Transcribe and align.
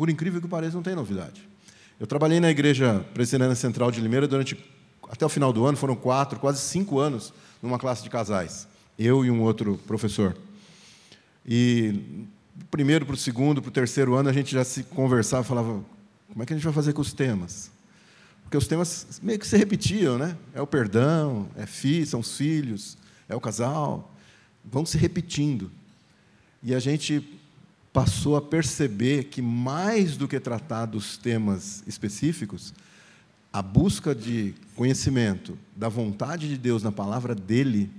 Por 0.00 0.08
incrível 0.08 0.40
que 0.40 0.48
pareça, 0.48 0.74
não 0.76 0.82
tem 0.82 0.94
novidade. 0.94 1.46
Eu 2.00 2.06
trabalhei 2.06 2.40
na 2.40 2.50
Igreja 2.50 3.04
Presbiteriana 3.12 3.54
Central 3.54 3.90
de 3.90 4.00
Limeira 4.00 4.26
durante, 4.26 4.56
até 5.10 5.26
o 5.26 5.28
final 5.28 5.52
do 5.52 5.66
ano, 5.66 5.76
foram 5.76 5.94
quatro, 5.94 6.40
quase 6.40 6.62
cinco 6.62 6.98
anos, 6.98 7.34
numa 7.62 7.78
classe 7.78 8.02
de 8.02 8.08
casais. 8.08 8.66
Eu 8.98 9.26
e 9.26 9.30
um 9.30 9.42
outro 9.42 9.78
professor. 9.86 10.34
E 11.44 12.24
do 12.54 12.64
primeiro 12.70 13.04
para 13.04 13.12
o 13.12 13.18
segundo, 13.18 13.60
para 13.60 13.68
o 13.68 13.72
terceiro 13.72 14.14
ano, 14.14 14.30
a 14.30 14.32
gente 14.32 14.52
já 14.52 14.64
se 14.64 14.84
conversava, 14.84 15.44
falava, 15.44 15.84
como 16.30 16.42
é 16.42 16.46
que 16.46 16.54
a 16.54 16.56
gente 16.56 16.64
vai 16.64 16.72
fazer 16.72 16.94
com 16.94 17.02
os 17.02 17.12
temas? 17.12 17.70
Porque 18.44 18.56
os 18.56 18.66
temas 18.66 19.20
meio 19.22 19.38
que 19.38 19.46
se 19.46 19.58
repetiam, 19.58 20.16
né? 20.16 20.34
É 20.54 20.62
o 20.62 20.66
perdão, 20.66 21.46
é 21.56 21.66
fi, 21.66 22.06
são 22.06 22.20
os 22.20 22.38
filhos, 22.38 22.96
é 23.28 23.36
o 23.36 23.40
casal, 23.40 24.10
vão 24.64 24.86
se 24.86 24.96
repetindo. 24.96 25.70
E 26.62 26.74
a 26.74 26.78
gente 26.78 27.38
passou 27.92 28.36
a 28.36 28.42
perceber 28.42 29.24
que, 29.24 29.42
mais 29.42 30.16
do 30.16 30.28
que 30.28 30.38
tratar 30.38 30.86
dos 30.86 31.16
temas 31.16 31.82
específicos, 31.86 32.72
a 33.52 33.60
busca 33.60 34.14
de 34.14 34.54
conhecimento 34.76 35.58
da 35.74 35.88
vontade 35.88 36.48
de 36.48 36.56
Deus 36.56 36.82
na 36.82 36.92
palavra 36.92 37.34
dele 37.34 37.90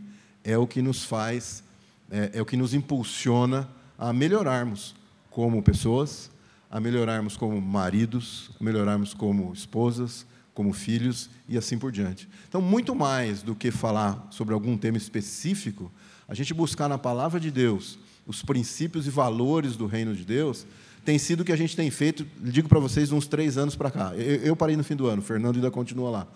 é 0.44 0.58
o 0.58 0.66
que 0.66 0.82
nos 0.82 1.04
faz, 1.04 1.64
é, 2.10 2.32
é 2.34 2.42
o 2.42 2.46
que 2.46 2.56
nos 2.56 2.74
impulsiona 2.74 3.68
a 3.98 4.14
melhorarmos 4.14 4.96
como 5.30 5.62
pessoas, 5.62 6.32
a 6.70 6.80
melhorarmos 6.80 7.36
como 7.36 7.60
maridos, 7.62 8.50
a 8.60 8.64
melhorarmos 8.64 9.14
como 9.14 9.52
esposas, 9.52 10.26
como 10.54 10.72
filhos 10.72 11.30
e 11.50 11.58
assim 11.58 11.78
por 11.78 11.92
diante. 11.92 12.30
Então, 12.48 12.62
muito 12.62 12.96
mais 12.96 13.44
do 13.44 13.54
que 13.54 13.72
falar 13.72 14.28
sobre 14.32 14.54
algum 14.54 14.78
tema 14.78 14.98
específico, 14.98 15.92
a 16.28 16.34
gente 16.34 16.54
buscar 16.54 16.88
na 16.88 16.98
palavra 16.98 17.40
de 17.40 17.52
Deus 17.52 18.00
os 18.26 18.44
princípios 18.44 19.08
e 19.08 19.10
valores 19.10 19.76
do 19.76 19.86
reino 19.86 20.16
de 20.16 20.24
Deus, 20.24 20.66
tem 21.04 21.18
sido 21.18 21.42
o 21.42 21.46
que 21.46 21.52
a 21.52 21.56
gente 21.56 21.76
tem 21.76 21.90
feito, 21.90 22.26
digo 22.40 22.70
para 22.70 22.80
vocês, 22.80 23.12
uns 23.12 23.28
três 23.28 23.58
anos 23.58 23.76
para 23.76 23.90
cá. 23.90 24.14
Eu, 24.16 24.56
parei 24.56 24.78
no 24.78 24.84
fim 24.84 24.96
do 24.96 25.08
ano, 25.08 25.22
o 25.22 25.26
Fernando 25.26 25.56
ainda 25.56 25.72
continua 25.72 26.10
lá. 26.10 26.28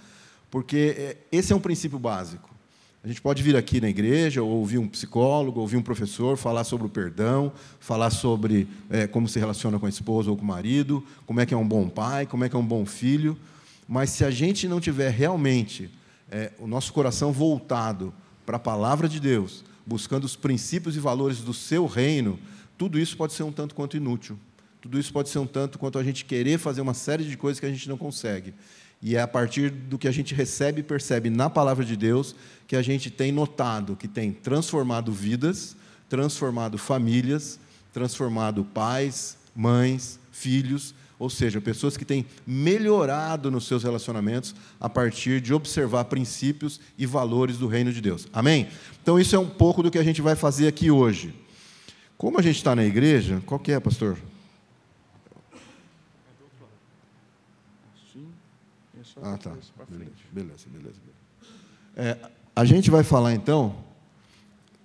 Porque 0.49 0.95
é, 0.97 1.17
esse 1.31 1.53
é 1.53 1.55
um 1.55 1.59
princípio 1.59 1.99
básico. 1.99 2.49
A 3.03 3.07
gente 3.07 3.21
pode 3.21 3.43
vir 3.43 3.55
aqui 3.55 3.79
na 3.79 3.87
igreja, 3.87 4.41
ou 4.41 4.49
ouvir 4.49 4.79
um 4.79 4.87
psicólogo, 4.87 5.59
ouvir 5.59 5.77
um 5.77 5.81
professor 5.83 6.35
falar 6.37 6.63
sobre 6.63 6.87
o 6.87 6.89
perdão, 6.89 7.51
falar 7.79 8.09
sobre 8.09 8.67
é, 8.89 9.05
como 9.05 9.27
se 9.27 9.37
relaciona 9.37 9.77
com 9.77 9.85
a 9.85 9.89
esposa 9.89 10.31
ou 10.31 10.35
com 10.35 10.43
o 10.43 10.47
marido, 10.47 11.05
como 11.27 11.39
é 11.39 11.45
que 11.45 11.53
é 11.53 11.57
um 11.57 11.67
bom 11.67 11.87
pai, 11.87 12.25
como 12.25 12.43
é 12.43 12.49
que 12.49 12.55
é 12.55 12.59
um 12.59 12.65
bom 12.65 12.83
filho. 12.83 13.37
Mas 13.87 14.09
se 14.09 14.25
a 14.25 14.31
gente 14.31 14.67
não 14.67 14.79
tiver 14.79 15.11
realmente 15.11 15.91
é, 16.31 16.51
o 16.57 16.65
nosso 16.65 16.91
coração 16.91 17.31
voltado 17.31 18.11
para 18.43 18.57
a 18.57 18.59
palavra 18.59 19.07
de 19.07 19.19
Deus, 19.19 19.63
buscando 19.85 20.23
os 20.23 20.35
princípios 20.35 20.95
e 20.95 20.99
valores 20.99 21.39
do 21.39 21.53
seu 21.53 21.85
reino, 21.85 22.39
tudo 22.77 22.99
isso 22.99 23.15
pode 23.15 23.33
ser 23.33 23.43
um 23.43 23.51
tanto 23.51 23.75
quanto 23.75 23.95
inútil. 23.95 24.37
Tudo 24.81 24.99
isso 24.99 25.11
pode 25.11 25.29
ser 25.29 25.39
um 25.39 25.47
tanto 25.47 25.79
quanto 25.79 25.97
a 25.97 26.03
gente 26.03 26.25
querer 26.25 26.59
fazer 26.59 26.81
uma 26.81 26.93
série 26.93 27.23
de 27.23 27.35
coisas 27.35 27.59
que 27.59 27.65
a 27.65 27.71
gente 27.71 27.89
não 27.89 27.97
consegue. 27.97 28.53
E 29.01 29.15
é 29.15 29.21
a 29.21 29.27
partir 29.27 29.69
do 29.69 29.97
que 29.97 30.07
a 30.07 30.11
gente 30.11 30.33
recebe 30.33 30.81
e 30.81 30.83
percebe 30.83 31.29
na 31.29 31.49
palavra 31.49 31.83
de 31.83 31.95
Deus 31.95 32.35
que 32.67 32.75
a 32.75 32.81
gente 32.81 33.09
tem 33.09 33.31
notado 33.31 33.95
que 33.95 34.07
tem 34.07 34.31
transformado 34.31 35.11
vidas, 35.11 35.75
transformado 36.09 36.77
famílias, 36.77 37.59
transformado 37.93 38.63
pais, 38.63 39.37
mães, 39.55 40.19
filhos, 40.31 40.93
ou 41.17 41.29
seja, 41.29 41.61
pessoas 41.61 41.95
que 41.95 42.03
têm 42.03 42.25
melhorado 42.45 43.49
nos 43.49 43.67
seus 43.67 43.83
relacionamentos 43.83 44.53
a 44.79 44.89
partir 44.89 45.39
de 45.39 45.53
observar 45.53 46.05
princípios 46.05 46.79
e 46.97 47.05
valores 47.05 47.57
do 47.57 47.67
reino 47.67 47.93
de 47.93 48.01
Deus. 48.01 48.27
Amém? 48.33 48.67
Então, 49.01 49.19
isso 49.19 49.35
é 49.35 49.39
um 49.39 49.49
pouco 49.49 49.81
do 49.81 49.89
que 49.89 49.97
a 49.97 50.03
gente 50.03 50.21
vai 50.21 50.35
fazer 50.35 50.67
aqui 50.67 50.91
hoje. 50.91 51.33
Como 52.17 52.39
a 52.39 52.41
gente 52.41 52.57
está 52.57 52.75
na 52.75 52.83
igreja, 52.83 53.41
qual 53.45 53.59
que 53.59 53.71
é, 53.71 53.79
pastor? 53.79 54.17
Ah, 59.21 59.37
tá. 59.37 59.51
Beleza, 59.89 60.11
beleza, 60.31 60.65
beleza. 60.67 60.95
É, 61.95 62.17
a 62.55 62.65
gente 62.65 62.91
vai 62.91 63.03
falar 63.03 63.33
então 63.33 63.75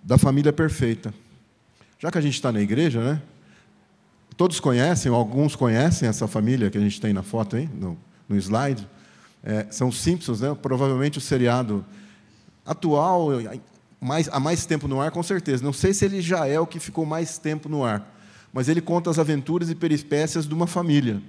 da 0.03 0.17
família 0.17 0.53
perfeita. 0.53 1.13
Já 1.99 2.11
que 2.11 2.19
a 2.19 2.21
gente 2.21 2.35
está 2.35 2.51
na 2.53 2.61
igreja, 2.61 3.03
né? 3.03 3.23
Todos 4.41 4.59
conhecem, 4.59 5.13
ou 5.13 5.19
alguns 5.19 5.55
conhecem 5.55 6.09
essa 6.09 6.27
família 6.27 6.71
que 6.71 6.79
a 6.79 6.81
gente 6.81 6.99
tem 6.99 7.13
na 7.13 7.23
foto 7.23 7.57
aí, 7.57 7.69
no, 7.75 7.95
no 8.27 8.39
slide. 8.39 8.89
É, 9.45 9.67
são 9.71 9.93
Simpsons, 9.93 10.41
né? 10.41 10.57
provavelmente 10.63 11.19
o 11.19 11.21
seriado 11.21 11.85
atual, 12.65 13.29
mais, 14.01 14.31
há 14.33 14.41
mais 14.41 14.65
tempo 14.65 14.89
no 14.89 14.99
ar, 14.99 15.11
com 15.11 15.23
certeza. 15.23 15.63
Não 15.63 15.75
sei 15.75 15.93
se 15.93 16.07
ele 16.07 16.23
já 16.23 16.47
é 16.47 16.59
o 16.59 16.67
que 16.67 16.81
ficou 16.81 17.05
mais 17.05 17.37
tempo 17.37 17.69
no 17.69 17.85
ar, 17.85 18.17
mas 18.51 18.67
ele 18.71 18.81
conta 18.81 19.11
as 19.11 19.19
aventuras 19.19 19.69
e 19.69 19.75
peripécias 19.75 20.49
de 20.49 20.55
uma 20.55 20.67
família. 20.67 21.21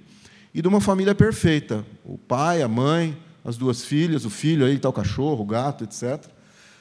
E 0.53 0.61
de 0.61 0.67
uma 0.69 0.79
família 0.79 1.13
perfeita. 1.13 1.85
O 2.05 2.17
pai, 2.17 2.61
a 2.61 2.67
mãe, 2.69 3.17
as 3.43 3.57
duas 3.57 3.83
filhas, 3.83 4.23
o 4.23 4.29
filho, 4.29 4.65
aí 4.65 4.77
está 4.77 4.87
o 4.87 4.93
cachorro, 4.93 5.43
o 5.43 5.45
gato, 5.45 5.83
etc. 5.83 6.27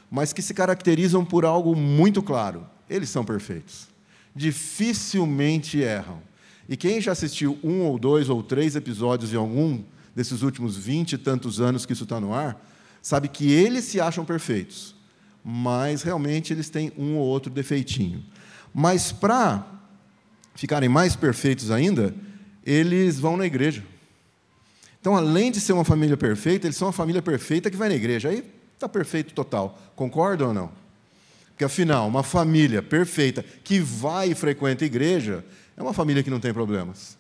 Mas 0.08 0.32
que 0.32 0.42
se 0.42 0.54
caracterizam 0.54 1.24
por 1.24 1.44
algo 1.44 1.74
muito 1.74 2.22
claro: 2.22 2.64
eles 2.88 3.10
são 3.10 3.24
perfeitos 3.24 3.89
dificilmente 4.40 5.78
erram. 5.82 6.22
E 6.66 6.74
quem 6.74 6.98
já 6.98 7.12
assistiu 7.12 7.58
um 7.62 7.82
ou 7.82 7.98
dois 7.98 8.30
ou 8.30 8.42
três 8.42 8.74
episódios 8.74 9.28
de 9.28 9.36
algum 9.36 9.82
desses 10.16 10.40
últimos 10.40 10.78
vinte 10.78 11.12
e 11.12 11.18
tantos 11.18 11.60
anos 11.60 11.84
que 11.84 11.92
isso 11.92 12.04
está 12.04 12.18
no 12.18 12.32
ar, 12.32 12.58
sabe 13.02 13.28
que 13.28 13.52
eles 13.52 13.84
se 13.84 14.00
acham 14.00 14.24
perfeitos, 14.24 14.94
mas 15.44 16.02
realmente 16.02 16.54
eles 16.54 16.70
têm 16.70 16.90
um 16.96 17.16
ou 17.16 17.26
outro 17.26 17.52
defeitinho. 17.52 18.24
Mas 18.72 19.12
para 19.12 19.66
ficarem 20.54 20.88
mais 20.88 21.14
perfeitos 21.14 21.70
ainda, 21.70 22.14
eles 22.64 23.20
vão 23.20 23.36
na 23.36 23.44
igreja. 23.44 23.84
Então, 25.00 25.14
além 25.14 25.52
de 25.52 25.60
ser 25.60 25.74
uma 25.74 25.84
família 25.84 26.16
perfeita, 26.16 26.66
eles 26.66 26.78
são 26.78 26.88
uma 26.88 26.92
família 26.92 27.20
perfeita 27.20 27.70
que 27.70 27.76
vai 27.76 27.90
na 27.90 27.94
igreja. 27.94 28.30
Aí 28.30 28.42
está 28.74 28.88
perfeito 28.88 29.34
total. 29.34 29.78
Concorda 29.94 30.46
ou 30.46 30.54
não? 30.54 30.70
Porque, 31.60 31.66
afinal, 31.66 32.08
uma 32.08 32.22
família 32.22 32.82
perfeita 32.82 33.44
que 33.62 33.80
vai 33.80 34.30
e 34.30 34.34
frequenta 34.34 34.82
a 34.82 34.86
igreja 34.86 35.44
é 35.76 35.82
uma 35.82 35.92
família 35.92 36.22
que 36.22 36.30
não 36.30 36.40
tem 36.40 36.54
problemas. 36.54 37.18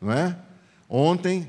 Não 0.00 0.10
é? 0.10 0.36
Ontem, 0.88 1.48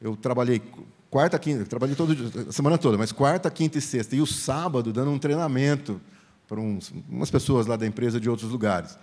eu 0.00 0.14
trabalhei 0.14 0.62
quarta, 1.10 1.36
quinta, 1.40 1.64
trabalhei 1.64 1.96
todo, 1.96 2.14
a 2.48 2.52
semana 2.52 2.78
toda, 2.78 2.96
mas 2.96 3.10
quarta, 3.10 3.50
quinta 3.50 3.78
e 3.78 3.80
sexta, 3.80 4.14
e 4.14 4.20
o 4.20 4.26
sábado 4.28 4.92
dando 4.92 5.10
um 5.10 5.18
treinamento 5.18 6.00
para 6.46 6.60
uns, 6.60 6.94
umas 7.08 7.32
pessoas 7.32 7.66
lá 7.66 7.74
da 7.74 7.84
empresa 7.84 8.20
de 8.20 8.30
outros 8.30 8.52
lugares. 8.52 8.96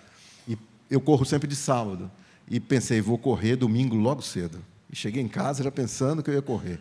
E 0.48 0.58
eu 0.90 1.02
corro 1.02 1.26
sempre 1.26 1.50
de 1.50 1.58
sábado. 1.58 2.10
E 2.50 2.62
pensei, 2.62 3.02
vou 3.02 3.18
correr 3.18 3.58
domingo 3.58 3.98
logo 3.98 4.22
cedo. 4.22 4.58
E 4.90 4.96
cheguei 4.96 5.22
em 5.22 5.28
casa 5.28 5.66
já 5.66 5.70
pensando 5.70 6.24
que 6.24 6.30
eu 6.30 6.34
ia 6.34 6.42
correr. 6.42 6.80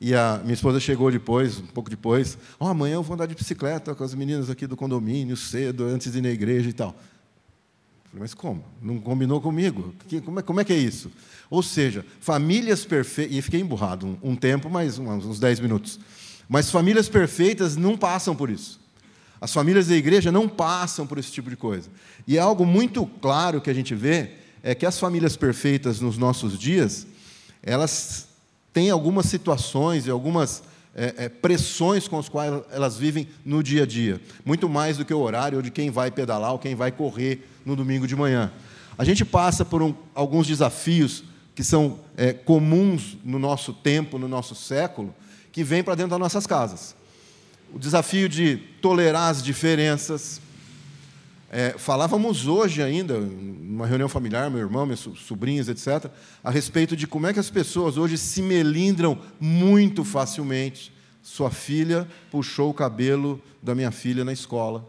E 0.00 0.14
a 0.14 0.40
minha 0.42 0.54
esposa 0.54 0.78
chegou 0.78 1.10
depois, 1.10 1.58
um 1.58 1.66
pouco 1.66 1.90
depois, 1.90 2.38
oh, 2.58 2.66
amanhã 2.66 2.94
eu 2.94 3.02
vou 3.02 3.14
andar 3.14 3.26
de 3.26 3.34
bicicleta 3.34 3.94
com 3.94 4.04
as 4.04 4.14
meninas 4.14 4.48
aqui 4.48 4.66
do 4.66 4.76
condomínio, 4.76 5.36
cedo, 5.36 5.84
antes 5.84 6.12
de 6.12 6.18
ir 6.18 6.22
na 6.22 6.30
igreja 6.30 6.68
e 6.70 6.72
tal. 6.72 6.94
Falei, 8.04 8.20
mas 8.20 8.32
como? 8.32 8.64
Não 8.80 8.98
combinou 9.00 9.40
comigo? 9.40 9.94
Como 10.24 10.38
é, 10.38 10.42
como 10.42 10.60
é 10.60 10.64
que 10.64 10.72
é 10.72 10.78
isso? 10.78 11.10
Ou 11.50 11.62
seja, 11.62 12.06
famílias 12.20 12.84
perfeitas. 12.84 13.36
E 13.36 13.42
fiquei 13.42 13.60
emburrado 13.60 14.06
um, 14.06 14.30
um 14.30 14.36
tempo, 14.36 14.70
mas 14.70 14.98
uns 14.98 15.40
10 15.40 15.60
minutos. 15.60 15.98
Mas 16.48 16.70
famílias 16.70 17.08
perfeitas 17.08 17.76
não 17.76 17.96
passam 17.96 18.36
por 18.36 18.48
isso. 18.48 18.80
As 19.40 19.52
famílias 19.52 19.88
da 19.88 19.96
igreja 19.96 20.32
não 20.32 20.48
passam 20.48 21.06
por 21.06 21.18
esse 21.18 21.30
tipo 21.30 21.50
de 21.50 21.56
coisa. 21.56 21.90
E 22.26 22.36
é 22.36 22.40
algo 22.40 22.64
muito 22.64 23.04
claro 23.20 23.60
que 23.60 23.70
a 23.70 23.74
gente 23.74 23.94
vê 23.94 24.32
é 24.62 24.74
que 24.74 24.86
as 24.86 24.98
famílias 24.98 25.36
perfeitas 25.36 26.00
nos 26.00 26.18
nossos 26.18 26.58
dias, 26.58 27.06
elas 27.62 28.27
tem 28.78 28.90
algumas 28.90 29.26
situações 29.26 30.06
e 30.06 30.10
algumas 30.10 30.62
é, 30.94 31.24
é, 31.24 31.28
pressões 31.28 32.06
com 32.06 32.16
as 32.16 32.28
quais 32.28 32.62
elas 32.70 32.96
vivem 32.96 33.26
no 33.44 33.60
dia 33.60 33.82
a 33.82 33.86
dia, 33.86 34.20
muito 34.44 34.68
mais 34.68 34.96
do 34.96 35.04
que 35.04 35.12
o 35.12 35.18
horário 35.18 35.60
de 35.60 35.68
quem 35.68 35.90
vai 35.90 36.12
pedalar 36.12 36.52
ou 36.52 36.60
quem 36.60 36.76
vai 36.76 36.92
correr 36.92 37.44
no 37.66 37.74
domingo 37.74 38.06
de 38.06 38.14
manhã. 38.14 38.52
A 38.96 39.02
gente 39.02 39.24
passa 39.24 39.64
por 39.64 39.82
um, 39.82 39.92
alguns 40.14 40.46
desafios 40.46 41.24
que 41.56 41.64
são 41.64 41.98
é, 42.16 42.32
comuns 42.32 43.16
no 43.24 43.36
nosso 43.36 43.72
tempo, 43.72 44.16
no 44.16 44.28
nosso 44.28 44.54
século, 44.54 45.12
que 45.50 45.64
vêm 45.64 45.82
para 45.82 45.96
dentro 45.96 46.10
das 46.10 46.20
nossas 46.20 46.46
casas. 46.46 46.94
O 47.74 47.80
desafio 47.80 48.28
de 48.28 48.58
tolerar 48.80 49.28
as 49.28 49.42
diferenças, 49.42 50.40
é, 51.50 51.74
falávamos 51.78 52.46
hoje 52.46 52.82
ainda, 52.82 53.18
numa 53.18 53.86
reunião 53.86 54.08
familiar, 54.08 54.50
meu 54.50 54.60
irmão, 54.60 54.84
meus 54.84 55.08
sobrinhos, 55.16 55.68
etc., 55.68 56.10
a 56.44 56.50
respeito 56.50 56.94
de 56.94 57.06
como 57.06 57.26
é 57.26 57.32
que 57.32 57.40
as 57.40 57.48
pessoas 57.48 57.96
hoje 57.96 58.18
se 58.18 58.42
melindram 58.42 59.18
muito 59.40 60.04
facilmente. 60.04 60.92
Sua 61.22 61.50
filha 61.50 62.06
puxou 62.30 62.70
o 62.70 62.74
cabelo 62.74 63.40
da 63.62 63.74
minha 63.74 63.90
filha 63.90 64.24
na 64.24 64.32
escola. 64.32 64.86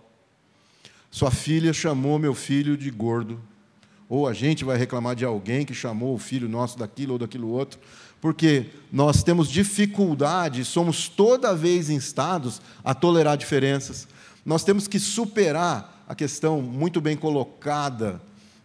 Sua 1.09 1.31
filha 1.31 1.71
chamou 1.71 2.19
meu 2.19 2.35
filho 2.35 2.77
de 2.77 2.89
gordo. 2.91 3.39
Ou 4.09 4.27
a 4.27 4.33
gente 4.33 4.65
vai 4.65 4.77
reclamar 4.77 5.15
de 5.15 5.23
alguém 5.23 5.65
que 5.65 5.73
chamou 5.73 6.15
o 6.15 6.19
filho 6.19 6.49
nosso 6.49 6.77
daquilo 6.77 7.13
ou 7.13 7.19
daquilo 7.19 7.47
outro. 7.49 7.79
Porque 8.19 8.65
nós 8.91 9.23
temos 9.23 9.47
dificuldade, 9.49 10.65
somos 10.65 11.07
toda 11.07 11.55
vez 11.55 11.89
instados 11.89 12.61
a 12.83 12.93
tolerar 12.93 13.37
diferenças. 13.37 14.07
Nós 14.45 14.63
temos 14.63 14.87
que 14.87 14.99
superar 14.99 15.98
a 16.09 16.15
questão 16.15 16.59
muito 16.59 16.99
bem 16.99 17.15
colocada 17.15 18.19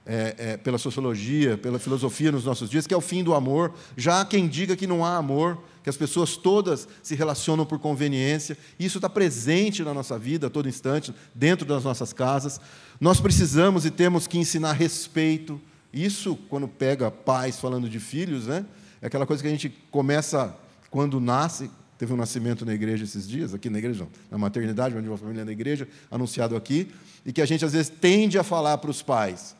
é, 0.06 0.34
é, 0.38 0.56
pela 0.56 0.78
sociologia, 0.78 1.58
pela 1.58 1.78
filosofia 1.78 2.32
nos 2.32 2.46
nossos 2.46 2.70
dias, 2.70 2.86
que 2.86 2.94
é 2.94 2.96
o 2.96 3.02
fim 3.02 3.22
do 3.22 3.34
amor. 3.34 3.74
Já 3.98 4.22
há 4.22 4.24
quem 4.24 4.48
diga 4.48 4.74
que 4.74 4.86
não 4.86 5.04
há 5.04 5.18
amor, 5.18 5.62
que 5.82 5.90
as 5.90 5.96
pessoas 5.96 6.38
todas 6.38 6.88
se 7.02 7.14
relacionam 7.14 7.66
por 7.66 7.78
conveniência. 7.78 8.56
Isso 8.80 8.96
está 8.96 9.10
presente 9.10 9.82
na 9.82 9.92
nossa 9.92 10.18
vida 10.18 10.46
a 10.46 10.50
todo 10.50 10.70
instante, 10.70 11.14
dentro 11.34 11.66
das 11.66 11.84
nossas 11.84 12.14
casas. 12.14 12.58
Nós 12.98 13.20
precisamos 13.20 13.84
e 13.84 13.90
temos 13.90 14.26
que 14.26 14.38
ensinar 14.38 14.72
respeito. 14.72 15.60
Isso, 15.92 16.36
quando 16.48 16.66
pega 16.66 17.10
pais 17.10 17.60
falando 17.60 17.90
de 17.90 18.00
filhos, 18.00 18.46
né? 18.46 18.64
é 19.02 19.06
aquela 19.06 19.26
coisa 19.26 19.42
que 19.42 19.48
a 19.48 19.52
gente 19.52 19.68
começa 19.90 20.56
quando 20.90 21.20
nasce. 21.20 21.70
Teve 21.98 22.12
um 22.12 22.16
nascimento 22.16 22.66
na 22.66 22.74
igreja 22.74 23.04
esses 23.04 23.28
dias, 23.28 23.54
aqui 23.54 23.70
na 23.70 23.78
igreja, 23.78 24.00
não, 24.00 24.10
na 24.30 24.38
maternidade, 24.38 24.96
onde 24.96 25.08
uma 25.08 25.18
família 25.18 25.44
na 25.44 25.52
igreja, 25.52 25.86
anunciado 26.10 26.56
aqui, 26.56 26.88
e 27.24 27.32
que 27.32 27.40
a 27.40 27.46
gente 27.46 27.64
às 27.64 27.72
vezes 27.72 27.88
tende 27.88 28.38
a 28.38 28.42
falar 28.42 28.78
para 28.78 28.90
os 28.90 29.00
pais 29.00 29.54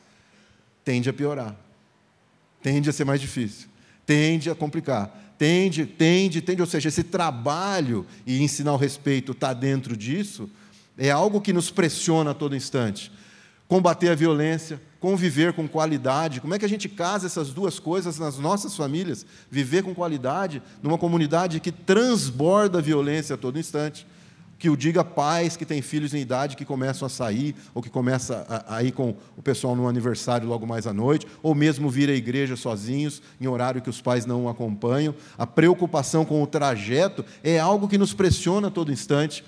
tende 0.85 1.09
a 1.09 1.13
piorar, 1.13 1.55
tende 2.61 2.89
a 2.89 2.93
ser 2.93 3.03
mais 3.03 3.19
difícil, 3.19 3.67
tende 4.05 4.51
a 4.51 4.55
complicar, 4.55 5.33
tende, 5.35 5.85
tende, 5.85 6.41
tende, 6.41 6.61
ou 6.61 6.67
seja, 6.67 6.89
esse 6.89 7.03
trabalho 7.03 8.05
e 8.25 8.41
ensinar 8.41 8.73
o 8.73 8.77
respeito 8.77 9.31
está 9.31 9.51
dentro 9.51 9.97
disso, 9.97 10.47
é 10.95 11.09
algo 11.09 11.41
que 11.41 11.51
nos 11.51 11.71
pressiona 11.71 12.31
a 12.31 12.33
todo 12.35 12.55
instante. 12.55 13.11
Combater 13.67 14.09
a 14.09 14.15
violência, 14.15 14.79
conviver 15.05 15.53
com 15.53 15.67
qualidade. 15.67 16.41
Como 16.41 16.55
é 16.55 16.57
que 16.57 16.65
a 16.65 16.67
gente 16.67 16.89
casa 16.89 17.27
essas 17.27 17.53
duas 17.53 17.77
coisas 17.77 18.17
nas 18.17 18.39
nossas 18.39 18.75
famílias? 18.75 19.23
Viver 19.51 19.83
com 19.83 19.93
qualidade 19.93 20.63
numa 20.81 20.97
comunidade 20.97 21.59
que 21.59 21.71
transborda 21.71 22.81
violência 22.81 23.35
a 23.35 23.37
todo 23.37 23.59
instante 23.59 24.07
que 24.57 24.67
o 24.67 24.75
diga 24.75 25.03
pais 25.03 25.55
que 25.55 25.63
têm 25.63 25.79
filhos 25.79 26.15
em 26.15 26.21
idade 26.21 26.55
que 26.55 26.65
começam 26.65 27.05
a 27.05 27.09
sair, 27.09 27.55
ou 27.75 27.83
que 27.83 27.89
começam 27.89 28.43
a, 28.49 28.77
a, 28.77 28.83
ir 28.83 28.93
com 28.93 29.13
o 29.37 29.43
pessoal 29.43 29.75
no 29.75 29.87
aniversário 29.87 30.47
logo 30.47 30.65
mais 30.65 30.87
à 30.87 30.93
noite, 30.93 31.27
ou 31.43 31.53
mesmo 31.53 31.87
vir 31.87 32.09
à 32.09 32.13
igreja 32.13 32.55
sozinhos, 32.55 33.21
em 33.39 33.45
horário 33.45 33.83
que 33.83 33.89
os 33.91 34.01
pais 34.01 34.25
não 34.25 34.49
acompanham. 34.49 35.13
A 35.37 35.45
preocupação 35.45 36.25
com 36.25 36.41
o 36.41 36.47
trajeto 36.47 37.23
é 37.43 37.59
algo 37.59 37.87
que 37.87 37.97
nos 37.97 38.11
pressiona 38.11 38.69
a 38.69 38.71
todo 38.71 38.91
instante. 38.91 39.43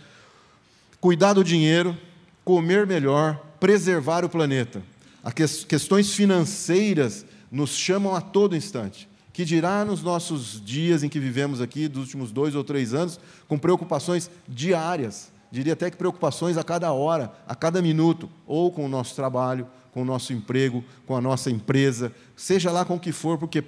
Cuidar 1.01 1.33
do 1.33 1.43
dinheiro, 1.43 1.97
comer 2.45 2.85
melhor, 2.85 3.41
preservar 3.59 4.23
o 4.23 4.29
planeta. 4.29 4.83
Questões 5.31 6.13
financeiras 6.13 7.25
nos 7.51 7.71
chamam 7.71 8.15
a 8.15 8.21
todo 8.21 8.55
instante 8.55 9.09
que 9.37 9.45
dirá 9.45 9.85
nos 9.85 10.01
nossos 10.01 10.59
dias 10.65 11.03
em 11.03 11.09
que 11.09 11.19
vivemos 11.19 11.61
aqui, 11.61 11.87
dos 11.87 12.05
últimos 12.05 12.31
dois 12.31 12.55
ou 12.55 12.63
três 12.63 12.95
anos, 12.95 13.19
com 13.47 13.55
preocupações 13.55 14.31
diárias, 14.47 15.31
diria 15.51 15.73
até 15.73 15.91
que 15.91 15.95
preocupações 15.95 16.57
a 16.57 16.63
cada 16.63 16.91
hora, 16.91 17.31
a 17.47 17.53
cada 17.53 17.79
minuto, 17.79 18.27
ou 18.47 18.71
com 18.71 18.83
o 18.83 18.89
nosso 18.89 19.13
trabalho, 19.13 19.67
com 19.91 20.01
o 20.01 20.05
nosso 20.05 20.33
emprego, 20.33 20.83
com 21.05 21.15
a 21.15 21.21
nossa 21.21 21.51
empresa, 21.51 22.11
seja 22.35 22.71
lá 22.71 22.83
com 22.83 22.95
o 22.95 22.99
que 22.99 23.11
for, 23.11 23.37
porque 23.37 23.63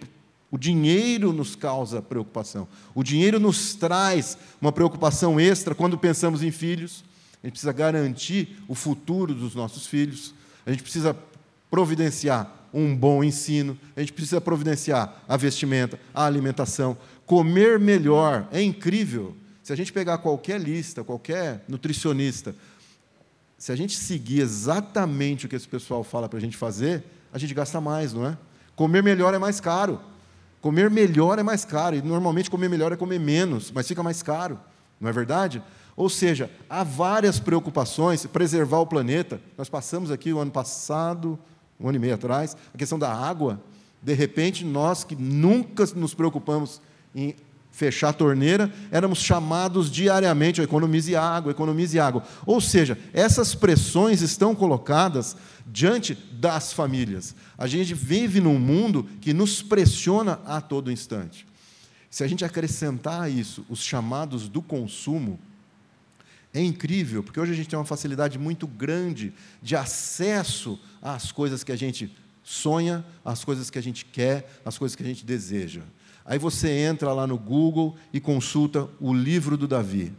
o 0.50 0.58
dinheiro 0.58 1.32
nos 1.32 1.56
causa 1.56 2.02
preocupação. 2.02 2.68
O 2.96 3.04
dinheiro 3.04 3.40
nos 3.40 3.76
traz 3.76 4.40
uma 4.60 4.72
preocupação 4.72 5.40
extra 5.40 5.76
quando 5.76 6.00
pensamos 6.00 6.42
em 6.42 6.50
filhos. 6.50 7.04
A 7.44 7.46
gente 7.46 7.54
precisa 7.54 7.72
garantir 7.72 8.58
o 8.68 8.74
futuro 8.74 9.36
dos 9.36 9.54
nossos 9.54 9.86
filhos. 9.86 10.34
A 10.66 10.72
gente 10.72 10.82
precisa 10.82 11.16
providenciar 11.70 12.68
um 12.74 12.96
bom 12.96 13.24
ensino, 13.24 13.78
a 13.96 14.00
gente 14.00 14.14
precisa 14.14 14.40
providenciar 14.40 15.24
a 15.28 15.36
vestimenta, 15.36 16.00
a 16.14 16.26
alimentação, 16.26 16.98
comer 17.26 17.80
melhor. 17.80 18.48
É 18.52 18.62
incrível. 18.62 19.36
Se 19.64 19.74
a 19.74 19.76
gente 19.76 19.94
pegar 19.94 20.18
qualquer 20.20 20.60
lista, 20.60 21.04
qualquer 21.04 21.64
nutricionista, 21.68 22.56
se 23.58 23.72
a 23.72 23.76
gente 23.76 23.98
seguir 23.98 24.40
exatamente 24.40 25.46
o 25.46 25.50
que 25.50 25.56
esse 25.56 25.68
pessoal 25.68 26.04
fala 26.04 26.30
para 26.30 26.38
a 26.38 26.42
gente 26.42 26.58
fazer, 26.58 27.04
a 27.32 27.38
gente 27.38 27.54
gasta 27.54 27.80
mais, 27.82 28.14
não 28.14 28.26
é? 28.26 28.38
Comer 28.76 29.04
melhor 29.04 29.34
é 29.34 29.38
mais 29.38 29.60
caro. 29.60 30.00
Comer 30.62 30.90
melhor 30.90 31.38
é 31.40 31.44
mais 31.44 31.66
caro. 31.66 31.96
E 31.96 32.02
normalmente 32.02 32.50
comer 32.50 32.70
melhor 32.70 32.92
é 32.92 32.96
comer 32.96 33.20
menos, 33.20 33.72
mas 33.72 33.88
fica 33.88 34.02
mais 34.02 34.24
caro, 34.24 34.60
não 35.00 35.10
é 35.10 35.12
verdade? 35.12 35.62
Ou 35.96 36.10
seja, 36.10 36.50
há 36.70 36.82
várias 36.82 37.40
preocupações, 37.40 38.26
preservar 38.26 38.80
o 38.80 38.88
planeta. 38.88 39.42
Nós 39.58 39.68
passamos 39.68 40.10
aqui 40.12 40.32
o 40.32 40.40
ano 40.40 40.52
passado, 40.52 41.38
um 41.80 41.88
ano 41.88 41.98
e 41.98 42.00
meio 42.00 42.16
atrás, 42.16 42.58
a 42.74 42.78
questão 42.78 43.00
da 43.00 43.14
água. 43.14 43.62
De 44.02 44.14
repente, 44.14 44.66
nós 44.66 45.04
que 45.04 45.16
nunca 45.16 45.86
nos 45.96 46.14
preocupamos 46.14 46.82
em 47.16 47.36
fechar 47.72 48.10
a 48.10 48.14
torneira, 48.14 48.72
éramos 48.92 49.20
chamados 49.20 49.90
diariamente, 49.90 50.62
economize 50.62 51.16
água, 51.16 51.52
economize 51.52 52.00
água. 52.00 52.24
Ou 52.46 52.60
seja, 52.60 52.98
essas 53.14 53.56
pressões 53.56 54.22
estão 54.22 54.54
colocadas 54.54 55.38
diante 55.66 56.18
das 56.34 56.74
famílias. 56.74 57.36
A 57.58 57.68
gente 57.68 57.94
vive 57.94 58.42
num 58.42 58.60
mundo 58.60 59.08
que 59.22 59.34
nos 59.34 59.62
pressiona 59.62 60.40
a 60.46 60.60
todo 60.60 60.92
instante. 60.92 61.48
Se 62.10 62.24
a 62.24 62.28
gente 62.28 62.44
acrescentar 62.44 63.22
a 63.22 63.30
isso 63.30 63.64
os 63.70 63.82
chamados 63.82 64.50
do 64.50 64.62
consumo, 64.62 65.40
é 66.54 66.62
incrível, 66.62 67.22
porque 67.22 67.40
hoje 67.40 67.52
a 67.52 67.56
gente 67.56 67.70
tem 67.70 67.78
uma 67.78 67.86
facilidade 67.86 68.40
muito 68.40 68.66
grande 68.66 69.34
de 69.62 69.76
acesso 69.76 70.80
às 71.02 71.32
coisas 71.32 71.64
que 71.64 71.72
a 71.72 71.76
gente 71.76 72.12
sonha, 72.44 73.06
às 73.24 73.44
coisas 73.44 73.70
que 73.70 73.78
a 73.78 73.82
gente 73.82 74.04
quer, 74.04 74.60
às 74.66 74.78
coisas 74.78 74.96
que 74.96 75.04
a 75.04 75.06
gente 75.06 75.24
deseja. 75.24 75.82
Aí 76.26 76.40
você 76.40 76.70
entra 76.70 77.14
lá 77.14 77.28
no 77.28 77.38
Google 77.38 77.96
e 78.12 78.20
consulta 78.20 78.90
o 79.00 79.14
livro 79.14 79.56
do 79.56 79.68
Davi, 79.68 80.12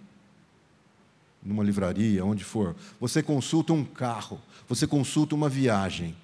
numa 1.42 1.64
livraria, 1.64 2.24
onde 2.24 2.44
for. 2.44 2.76
Você 3.00 3.22
consulta 3.22 3.72
um 3.72 3.84
carro, 3.84 4.40
você 4.68 4.86
consulta 4.86 5.34
uma 5.34 5.48
viagem. 5.48 6.16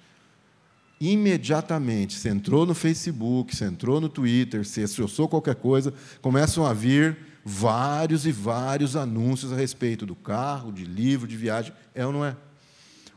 Imediatamente, 1.01 2.15
você 2.15 2.29
entrou 2.29 2.65
no 2.65 2.73
Facebook, 2.73 3.53
você 3.55 3.65
entrou 3.65 3.99
no 3.99 4.07
Twitter, 4.07 4.65
você 4.65 4.83
acessou 4.83 5.27
qualquer 5.27 5.55
coisa, 5.55 5.93
começam 6.21 6.65
a 6.65 6.73
vir 6.73 7.17
vários 7.49 8.25
e 8.25 8.31
vários 8.31 8.97
anúncios 8.97 9.53
a 9.53 9.55
respeito 9.55 10.05
do 10.05 10.13
carro, 10.13 10.69
de 10.69 10.83
livro, 10.83 11.25
de 11.25 11.37
viagem. 11.37 11.71
É 11.95 12.05
ou 12.05 12.11
não 12.11 12.25
é? 12.25 12.35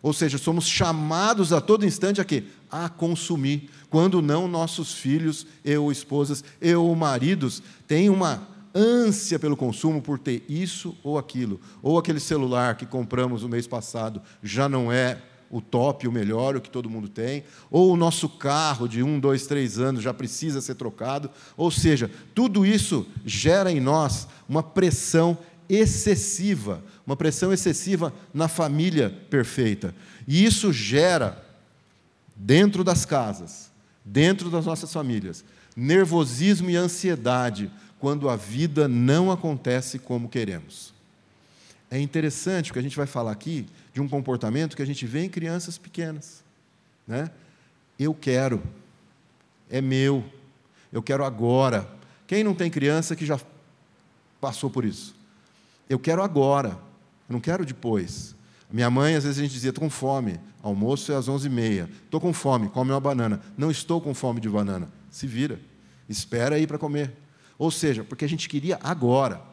Ou 0.01 0.13
seja, 0.13 0.39
somos 0.39 0.69
chamados 0.69 1.53
a 1.53 1.61
todo 1.61 1.85
instante 1.85 2.21
a 2.21 2.25
quê? 2.25 2.45
A 2.71 2.89
consumir. 2.89 3.69
Quando 3.91 4.23
não, 4.23 4.47
nossos 4.47 4.95
filhos, 4.95 5.49
eu, 5.65 5.91
esposas, 5.91 6.45
eu, 6.61 6.95
maridos, 6.95 7.61
têm 7.89 8.09
uma 8.09 8.47
ânsia 8.73 9.37
pelo 9.37 9.57
consumo 9.57 10.01
por 10.01 10.17
ter 10.17 10.45
isso 10.49 10.97
ou 11.03 11.19
aquilo. 11.19 11.61
Ou 11.83 11.99
aquele 11.99 12.21
celular 12.21 12.77
que 12.77 12.87
compramos 12.87 13.43
no 13.43 13.49
mês 13.49 13.67
passado 13.67 14.23
já 14.41 14.69
não 14.69 14.93
é 14.93 15.21
o 15.51 15.61
top, 15.61 16.07
o 16.07 16.13
melhor, 16.13 16.55
o 16.55 16.61
que 16.61 16.71
todo 16.71 16.89
mundo 16.89 17.09
tem, 17.09 17.43
ou 17.71 17.93
o 17.93 17.97
nosso 17.97 18.29
carro 18.29 18.87
de 18.87 19.03
um, 19.03 19.19
dois, 19.19 19.47
três 19.47 19.79
anos 19.79 20.03
já 20.03 20.15
precisa 20.15 20.61
ser 20.61 20.77
trocado. 20.77 21.29
Ou 21.57 21.71
seja, 21.71 22.09
tudo 22.35 22.65
isso 22.65 23.07
gera 23.27 23.73
em 23.73 23.81
nós 23.81 24.29
uma 24.49 24.63
pressão 24.63 25.37
excessiva, 25.69 26.83
uma 27.05 27.17
pressão 27.17 27.53
excessiva 27.53 28.13
na 28.33 28.47
família 28.47 29.11
perfeita. 29.29 29.95
E 30.27 30.45
isso 30.45 30.73
gera, 30.73 31.45
dentro 32.37 32.85
das 32.85 33.05
casas, 33.05 33.71
dentro 34.05 34.51
das 34.51 34.67
nossas 34.67 34.93
famílias, 34.93 35.45
nervosismo 35.77 36.71
e 36.71 36.77
ansiedade 36.77 37.71
quando 37.99 38.29
a 38.29 38.37
vida 38.37 38.89
não 38.89 39.31
acontece 39.31 39.99
como 39.99 40.29
queremos. 40.29 40.93
É 41.91 41.99
interessante, 41.99 42.67
porque 42.67 42.79
a 42.79 42.83
gente 42.83 42.97
vai 42.97 43.07
falar 43.07 43.33
aqui 43.33 43.67
de 43.93 44.01
um 44.01 44.09
comportamento 44.09 44.77
que 44.77 44.83
a 44.83 44.87
gente 44.87 45.07
vê 45.07 45.25
em 45.25 45.29
crianças 45.29 45.79
pequenas. 45.79 46.45
Né? 47.07 47.31
Eu 47.99 48.15
quero, 48.15 48.63
é 49.69 49.81
meu, 49.81 50.25
eu 50.93 51.03
quero 51.03 51.25
agora. 51.25 51.89
Quem 52.27 52.45
não 52.45 52.55
tem 52.55 52.71
criança 52.71 53.17
que 53.17 53.27
já 53.27 53.39
passou 54.41 54.71
por 54.71 54.85
isso? 54.85 55.15
Eu 55.89 55.99
quero 55.99 56.23
agora, 56.23 56.79
eu 57.29 57.33
não 57.33 57.41
quero 57.41 57.65
depois. 57.65 58.35
Minha 58.71 58.89
mãe, 58.89 59.17
às 59.17 59.25
vezes, 59.25 59.39
a 59.39 59.43
gente 59.43 59.53
dizia: 59.53 59.71
estou 59.71 59.83
com 59.83 59.91
fome, 59.91 60.39
almoço 60.63 61.11
é 61.11 61.17
às 61.17 61.29
11h30, 61.29 61.89
estou 62.05 62.21
com 62.21 62.33
fome, 62.33 62.69
come 62.69 62.93
uma 62.93 63.01
banana. 63.01 63.41
Não 63.57 63.71
estou 63.71 64.01
com 64.01 64.15
fome 64.15 64.41
de 64.41 64.49
banana. 64.49 64.89
Se 65.11 65.27
vira, 65.27 65.59
espera 66.09 66.55
aí 66.55 66.67
para 66.67 66.79
comer. 66.79 67.13
Ou 67.59 67.71
seja, 67.71 68.05
porque 68.05 68.25
a 68.25 68.29
gente 68.29 68.49
queria 68.49 68.79
agora. 68.83 69.50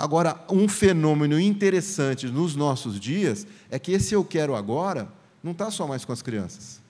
Agora, 0.00 0.42
um 0.48 0.66
fenômeno 0.66 1.38
interessante 1.38 2.26
nos 2.26 2.56
nossos 2.56 2.98
dias 2.98 3.46
é 3.70 3.78
que 3.78 3.92
esse 3.92 4.14
eu 4.14 4.24
quero 4.24 4.56
agora 4.56 5.06
não 5.44 5.52
está 5.52 5.70
só 5.70 5.86
mais 5.86 6.06
com 6.06 6.12
as 6.12 6.22
crianças. 6.22 6.80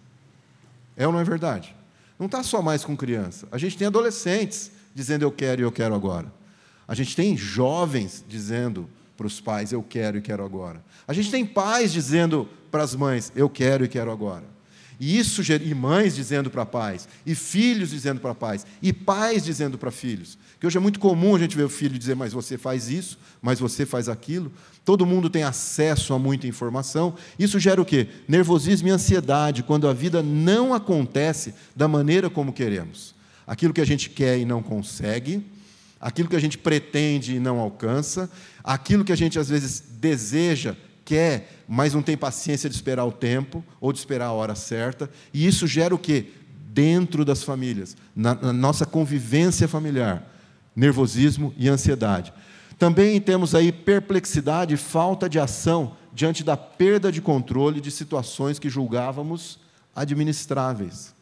É 0.97 1.09
ou 1.09 1.13
não 1.13 1.19
é 1.19 1.25
verdade? 1.25 1.75
Não 2.17 2.27
está 2.27 2.45
só 2.45 2.63
mais 2.63 2.85
com 2.85 2.97
criança. 2.97 3.49
A 3.51 3.59
gente 3.59 3.77
tem 3.77 3.89
adolescentes 3.89 4.71
dizendo 4.95 5.25
eu 5.25 5.33
quero 5.33 5.61
e 5.61 5.65
eu 5.65 5.73
quero 5.73 5.93
agora. 5.93 6.33
A 6.87 6.95
gente 6.95 7.17
tem 7.17 7.37
jovens 7.37 8.25
dizendo 8.29 8.89
para 9.17 9.27
os 9.27 9.41
pais 9.41 9.73
eu 9.73 9.83
quero 9.83 10.17
e 10.17 10.23
quero 10.23 10.45
agora. 10.45 10.81
A 11.09 11.13
gente 11.13 11.33
tem 11.33 11.45
pais 11.45 11.93
dizendo 11.93 12.49
para 12.71 12.85
as 12.85 12.95
mães 12.95 13.33
eu 13.35 13.51
quero 13.51 13.85
e 13.85 13.89
quero 13.89 14.13
agora. 14.13 14.45
E 15.01 15.19
isso 15.19 15.41
e 15.51 15.75
mães 15.75 16.15
dizendo 16.15 16.51
para 16.51 16.67
pais, 16.67 17.09
e 17.25 17.35
filhos 17.35 17.89
dizendo 17.89 18.21
para 18.21 18.35
pais, 18.35 18.67
e 18.83 18.93
pais 18.93 19.43
dizendo 19.43 19.79
para 19.79 19.91
filhos. 19.91 20.37
Que 20.61 20.67
hoje 20.67 20.77
é 20.77 20.81
muito 20.81 21.01
comum 21.01 21.35
a 21.35 21.39
gente 21.39 21.57
ver 21.57 21.63
o 21.63 21.71
filho 21.71 21.99
dizer, 21.99 22.15
mas 22.15 22.35
você 22.35 22.59
faz 22.59 22.91
isso, 22.91 23.19
mas 23.41 23.59
você 23.59 23.87
faz 23.87 24.11
aquilo. 24.11 24.53
Todo 24.85 25.07
mundo 25.07 25.31
tem 25.31 25.43
acesso 25.43 26.13
a 26.13 26.19
muita 26.19 26.47
informação. 26.47 27.15
Isso 27.39 27.59
gera 27.59 27.81
o 27.81 27.85
quê? 27.85 28.09
Nervosismo 28.29 28.89
e 28.89 28.91
ansiedade 28.91 29.63
quando 29.63 29.89
a 29.89 29.95
vida 29.95 30.23
não 30.23 30.75
acontece 30.75 31.55
da 31.75 31.89
maneira 31.89 32.29
como 32.29 32.53
queremos. 32.53 33.15
Aquilo 33.47 33.73
que 33.73 33.81
a 33.81 33.87
gente 33.87 34.11
quer 34.11 34.39
e 34.39 34.45
não 34.45 34.63
consegue, 34.63 35.43
aquilo 35.99 36.29
que 36.29 36.37
a 36.37 36.41
gente 36.41 36.59
pretende 36.59 37.37
e 37.37 37.41
não 37.41 37.59
alcança, 37.59 38.31
aquilo 38.63 39.03
que 39.03 39.13
a 39.13 39.17
gente 39.17 39.39
às 39.39 39.49
vezes 39.49 39.83
deseja 39.99 40.77
quer, 41.11 41.65
mas 41.67 41.93
não 41.93 42.03
tem 42.03 42.17
paciência 42.17 42.71
de 42.71 42.77
esperar 42.77 43.05
o 43.05 43.11
tempo 43.11 43.65
ou 43.81 43.93
de 43.93 43.99
esperar 43.99 44.27
a 44.27 44.33
hora 44.33 44.55
certa. 44.55 45.11
E 45.35 45.45
isso 45.45 45.67
gera 45.67 45.93
o 45.93 45.99
quê? 45.99 46.27
Dentro 46.73 47.25
das 47.25 47.43
famílias, 47.43 47.97
na, 48.15 48.37
na 48.37 48.53
nossa 48.53 48.87
convivência 48.87 49.67
familiar, 49.67 50.25
nervosismo 50.75 51.53
e 51.59 51.69
ansiedade. 51.69 52.33
Também 52.79 53.21
temos 53.21 53.57
aí 53.57 53.73
perplexidade 53.73 54.75
e 54.75 54.77
falta 54.77 55.29
de 55.29 55.41
ação 55.41 55.97
diante 56.15 56.45
da 56.45 56.57
perda 56.57 57.11
de 57.11 57.21
controle 57.21 57.81
de 57.81 57.91
situações 57.91 58.61
que 58.61 58.71
julgávamos 58.71 59.59
administráveis. 59.95 61.13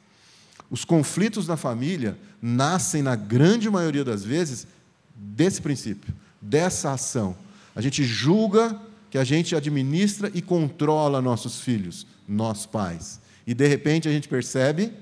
Os 0.70 0.84
conflitos 0.84 1.48
na 1.48 1.56
família 1.56 2.18
nascem, 2.42 3.00
na 3.00 3.16
grande 3.16 3.70
maioria 3.70 4.04
das 4.04 4.22
vezes, 4.22 4.66
desse 5.14 5.62
princípio, 5.62 6.14
dessa 6.42 6.92
ação. 6.92 7.34
A 7.74 7.80
gente 7.80 8.04
julga 8.04 8.78
que 9.10 9.18
a 9.18 9.24
gente 9.24 9.56
administra 9.56 10.30
e 10.34 10.42
controla 10.42 11.22
nossos 11.22 11.60
filhos, 11.60 12.06
nós 12.26 12.66
pais. 12.66 13.20
E 13.46 13.54
de 13.54 13.66
repente 13.66 14.08
a 14.08 14.12
gente 14.12 14.28
percebe 14.28 14.92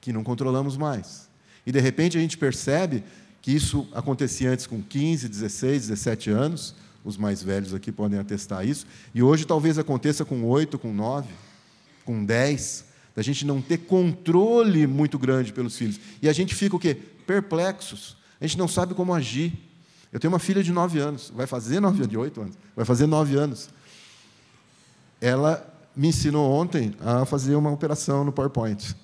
que 0.00 0.12
não 0.12 0.24
controlamos 0.24 0.76
mais. 0.76 1.28
E 1.66 1.72
de 1.72 1.80
repente 1.80 2.16
a 2.16 2.20
gente 2.20 2.38
percebe 2.38 3.04
que 3.42 3.52
isso 3.52 3.86
acontecia 3.92 4.50
antes 4.50 4.66
com 4.66 4.82
15, 4.82 5.28
16, 5.28 5.88
17 5.88 6.30
anos, 6.30 6.74
os 7.04 7.16
mais 7.16 7.42
velhos 7.42 7.72
aqui 7.72 7.90
podem 7.90 8.18
atestar 8.18 8.66
isso, 8.66 8.86
e 9.14 9.22
hoje 9.22 9.46
talvez 9.46 9.78
aconteça 9.78 10.24
com 10.24 10.44
8, 10.44 10.78
com 10.78 10.92
9, 10.92 11.28
com 12.04 12.24
10, 12.24 12.84
da 13.14 13.22
gente 13.22 13.44
não 13.44 13.60
ter 13.60 13.78
controle 13.78 14.86
muito 14.86 15.18
grande 15.18 15.52
pelos 15.52 15.76
filhos. 15.76 15.98
E 16.22 16.28
a 16.28 16.32
gente 16.32 16.54
fica 16.54 16.76
o 16.76 16.78
quê? 16.78 16.96
Perplexos. 17.26 18.16
A 18.40 18.46
gente 18.46 18.58
não 18.58 18.68
sabe 18.68 18.94
como 18.94 19.12
agir. 19.12 19.52
Eu 20.12 20.18
tenho 20.18 20.32
uma 20.32 20.38
filha 20.38 20.62
de 20.62 20.72
nove 20.72 20.98
anos, 20.98 21.32
vai 21.34 21.46
fazer 21.46 21.80
nove 21.80 21.98
anos, 21.98 22.08
de 22.08 22.16
oito 22.16 22.40
anos, 22.40 22.58
vai 22.74 22.84
fazer 22.84 23.06
nove 23.06 23.36
anos. 23.36 23.68
Ela 25.20 25.66
me 25.94 26.08
ensinou 26.08 26.50
ontem 26.50 26.94
a 27.00 27.24
fazer 27.24 27.54
uma 27.54 27.70
operação 27.70 28.24
no 28.24 28.32
PowerPoint. 28.32 28.96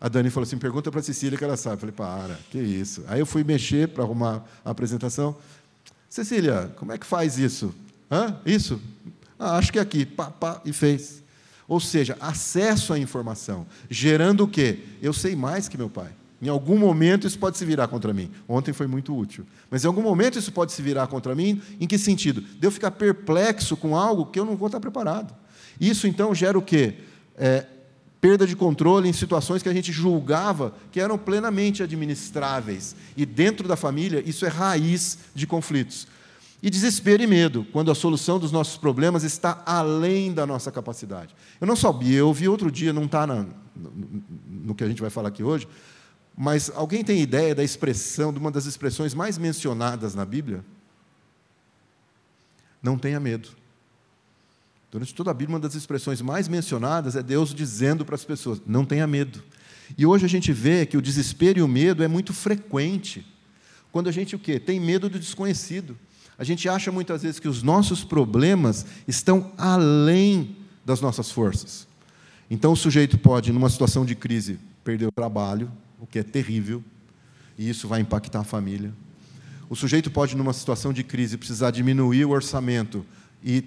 A 0.00 0.08
Dani 0.08 0.30
falou 0.30 0.46
assim: 0.46 0.58
pergunta 0.58 0.90
para 0.90 1.00
a 1.00 1.02
Cecília 1.02 1.38
que 1.38 1.44
ela 1.44 1.56
sabe. 1.56 1.76
Eu 1.76 1.80
falei, 1.80 1.94
para, 1.94 2.38
que 2.50 2.58
isso. 2.58 3.04
Aí 3.06 3.20
eu 3.20 3.26
fui 3.26 3.44
mexer 3.44 3.88
para 3.88 4.02
arrumar 4.02 4.44
a 4.64 4.70
apresentação. 4.70 5.36
Cecília, 6.08 6.72
como 6.76 6.92
é 6.92 6.98
que 6.98 7.06
faz 7.06 7.38
isso? 7.38 7.74
Hã? 8.10 8.36
Isso? 8.44 8.80
Ah, 9.38 9.56
acho 9.56 9.72
que 9.72 9.78
é 9.78 9.82
aqui. 9.82 10.04
Pá, 10.04 10.30
pá, 10.30 10.60
e 10.64 10.72
fez. 10.72 11.22
Ou 11.68 11.78
seja, 11.78 12.16
acesso 12.20 12.92
à 12.92 12.98
informação, 12.98 13.64
gerando 13.88 14.42
o 14.42 14.48
quê? 14.48 14.80
Eu 15.00 15.12
sei 15.12 15.36
mais 15.36 15.68
que 15.68 15.78
meu 15.78 15.88
pai. 15.88 16.10
Em 16.42 16.48
algum 16.48 16.78
momento 16.78 17.26
isso 17.26 17.38
pode 17.38 17.58
se 17.58 17.64
virar 17.64 17.88
contra 17.88 18.14
mim. 18.14 18.30
Ontem 18.48 18.72
foi 18.72 18.86
muito 18.86 19.16
útil. 19.16 19.44
Mas 19.70 19.84
em 19.84 19.86
algum 19.86 20.02
momento 20.02 20.38
isso 20.38 20.50
pode 20.50 20.72
se 20.72 20.80
virar 20.80 21.06
contra 21.06 21.34
mim. 21.34 21.60
Em 21.78 21.86
que 21.86 21.98
sentido? 21.98 22.40
De 22.40 22.66
eu 22.66 22.70
ficar 22.70 22.92
perplexo 22.92 23.76
com 23.76 23.94
algo 23.94 24.26
que 24.26 24.40
eu 24.40 24.44
não 24.44 24.56
vou 24.56 24.66
estar 24.66 24.80
preparado. 24.80 25.34
Isso 25.78 26.06
então 26.06 26.34
gera 26.34 26.58
o 26.58 26.62
quê? 26.62 26.94
É, 27.36 27.66
perda 28.20 28.46
de 28.46 28.56
controle 28.56 29.08
em 29.08 29.12
situações 29.12 29.62
que 29.62 29.68
a 29.68 29.72
gente 29.72 29.92
julgava 29.92 30.74
que 30.90 31.00
eram 31.00 31.18
plenamente 31.18 31.82
administráveis. 31.82 32.96
E 33.16 33.26
dentro 33.26 33.68
da 33.68 33.76
família, 33.76 34.22
isso 34.24 34.46
é 34.46 34.48
raiz 34.48 35.18
de 35.34 35.46
conflitos. 35.46 36.06
E 36.62 36.68
desespero 36.68 37.22
e 37.22 37.26
medo, 37.26 37.66
quando 37.72 37.90
a 37.90 37.94
solução 37.94 38.38
dos 38.38 38.52
nossos 38.52 38.76
problemas 38.76 39.24
está 39.24 39.62
além 39.64 40.32
da 40.32 40.46
nossa 40.46 40.70
capacidade. 40.70 41.34
Eu 41.58 41.66
não 41.66 41.74
sabia, 41.74 42.18
eu 42.18 42.28
ouvi 42.28 42.46
outro 42.48 42.70
dia, 42.70 42.92
não 42.92 43.04
está 43.04 43.26
no, 43.26 43.46
no 44.46 44.74
que 44.74 44.84
a 44.84 44.88
gente 44.88 45.00
vai 45.00 45.08
falar 45.08 45.28
aqui 45.28 45.42
hoje, 45.42 45.66
mas 46.36 46.70
alguém 46.74 47.04
tem 47.04 47.20
ideia 47.20 47.54
da 47.54 47.62
expressão, 47.62 48.32
de 48.32 48.38
uma 48.38 48.50
das 48.50 48.66
expressões 48.66 49.14
mais 49.14 49.36
mencionadas 49.36 50.14
na 50.14 50.24
Bíblia? 50.24 50.64
Não 52.82 52.96
tenha 52.98 53.20
medo. 53.20 53.50
Durante 54.90 55.14
toda 55.14 55.30
a 55.30 55.34
Bíblia, 55.34 55.56
uma 55.56 55.60
das 55.60 55.74
expressões 55.74 56.20
mais 56.20 56.48
mencionadas 56.48 57.14
é 57.14 57.22
Deus 57.22 57.54
dizendo 57.54 58.04
para 58.04 58.14
as 58.14 58.24
pessoas: 58.24 58.60
não 58.66 58.84
tenha 58.84 59.06
medo. 59.06 59.42
E 59.96 60.06
hoje 60.06 60.24
a 60.24 60.28
gente 60.28 60.52
vê 60.52 60.86
que 60.86 60.96
o 60.96 61.02
desespero 61.02 61.58
e 61.58 61.62
o 61.62 61.68
medo 61.68 62.02
é 62.02 62.08
muito 62.08 62.32
frequente. 62.32 63.26
Quando 63.92 64.08
a 64.08 64.12
gente 64.12 64.34
o 64.34 64.38
quê? 64.38 64.58
Tem 64.58 64.80
medo 64.80 65.08
do 65.08 65.18
desconhecido. 65.18 65.96
A 66.38 66.44
gente 66.44 66.68
acha 66.68 66.90
muitas 66.90 67.22
vezes 67.22 67.38
que 67.38 67.48
os 67.48 67.62
nossos 67.62 68.02
problemas 68.02 68.86
estão 69.06 69.52
além 69.58 70.56
das 70.84 71.00
nossas 71.00 71.30
forças. 71.30 71.86
Então 72.50 72.72
o 72.72 72.76
sujeito 72.76 73.18
pode, 73.18 73.52
numa 73.52 73.68
situação 73.68 74.04
de 74.04 74.14
crise, 74.14 74.58
perder 74.82 75.06
o 75.06 75.12
trabalho, 75.12 75.70
o 76.00 76.06
que 76.06 76.18
é 76.18 76.22
terrível, 76.22 76.82
e 77.58 77.68
isso 77.68 77.86
vai 77.86 78.00
impactar 78.00 78.40
a 78.40 78.44
família. 78.44 78.92
O 79.68 79.76
sujeito 79.76 80.10
pode, 80.10 80.36
numa 80.36 80.52
situação 80.52 80.92
de 80.92 81.04
crise, 81.04 81.36
precisar 81.36 81.70
diminuir 81.70 82.24
o 82.24 82.30
orçamento 82.30 83.06
e 83.44 83.64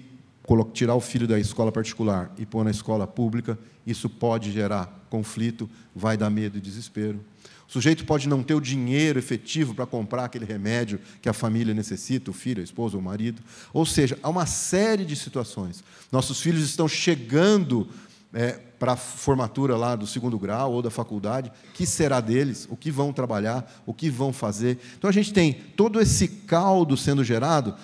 tirar 0.72 0.94
o 0.94 1.00
filho 1.00 1.26
da 1.26 1.38
escola 1.38 1.72
particular 1.72 2.30
e 2.36 2.44
pôr 2.44 2.64
na 2.64 2.70
escola 2.70 3.06
pública, 3.06 3.58
isso 3.86 4.10
pode 4.10 4.52
gerar 4.52 5.06
conflito, 5.08 5.70
vai 5.94 6.16
dar 6.16 6.28
medo 6.28 6.58
e 6.58 6.60
desespero. 6.60 7.24
O 7.66 7.72
sujeito 7.72 8.04
pode 8.04 8.28
não 8.28 8.42
ter 8.42 8.54
o 8.54 8.60
dinheiro 8.60 9.18
efetivo 9.18 9.74
para 9.74 9.86
comprar 9.86 10.24
aquele 10.24 10.44
remédio 10.44 11.00
que 11.22 11.28
a 11.28 11.32
família 11.32 11.72
necessita, 11.72 12.30
o 12.30 12.34
filho, 12.34 12.60
a 12.60 12.64
esposa, 12.64 12.98
o 12.98 13.02
marido. 13.02 13.42
Ou 13.72 13.86
seja, 13.86 14.18
há 14.22 14.28
uma 14.28 14.44
série 14.44 15.04
de 15.04 15.16
situações. 15.16 15.82
Nossos 16.12 16.40
filhos 16.40 16.62
estão 16.62 16.86
chegando 16.86 17.88
é, 18.34 18.58
para 18.78 18.92
a 18.92 18.96
formatura 18.96 19.76
lá 19.76 19.94
do 19.94 20.06
segundo 20.06 20.38
grau 20.38 20.72
ou 20.72 20.82
da 20.82 20.90
faculdade, 20.90 21.50
que 21.72 21.86
será 21.86 22.20
deles, 22.20 22.66
o 22.68 22.76
que 22.76 22.90
vão 22.90 23.12
trabalhar, 23.12 23.82
o 23.86 23.94
que 23.94 24.10
vão 24.10 24.32
fazer. 24.32 24.78
Então 24.98 25.08
a 25.08 25.12
gente 25.12 25.32
tem 25.32 25.52
todo 25.52 26.00
esse 26.00 26.26
caldo 26.26 26.96
sendo 26.96 27.22
gerado, 27.22 27.74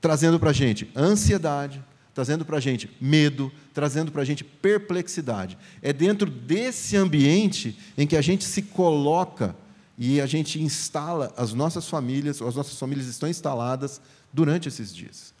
trazendo 0.00 0.38
para 0.38 0.50
a 0.50 0.54
gente 0.54 0.88
ansiedade, 0.96 1.84
trazendo 2.14 2.44
para 2.44 2.56
a 2.56 2.60
gente 2.60 2.88
medo, 3.00 3.52
trazendo 3.74 4.12
para 4.12 4.22
a 4.22 4.24
gente 4.24 4.44
perplexidade. 4.44 5.58
É 5.82 5.92
dentro 5.92 6.30
desse 6.30 6.96
ambiente 6.96 7.76
em 7.98 8.06
que 8.06 8.16
a 8.16 8.22
gente 8.22 8.44
se 8.44 8.62
coloca 8.62 9.54
e 9.98 10.20
a 10.20 10.26
gente 10.26 10.62
instala 10.62 11.34
as 11.36 11.52
nossas 11.52 11.88
famílias, 11.88 12.40
as 12.40 12.54
nossas 12.54 12.78
famílias 12.78 13.06
estão 13.06 13.28
instaladas 13.28 14.00
durante 14.32 14.68
esses 14.68 14.94
dias. 14.94 15.34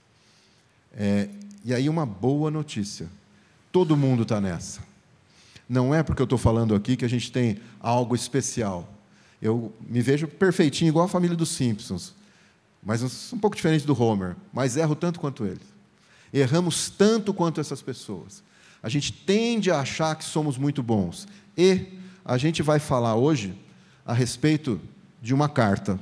É, 0.94 1.28
e 1.64 1.74
aí, 1.74 1.88
uma 1.88 2.06
boa 2.06 2.50
notícia 2.50 3.08
Todo 3.70 3.96
mundo 3.96 4.22
está 4.22 4.40
nessa. 4.40 4.80
Não 5.68 5.94
é 5.94 6.02
porque 6.02 6.22
eu 6.22 6.24
estou 6.24 6.38
falando 6.38 6.74
aqui 6.74 6.96
que 6.96 7.04
a 7.04 7.08
gente 7.08 7.30
tem 7.30 7.58
algo 7.80 8.14
especial. 8.14 8.88
Eu 9.42 9.72
me 9.80 10.00
vejo 10.00 10.28
perfeitinho, 10.28 10.88
igual 10.88 11.04
a 11.04 11.08
família 11.08 11.36
dos 11.36 11.50
Simpsons, 11.50 12.14
mas 12.82 13.32
um 13.32 13.38
pouco 13.38 13.56
diferente 13.56 13.86
do 13.86 14.00
Homer, 14.00 14.36
mas 14.52 14.76
erro 14.76 14.94
tanto 14.94 15.18
quanto 15.18 15.44
ele. 15.44 15.60
Erramos 16.32 16.88
tanto 16.88 17.34
quanto 17.34 17.60
essas 17.60 17.82
pessoas. 17.82 18.42
A 18.82 18.88
gente 18.88 19.12
tende 19.12 19.70
a 19.70 19.80
achar 19.80 20.14
que 20.14 20.24
somos 20.24 20.56
muito 20.56 20.82
bons. 20.82 21.26
E 21.56 21.98
a 22.24 22.38
gente 22.38 22.62
vai 22.62 22.78
falar 22.78 23.16
hoje 23.16 23.54
a 24.04 24.12
respeito 24.12 24.80
de 25.20 25.34
uma 25.34 25.48
carta. 25.48 25.98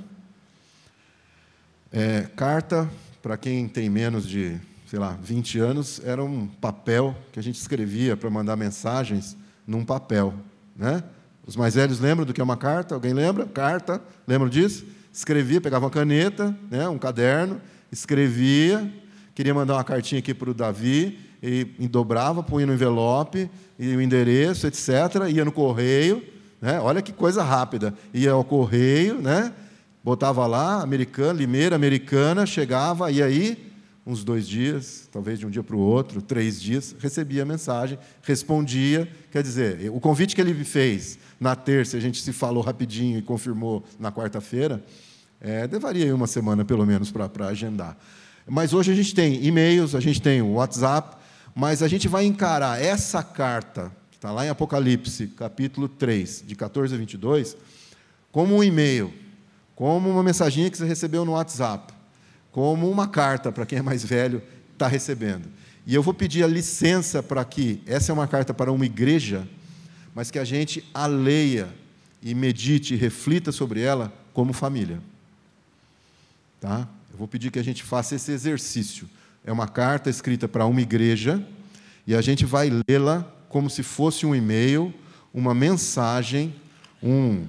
É, 1.91 2.23
carta, 2.37 2.91
para 3.23 3.37
quem 3.37 3.67
tem 3.69 3.89
menos 3.89 4.29
de 4.29 4.61
sei 4.95 5.01
lá, 5.01 5.19
20 5.21 5.59
anos, 5.59 6.01
era 6.05 6.23
um 6.23 6.47
papel 6.47 7.17
que 7.33 7.41
a 7.41 7.43
gente 7.43 7.57
escrevia 7.57 8.17
para 8.17 8.31
mandar 8.31 8.55
mensagens 8.55 9.37
num 9.67 9.85
papel. 9.85 10.33
Né? 10.77 11.03
Os 11.45 11.57
mais 11.57 11.75
velhos 11.75 11.99
lembram 11.99 12.25
do 12.25 12.33
que 12.33 12.41
é 12.41 12.45
uma 12.45 12.57
carta? 12.57 12.95
Alguém 12.95 13.13
lembra? 13.13 13.45
Carta, 13.45 14.01
lembram 14.25 14.49
disso? 14.49 14.87
Escrevia, 15.13 15.61
pegava 15.61 15.87
uma 15.87 15.91
caneta, 15.91 16.57
né, 16.71 16.89
um 16.89 16.97
caderno, 16.97 17.61
escrevia, 17.91 18.89
queria 19.35 19.53
mandar 19.53 19.75
uma 19.75 19.83
cartinha 19.83 20.21
aqui 20.21 20.33
para 20.33 20.51
o 20.51 20.55
Davi, 20.55 21.19
e 21.43 21.89
dobrava, 21.89 22.41
punha 22.41 22.65
no 22.65 22.75
envelope, 22.75 23.51
e 23.77 23.97
o 23.97 24.01
endereço, 24.01 24.65
etc., 24.69 25.29
ia 25.29 25.45
no 25.45 25.51
correio, 25.51 26.23
né? 26.63 26.79
olha 26.79 27.03
que 27.03 27.13
coisa 27.13 27.43
rápida, 27.43 27.93
ia 28.13 28.31
ao 28.31 28.45
correio, 28.45 29.21
né? 29.21 29.53
botava 30.05 30.47
lá, 30.47 30.83
americana, 30.83 31.33
limeira 31.33 31.75
americana, 31.75 32.47
chegava, 32.47 33.11
e 33.11 33.21
aí 33.21 33.74
uns 34.07 34.23
dois 34.23 34.47
dias, 34.47 35.09
talvez 35.11 35.39
de 35.39 35.47
um 35.47 35.51
dia 35.51 35.63
para 35.63 35.77
o 35.77 35.79
outro, 35.79 36.21
três 36.21 36.61
dias, 36.61 36.95
recebia 36.99 37.43
a 37.43 37.47
mensagem, 37.47 37.99
respondia. 38.23 39.09
Quer 39.33 39.43
dizer, 39.43 39.91
o 39.91 39.99
convite 39.99 40.35
que 40.35 40.41
ele 40.41 40.53
me 40.53 40.65
fez 40.65 41.19
na 41.41 41.57
terça, 41.57 41.97
a 41.97 42.01
gente 42.01 42.21
se 42.21 42.33
falou 42.33 42.63
rapidinho 42.63 43.19
e 43.19 43.23
confirmou 43.23 43.83
na 43.99 44.13
quarta-feira, 44.13 44.85
é, 45.41 45.67
levaria 45.67 46.15
uma 46.15 46.27
semana 46.27 46.65
pelo 46.65 46.85
menos 46.85 47.11
para 47.11 47.47
agendar. 47.47 47.97
Mas 48.47 48.75
hoje 48.75 48.93
a 48.93 48.95
gente 48.95 49.15
tem 49.15 49.43
e-mails, 49.43 49.95
a 49.95 50.01
gente 50.01 50.21
tem 50.21 50.43
o 50.43 50.53
WhatsApp, 50.55 51.17
mas 51.55 51.83
a 51.83 51.89
gente 51.89 52.07
vai 52.07 52.25
encarar 52.27 52.83
essa 52.83 53.23
carta 53.23 53.91
que 54.11 54.17
está 54.17 54.31
lá 54.31 54.45
em 54.45 54.51
Apocalipse, 54.51 55.29
capítulo 55.29 55.89
3, 55.89 56.45
de 56.47 56.55
14 56.55 56.95
a 56.95 56.99
22, 56.99 57.57
como 58.31 58.57
um 58.57 58.63
e-mail, 58.63 59.15
como 59.75 60.11
uma 60.11 60.23
mensaginha 60.23 60.69
que 60.71 60.77
você 60.77 60.85
recebeu 60.85 61.25
no 61.25 61.33
WhatsApp, 61.33 61.94
como 62.55 62.89
uma 62.89 63.09
carta 63.09 63.51
para 63.51 63.67
quem 63.67 63.81
é 63.81 63.83
mais 63.83 64.05
velho 64.05 64.41
está 64.73 64.87
recebendo. 64.87 65.49
E 65.85 65.93
eu 65.93 66.01
vou 66.01 66.15
pedir 66.15 66.45
a 66.45 66.47
licença 66.47 67.21
para 67.21 67.45
que 67.45 67.83
essa 67.85 68.13
é 68.13 68.15
uma 68.15 68.29
carta 68.29 68.55
para 68.55 68.71
uma 68.71 68.87
igreja, 68.87 69.45
mas 70.15 70.31
que 70.31 70.39
a 70.39 70.45
gente 70.45 70.89
a 70.95 71.07
leia 71.07 71.69
e 72.23 72.33
medite 72.33 72.95
e 72.95 72.97
reflita 72.97 73.51
sobre 73.51 73.81
ela 73.81 74.17
como 74.33 74.53
família. 74.53 75.01
Tá? 76.61 76.87
Eu 77.11 77.19
vou 77.19 77.27
pedir 77.27 77.51
que 77.51 77.59
a 77.59 77.65
gente 77.65 77.83
faça 77.83 78.15
esse 78.15 78.31
exercício. 78.31 79.11
É 79.45 79.51
uma 79.51 79.67
carta 79.67 80.09
escrita 80.09 80.47
para 80.47 80.65
uma 80.65 80.81
igreja 80.81 81.45
e 82.07 82.15
a 82.15 82.21
gente 82.21 82.45
vai 82.45 82.71
lê-la 82.89 83.29
como 83.49 83.69
se 83.69 83.83
fosse 83.83 84.25
um 84.25 84.33
e-mail, 84.33 84.95
uma 85.35 85.55
mensagem, 85.57 86.55
um 87.03 87.49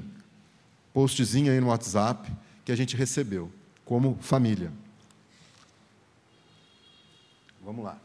postzinho 0.91 1.51
aí 1.51 1.59
no 1.59 1.67
WhatsApp 1.67 2.27
que 2.65 2.71
a 2.71 2.75
gente 2.75 2.95
recebeu 2.95 3.51
como 3.85 4.17
família. 4.19 4.71
Vamos 7.65 7.83
lá. 7.83 7.97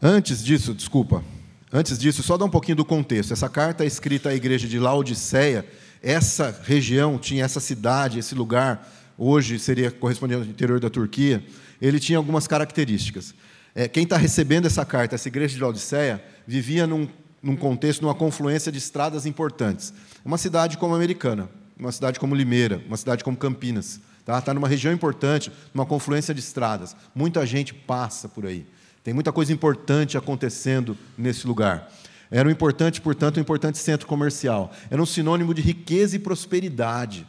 Antes 0.00 0.42
disso, 0.42 0.72
desculpa, 0.72 1.22
antes 1.70 1.98
disso, 1.98 2.22
só 2.22 2.38
dar 2.38 2.46
um 2.46 2.50
pouquinho 2.50 2.76
do 2.76 2.86
contexto. 2.86 3.34
Essa 3.34 3.50
carta 3.50 3.84
é 3.84 3.86
escrita 3.86 4.30
à 4.30 4.34
igreja 4.34 4.66
de 4.66 4.78
Laodiceia. 4.78 5.66
Essa 6.02 6.58
região 6.64 7.18
tinha 7.18 7.44
essa 7.44 7.60
cidade, 7.60 8.18
esse 8.18 8.34
lugar, 8.34 8.90
hoje 9.18 9.58
seria 9.58 9.90
correspondente 9.90 10.40
ao 10.40 10.48
interior 10.48 10.80
da 10.80 10.88
Turquia, 10.88 11.44
ele 11.82 12.00
tinha 12.00 12.16
algumas 12.16 12.46
características. 12.46 13.34
É, 13.74 13.86
quem 13.86 14.04
está 14.04 14.16
recebendo 14.16 14.64
essa 14.64 14.82
carta, 14.82 15.14
essa 15.14 15.28
igreja 15.28 15.54
de 15.54 15.60
Laodiceia, 15.60 16.24
vivia 16.46 16.86
num, 16.86 17.06
num 17.42 17.56
contexto, 17.56 18.00
numa 18.00 18.14
confluência 18.14 18.72
de 18.72 18.78
estradas 18.78 19.26
importantes. 19.26 19.92
Uma 20.24 20.38
cidade 20.38 20.78
como 20.78 20.94
a 20.94 20.96
Americana, 20.96 21.50
uma 21.78 21.92
cidade 21.92 22.18
como 22.18 22.34
Limeira, 22.34 22.82
uma 22.86 22.96
cidade 22.96 23.22
como 23.22 23.36
Campinas. 23.36 24.00
Está 24.20 24.40
tá 24.40 24.54
numa 24.54 24.68
região 24.68 24.92
importante, 24.92 25.50
numa 25.74 25.84
confluência 25.84 26.32
de 26.32 26.40
estradas. 26.40 26.94
Muita 27.14 27.44
gente 27.44 27.74
passa 27.74 28.28
por 28.28 28.46
aí. 28.46 28.64
Tem 29.02 29.12
muita 29.12 29.32
coisa 29.32 29.52
importante 29.52 30.16
acontecendo 30.16 30.96
nesse 31.16 31.46
lugar. 31.46 31.90
Era 32.30 32.48
um 32.48 32.52
importante, 32.52 33.00
portanto, 33.00 33.38
um 33.38 33.40
importante 33.40 33.78
centro 33.78 34.06
comercial. 34.06 34.72
Era 34.90 35.02
um 35.02 35.06
sinônimo 35.06 35.52
de 35.52 35.62
riqueza 35.62 36.14
e 36.14 36.18
prosperidade. 36.18 37.26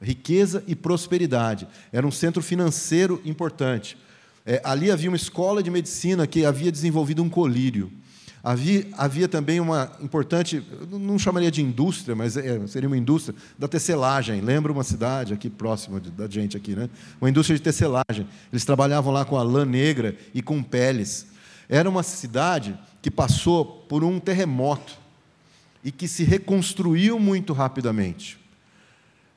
Riqueza 0.00 0.62
e 0.66 0.74
prosperidade. 0.74 1.66
Era 1.92 2.06
um 2.06 2.10
centro 2.10 2.40
financeiro 2.40 3.20
importante. 3.24 3.98
É, 4.46 4.62
ali 4.64 4.90
havia 4.90 5.10
uma 5.10 5.16
escola 5.16 5.62
de 5.62 5.70
medicina 5.70 6.26
que 6.26 6.46
havia 6.46 6.72
desenvolvido 6.72 7.22
um 7.22 7.28
colírio. 7.28 7.92
Havia, 8.48 8.86
havia 8.96 9.28
também 9.28 9.60
uma 9.60 9.92
importante, 10.00 10.64
não 10.90 11.18
chamaria 11.18 11.50
de 11.50 11.60
indústria, 11.60 12.16
mas 12.16 12.34
é, 12.34 12.66
seria 12.66 12.88
uma 12.88 12.96
indústria 12.96 13.36
da 13.58 13.68
tecelagem. 13.68 14.40
Lembra 14.40 14.72
uma 14.72 14.82
cidade 14.82 15.34
aqui 15.34 15.50
próxima 15.50 16.00
de, 16.00 16.10
da 16.10 16.26
gente 16.26 16.56
aqui, 16.56 16.74
né? 16.74 16.88
Uma 17.20 17.28
indústria 17.28 17.58
de 17.58 17.62
tecelagem. 17.62 18.26
Eles 18.50 18.64
trabalhavam 18.64 19.12
lá 19.12 19.22
com 19.26 19.36
a 19.36 19.42
lã 19.42 19.66
negra 19.66 20.16
e 20.32 20.40
com 20.40 20.62
peles. 20.62 21.26
Era 21.68 21.90
uma 21.90 22.02
cidade 22.02 22.74
que 23.02 23.10
passou 23.10 23.84
por 23.86 24.02
um 24.02 24.18
terremoto 24.18 24.94
e 25.84 25.92
que 25.92 26.08
se 26.08 26.24
reconstruiu 26.24 27.20
muito 27.20 27.52
rapidamente. 27.52 28.38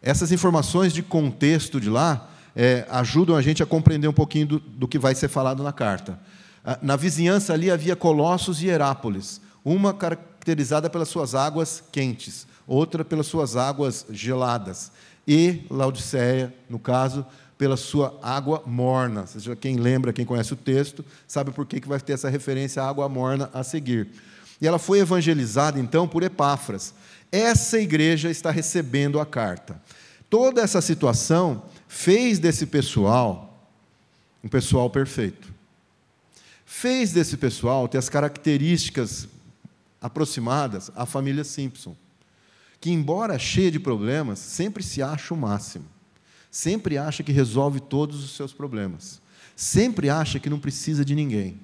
Essas 0.02 0.32
informações 0.32 0.94
de 0.94 1.04
contexto 1.04 1.82
de 1.82 1.90
lá 1.90 2.30
é, 2.56 2.88
ajudam 2.90 3.36
a 3.36 3.42
gente 3.42 3.62
a 3.62 3.66
compreender 3.66 4.08
um 4.08 4.14
pouquinho 4.14 4.48
do, 4.48 4.60
do 4.62 4.88
que 4.88 4.98
vai 4.98 5.14
ser 5.14 5.28
falado 5.28 5.62
na 5.62 5.74
carta. 5.74 6.18
Ah, 6.64 6.78
na 6.82 6.96
vizinhança 6.96 7.54
ali 7.54 7.72
havia 7.72 7.96
Colossos 7.96 8.62
e 8.62 8.68
Herápolis, 8.68 9.42
uma 9.66 9.94
caracterizada 9.94 10.90
pelas 10.90 11.10
suas 11.10 11.34
águas 11.34 11.84
quentes, 11.92 12.46
outra 12.68 13.04
pelas 13.04 13.28
suas 13.28 13.56
águas 13.56 14.06
geladas, 14.12 14.92
e 15.28 15.62
Laodiceia, 15.70 16.54
no 16.70 16.80
caso, 16.80 17.26
pela 17.58 17.78
sua 17.78 18.18
água 18.24 18.64
morna. 18.66 19.28
seja, 19.28 19.56
quem 19.56 19.78
lembra, 19.78 20.14
quem 20.14 20.26
conhece 20.26 20.54
o 20.54 20.58
texto, 20.58 21.06
sabe 21.28 21.52
por 21.52 21.66
que 21.66 21.88
vai 21.88 22.00
ter 22.00 22.14
essa 22.14 22.30
referência 22.30 22.82
à 22.82 22.90
água 22.90 23.08
morna 23.08 23.50
a 23.54 23.64
seguir. 23.64 24.10
E 24.60 24.68
ela 24.68 24.80
foi 24.80 25.00
evangelizada, 25.00 25.80
então, 25.80 26.08
por 26.08 26.24
Epáfras. 26.24 26.94
Essa 27.32 27.80
igreja 27.80 28.30
está 28.30 28.52
recebendo 28.52 29.20
a 29.20 29.26
carta. 29.26 29.82
Toda 30.30 30.62
essa 30.62 30.82
situação 30.82 31.64
fez 31.88 32.40
desse 32.40 32.66
pessoal 32.66 33.48
um 34.44 34.50
pessoal 34.50 34.90
perfeito 34.90 35.51
fez 36.72 37.12
desse 37.12 37.36
pessoal 37.36 37.86
ter 37.86 37.98
as 37.98 38.08
características 38.08 39.28
aproximadas 40.02 40.90
à 40.96 41.06
família 41.06 41.44
Simpson, 41.44 41.94
que, 42.80 42.90
embora 42.90 43.38
cheia 43.38 43.70
de 43.70 43.78
problemas, 43.78 44.40
sempre 44.40 44.82
se 44.82 45.04
acha 45.04 45.34
o 45.34 45.38
máximo, 45.38 45.86
sempre 46.50 46.98
acha 46.98 47.24
que 47.24 47.32
resolve 47.34 47.82
todos 47.82 48.24
os 48.24 48.38
seus 48.38 48.54
problemas, 48.54 49.22
sempre 49.54 50.10
acha 50.10 50.40
que 50.40 50.50
não 50.50 50.58
precisa 50.58 51.04
de 51.04 51.14
ninguém. 51.14 51.60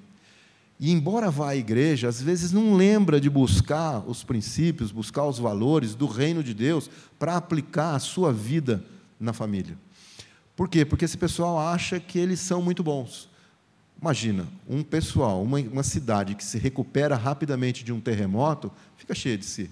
E, 0.78 0.92
embora 0.92 1.30
vá 1.30 1.50
à 1.50 1.56
igreja, 1.56 2.06
às 2.06 2.20
vezes 2.20 2.52
não 2.52 2.74
lembra 2.74 3.18
de 3.18 3.30
buscar 3.30 4.06
os 4.06 4.22
princípios, 4.22 4.92
buscar 4.92 5.24
os 5.24 5.38
valores 5.38 5.94
do 5.94 6.06
reino 6.06 6.44
de 6.44 6.52
Deus 6.52 6.88
para 7.18 7.34
aplicar 7.34 7.94
a 7.94 7.98
sua 7.98 8.30
vida 8.30 8.84
na 9.18 9.32
família. 9.32 9.76
Por 10.54 10.68
quê? 10.68 10.84
Porque 10.84 11.06
esse 11.06 11.16
pessoal 11.16 11.58
acha 11.58 11.98
que 11.98 12.18
eles 12.18 12.40
são 12.40 12.60
muito 12.60 12.82
bons 12.82 13.27
Imagina, 14.00 14.46
um 14.68 14.82
pessoal, 14.82 15.42
uma, 15.42 15.58
uma 15.58 15.82
cidade 15.82 16.34
que 16.36 16.44
se 16.44 16.56
recupera 16.56 17.16
rapidamente 17.16 17.84
de 17.84 17.92
um 17.92 18.00
terremoto, 18.00 18.70
fica 18.96 19.14
cheia 19.14 19.36
de 19.36 19.44
si. 19.44 19.68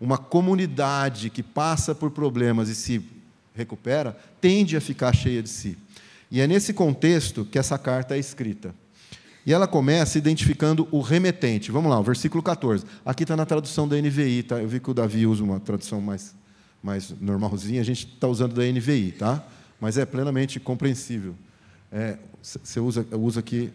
Uma 0.00 0.16
comunidade 0.16 1.30
que 1.30 1.42
passa 1.42 1.94
por 1.94 2.12
problemas 2.12 2.68
e 2.68 2.74
se 2.74 3.04
recupera, 3.54 4.16
tende 4.40 4.76
a 4.76 4.80
ficar 4.80 5.12
cheia 5.12 5.42
de 5.42 5.48
si. 5.48 5.76
E 6.30 6.40
é 6.40 6.46
nesse 6.46 6.72
contexto 6.72 7.44
que 7.44 7.58
essa 7.58 7.76
carta 7.76 8.14
é 8.16 8.18
escrita. 8.18 8.74
E 9.46 9.52
ela 9.52 9.66
começa 9.66 10.16
identificando 10.16 10.88
o 10.90 11.00
remetente. 11.00 11.70
Vamos 11.70 11.90
lá, 11.90 11.98
o 11.98 12.02
versículo 12.02 12.42
14. 12.42 12.84
Aqui 13.04 13.24
está 13.24 13.36
na 13.36 13.44
tradução 13.44 13.86
da 13.86 13.96
NVI, 14.00 14.42
tá? 14.44 14.60
Eu 14.60 14.68
vi 14.68 14.80
que 14.80 14.90
o 14.90 14.94
Davi 14.94 15.26
usa 15.26 15.44
uma 15.44 15.60
tradução 15.60 16.00
mais, 16.00 16.34
mais 16.82 17.14
normalzinha, 17.20 17.80
a 17.80 17.84
gente 17.84 18.06
está 18.06 18.26
usando 18.26 18.54
da 18.54 18.62
NVI, 18.62 19.12
tá? 19.12 19.44
Mas 19.80 19.98
é 19.98 20.06
plenamente 20.06 20.58
compreensível. 20.58 21.34
É, 21.96 22.16
você 22.42 22.80
usa, 22.80 23.06
usa 23.12 23.38
aqui. 23.38 23.70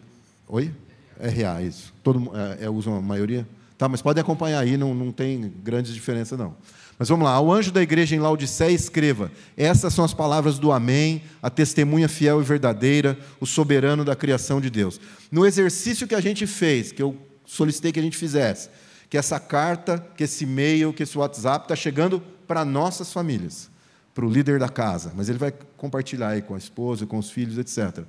Oi? 0.46 0.70
RA, 1.18 1.62
isso. 1.62 1.90
Todo, 2.02 2.30
é, 2.36 2.66
é, 2.66 2.70
usa 2.70 2.90
a 2.90 3.00
maioria? 3.00 3.48
Tá, 3.78 3.88
mas 3.88 4.02
pode 4.02 4.20
acompanhar 4.20 4.60
aí, 4.60 4.76
não, 4.76 4.94
não 4.94 5.10
tem 5.10 5.50
grandes 5.64 5.94
diferença, 5.94 6.36
não. 6.36 6.54
Mas 6.98 7.08
vamos 7.08 7.24
lá. 7.24 7.32
Ao 7.32 7.50
anjo 7.50 7.72
da 7.72 7.80
igreja 7.80 8.14
em 8.14 8.18
Laodiceia, 8.18 8.72
escreva: 8.72 9.32
Essas 9.56 9.94
são 9.94 10.04
as 10.04 10.12
palavras 10.12 10.58
do 10.58 10.70
Amém, 10.70 11.22
a 11.42 11.48
testemunha 11.48 12.10
fiel 12.10 12.42
e 12.42 12.44
verdadeira, 12.44 13.18
o 13.40 13.46
soberano 13.46 14.04
da 14.04 14.14
criação 14.14 14.60
de 14.60 14.68
Deus. 14.68 15.00
No 15.32 15.46
exercício 15.46 16.06
que 16.06 16.14
a 16.14 16.20
gente 16.20 16.46
fez, 16.46 16.92
que 16.92 17.02
eu 17.02 17.16
solicitei 17.46 17.90
que 17.90 18.00
a 18.00 18.02
gente 18.02 18.18
fizesse, 18.18 18.68
que 19.08 19.16
essa 19.16 19.40
carta, 19.40 19.98
que 20.14 20.24
esse 20.24 20.44
e-mail, 20.44 20.92
que 20.92 21.04
esse 21.04 21.16
WhatsApp 21.16 21.64
está 21.64 21.74
chegando 21.74 22.22
para 22.46 22.66
nossas 22.66 23.14
famílias 23.14 23.70
para 24.14 24.26
o 24.26 24.30
líder 24.30 24.58
da 24.58 24.68
casa, 24.68 25.12
mas 25.14 25.28
ele 25.28 25.38
vai 25.38 25.52
compartilhar 25.76 26.28
aí 26.28 26.42
com 26.42 26.54
a 26.54 26.58
esposa, 26.58 27.06
com 27.06 27.18
os 27.18 27.30
filhos, 27.30 27.58
etc. 27.58 28.04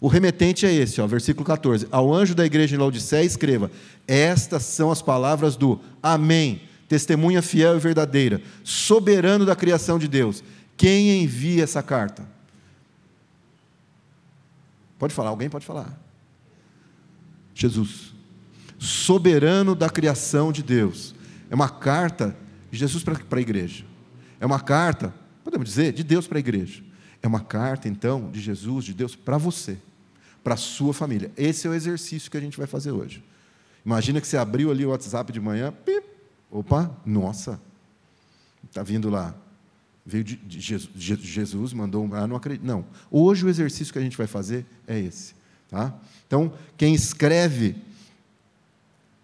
O 0.00 0.08
remetente 0.08 0.66
é 0.66 0.72
esse, 0.72 1.00
ó, 1.00 1.06
versículo 1.06 1.44
14. 1.44 1.88
Ao 1.90 2.12
anjo 2.12 2.34
da 2.34 2.44
igreja 2.44 2.76
em 2.76 2.78
Laodiceia, 2.78 3.24
escreva: 3.24 3.70
Estas 4.06 4.64
são 4.64 4.90
as 4.90 5.00
palavras 5.00 5.56
do 5.56 5.80
Amém, 6.02 6.62
testemunha 6.88 7.40
fiel 7.40 7.76
e 7.76 7.80
verdadeira, 7.80 8.42
soberano 8.62 9.46
da 9.46 9.56
criação 9.56 9.98
de 9.98 10.08
Deus. 10.08 10.42
Quem 10.76 11.22
envia 11.22 11.64
essa 11.64 11.82
carta? 11.82 12.28
Pode 14.98 15.14
falar, 15.14 15.30
alguém 15.30 15.48
pode 15.48 15.64
falar. 15.64 15.98
Jesus, 17.54 18.14
soberano 18.78 19.74
da 19.74 19.88
criação 19.88 20.52
de 20.52 20.62
Deus. 20.62 21.14
É 21.48 21.54
uma 21.54 21.68
carta 21.68 22.36
de 22.70 22.78
Jesus 22.78 23.02
para 23.02 23.16
a 23.30 23.40
igreja. 23.40 23.84
É 24.38 24.44
uma 24.44 24.60
carta 24.60 25.14
podemos 25.46 25.68
dizer, 25.68 25.92
de 25.92 26.02
Deus 26.02 26.26
para 26.26 26.38
a 26.38 26.40
igreja. 26.40 26.82
É 27.22 27.28
uma 27.28 27.38
carta, 27.40 27.88
então, 27.88 28.28
de 28.30 28.40
Jesus, 28.40 28.84
de 28.84 28.92
Deus 28.92 29.14
para 29.14 29.38
você, 29.38 29.78
para 30.42 30.54
a 30.54 30.56
sua 30.56 30.92
família. 30.92 31.30
Esse 31.36 31.68
é 31.68 31.70
o 31.70 31.74
exercício 31.74 32.28
que 32.28 32.36
a 32.36 32.40
gente 32.40 32.58
vai 32.58 32.66
fazer 32.66 32.90
hoje. 32.90 33.22
Imagina 33.84 34.20
que 34.20 34.26
você 34.26 34.36
abriu 34.36 34.72
ali 34.72 34.84
o 34.84 34.90
WhatsApp 34.90 35.32
de 35.32 35.40
manhã, 35.40 35.72
pip, 35.72 36.04
opa, 36.50 36.90
nossa, 37.06 37.60
está 38.64 38.82
vindo 38.82 39.08
lá. 39.08 39.34
Veio 40.04 40.24
de, 40.24 40.60
Jesus, 40.60 40.90
Jesus, 40.96 41.72
mandou 41.72 42.04
um. 42.04 42.14
Ah, 42.14 42.26
não 42.26 42.36
acredito. 42.36 42.64
Não. 42.64 42.84
Hoje 43.10 43.44
o 43.44 43.48
exercício 43.48 43.92
que 43.92 43.98
a 43.98 44.02
gente 44.02 44.16
vai 44.16 44.26
fazer 44.26 44.66
é 44.86 44.98
esse. 44.98 45.34
Tá? 45.68 45.94
Então, 46.26 46.52
quem 46.76 46.94
escreve 46.94 47.76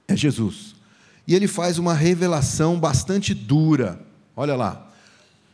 é 0.06 0.16
Jesus. 0.16 0.74
E 1.26 1.34
ele 1.34 1.46
faz 1.46 1.78
uma 1.78 1.94
revelação 1.94 2.78
bastante 2.78 3.32
dura. 3.34 4.04
Olha 4.36 4.56
lá 4.56 4.91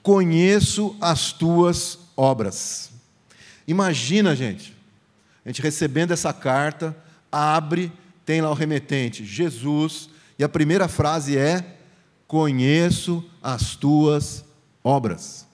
conheço 0.02 0.96
as 1.00 1.32
tuas 1.32 1.98
obras. 2.16 2.90
Imagina, 3.66 4.34
gente, 4.34 4.74
a 5.44 5.48
gente 5.48 5.62
recebendo 5.62 6.12
essa 6.12 6.32
carta, 6.32 6.96
abre, 7.30 7.92
tem 8.24 8.40
lá 8.40 8.50
o 8.50 8.54
remetente, 8.54 9.24
Jesus, 9.24 10.08
e 10.38 10.44
a 10.44 10.48
primeira 10.48 10.88
frase 10.88 11.36
é: 11.36 11.76
Conheço 12.26 13.24
as 13.42 13.74
tuas 13.74 14.44
obras. 14.84 15.46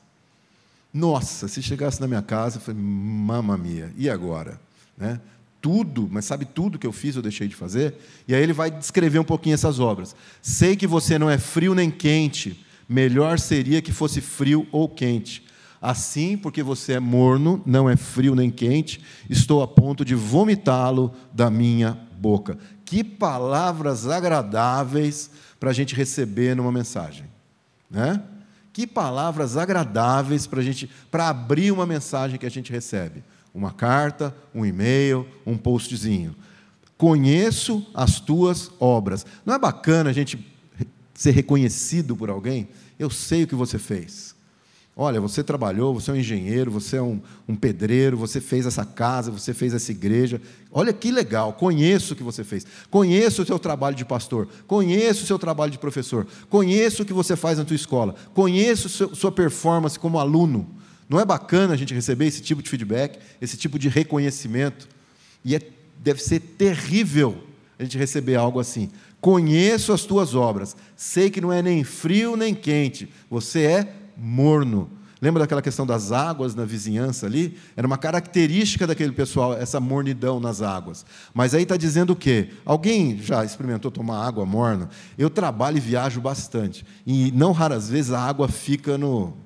Nossa, 0.93 1.49
se 1.49 1.63
chegasse 1.63 2.01
na 2.01 2.07
minha 2.07 2.23
casa, 2.23 2.59
eu 2.59 2.61
falei, 2.61 2.81
mamma 2.81 3.59
mia, 3.59 3.93
e 3.97 4.09
agora? 4.09 4.61
Né? 4.97 5.21
Tudo, 5.61 6.09
mas 6.11 6.25
sabe 6.25 6.45
tudo 6.45 6.79
que 6.79 6.87
eu 6.87 6.93
fiz, 6.93 7.17
eu 7.17 7.23
deixei 7.23 7.49
de 7.49 7.57
fazer? 7.57 7.95
E 8.29 8.35
aí 8.35 8.41
ele 8.41 8.53
vai 8.53 8.71
descrever 8.71 9.19
um 9.19 9.25
pouquinho 9.25 9.55
essas 9.55 9.81
obras. 9.81 10.15
Sei 10.41 10.77
que 10.77 10.87
você 10.87 11.19
não 11.19 11.29
é 11.29 11.37
frio 11.37 11.75
nem 11.75 11.91
quente, 11.91 12.64
melhor 12.89 13.39
seria 13.39 13.83
que 13.83 13.93
fosse 13.93 14.21
frio 14.21 14.67
ou 14.71 14.89
quente. 14.89 15.45
Assim, 15.81 16.37
porque 16.37 16.63
você 16.63 16.95
é 16.95 17.01
morno, 17.01 17.63
não 17.67 17.91
é 17.91 17.97
frio 17.97 18.35
nem 18.35 18.51
quente, 18.51 19.03
estou 19.29 19.63
a 19.63 19.69
ponto 19.69 20.03
de 20.05 20.15
vomitá-lo 20.15 21.13
da 21.33 21.51
minha 21.51 21.99
boca. 22.19 22.57
Que 22.87 23.05
palavras 23.05 24.09
agradáveis 24.09 25.31
para 25.61 25.71
a 25.71 25.73
gente 25.75 25.95
receber 25.95 26.57
numa 26.57 26.73
mensagem, 26.73 27.27
né? 27.91 28.23
Que 28.73 28.87
palavras 28.87 29.57
agradáveis 29.57 30.47
para 30.47 30.61
a 30.61 30.63
gente, 30.63 30.91
para 31.11 31.29
abrir 31.29 31.71
uma 31.71 31.87
mensagem 31.87 32.39
que 32.39 32.47
a 32.47 32.51
gente 32.51 32.73
recebe. 32.73 33.23
Uma 33.55 33.71
carta, 33.71 34.35
um 34.55 34.67
e-mail, 34.67 35.27
um 35.47 35.57
postzinho. 35.57 36.35
Conheço 36.97 37.87
as 37.95 38.19
tuas 38.19 38.71
obras. 38.81 39.25
Não 39.45 39.55
é 39.55 39.59
bacana 39.59 40.11
a 40.11 40.13
gente 40.13 40.37
ser 41.15 41.31
reconhecido 41.31 42.17
por 42.17 42.29
alguém? 42.29 42.69
Eu 42.99 43.09
sei 43.09 43.45
o 43.45 43.47
que 43.47 43.55
você 43.55 43.79
fez. 43.79 44.35
Olha, 44.97 45.21
você 45.21 45.43
trabalhou, 45.43 45.93
você 45.93 46.13
é 46.13 46.15
um 46.15 46.17
engenheiro, 46.17 46.71
você 46.71 46.99
é 46.99 47.03
um, 47.03 47.21
um, 47.49 47.57
pedreiro, 47.57 48.17
você 48.17 48.41
fez 48.41 48.65
essa 48.65 48.85
casa, 48.85 49.29
você 49.29 49.53
fez 49.53 49.75
essa 49.75 49.91
igreja. 49.91 50.41
Olha 50.71 50.93
que 50.93 51.11
legal, 51.11 51.53
conheço 51.55 52.15
o 52.15 52.17
que 52.17 52.23
você 52.23 52.45
fez. 52.45 52.65
Conheço 52.91 53.43
o 53.43 53.47
seu 53.47 53.59
trabalho 53.59 53.97
de 53.97 54.05
pastor, 54.05 54.49
conheço 54.69 55.25
o 55.25 55.27
seu 55.27 55.37
trabalho 55.37 55.73
de 55.73 55.79
professor, 55.79 56.25
conheço 56.49 57.03
o 57.03 57.05
que 57.05 57.13
você 57.13 57.35
faz 57.35 57.59
na 57.59 57.65
tua 57.65 57.75
escola, 57.75 58.15
conheço 58.33 58.89
seu, 58.89 59.13
sua 59.17 59.33
performance 59.33 59.99
como 59.99 60.21
aluno. 60.21 60.65
Não 61.09 61.19
é 61.19 61.25
bacana 61.25 61.75
a 61.75 61.77
gente 61.77 61.93
receber 61.93 62.27
esse 62.27 62.41
tipo 62.41 62.63
de 62.63 62.71
feedback, 62.71 63.19
esse 63.41 63.57
tipo 63.57 63.81
de 63.81 63.89
reconhecimento? 63.89 64.89
E 65.45 65.57
é, 65.57 65.61
deve 65.99 66.23
ser 66.23 66.39
terrível 66.39 67.43
a 67.77 67.83
gente 67.83 67.99
receber 67.99 68.37
algo 68.37 68.61
assim. 68.61 68.91
Conheço 69.25 69.91
as 69.91 70.03
tuas 70.03 70.35
obras, 70.35 70.77
sei 70.95 71.31
que 71.31 71.41
não 71.41 71.51
é 71.51 71.63
nem 71.63 71.83
frio 71.83 72.37
nem 72.37 72.55
quente, 72.55 73.11
você 73.31 73.63
é 73.63 73.95
morno. 74.15 74.91
Lembra 75.19 75.41
daquela 75.45 75.63
questão 75.63 75.87
das 75.87 76.13
águas 76.13 76.55
na 76.55 76.67
vizinhança 76.67 77.25
ali? 77.25 77.57
Era 77.75 77.87
uma 77.87 77.97
característica 77.97 78.87
daquele 78.87 79.13
pessoal, 79.13 79.55
essa 79.55 79.81
mornidão 79.81 80.39
nas 80.39 80.61
águas. 80.61 81.07
Mas 81.33 81.55
aí 81.55 81.63
está 81.63 81.75
dizendo 81.75 82.11
o 82.13 82.17
quê? 82.17 82.51
Alguém 82.67 83.17
já 83.17 83.43
experimentou 83.47 83.91
tomar 83.91 84.27
água 84.27 84.45
morna? 84.45 84.91
Eu 85.17 85.31
trabalho 85.31 85.79
e 85.79 85.81
viajo 85.81 86.21
bastante. 86.21 86.85
E 87.07 87.33
não 87.33 87.53
raras 87.53 87.89
vezes 87.89 88.13
a 88.13 88.21
água 88.21 88.47
fica 88.47 88.99
no. 88.99 89.39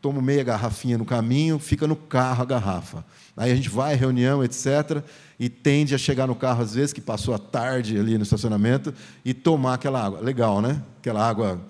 Tomo 0.00 0.22
meia 0.22 0.44
garrafinha 0.44 0.96
no 0.96 1.04
caminho, 1.04 1.58
fica 1.58 1.88
no 1.88 1.96
carro 1.96 2.42
a 2.42 2.46
garrafa. 2.46 3.04
Aí 3.36 3.50
a 3.50 3.56
gente 3.56 3.68
vai, 3.68 3.96
reunião, 3.96 4.44
etc., 4.44 5.02
e 5.38 5.48
tende 5.48 5.94
a 5.94 5.98
chegar 5.98 6.26
no 6.26 6.34
carro, 6.34 6.62
às 6.62 6.74
vezes, 6.74 6.92
que 6.92 7.00
passou 7.00 7.32
a 7.32 7.38
tarde 7.38 7.98
ali 7.98 8.16
no 8.16 8.24
estacionamento, 8.24 8.92
e 9.24 9.32
tomar 9.32 9.74
aquela 9.74 10.04
água. 10.04 10.20
Legal, 10.20 10.60
né? 10.60 10.82
Aquela 10.98 11.26
água 11.26 11.64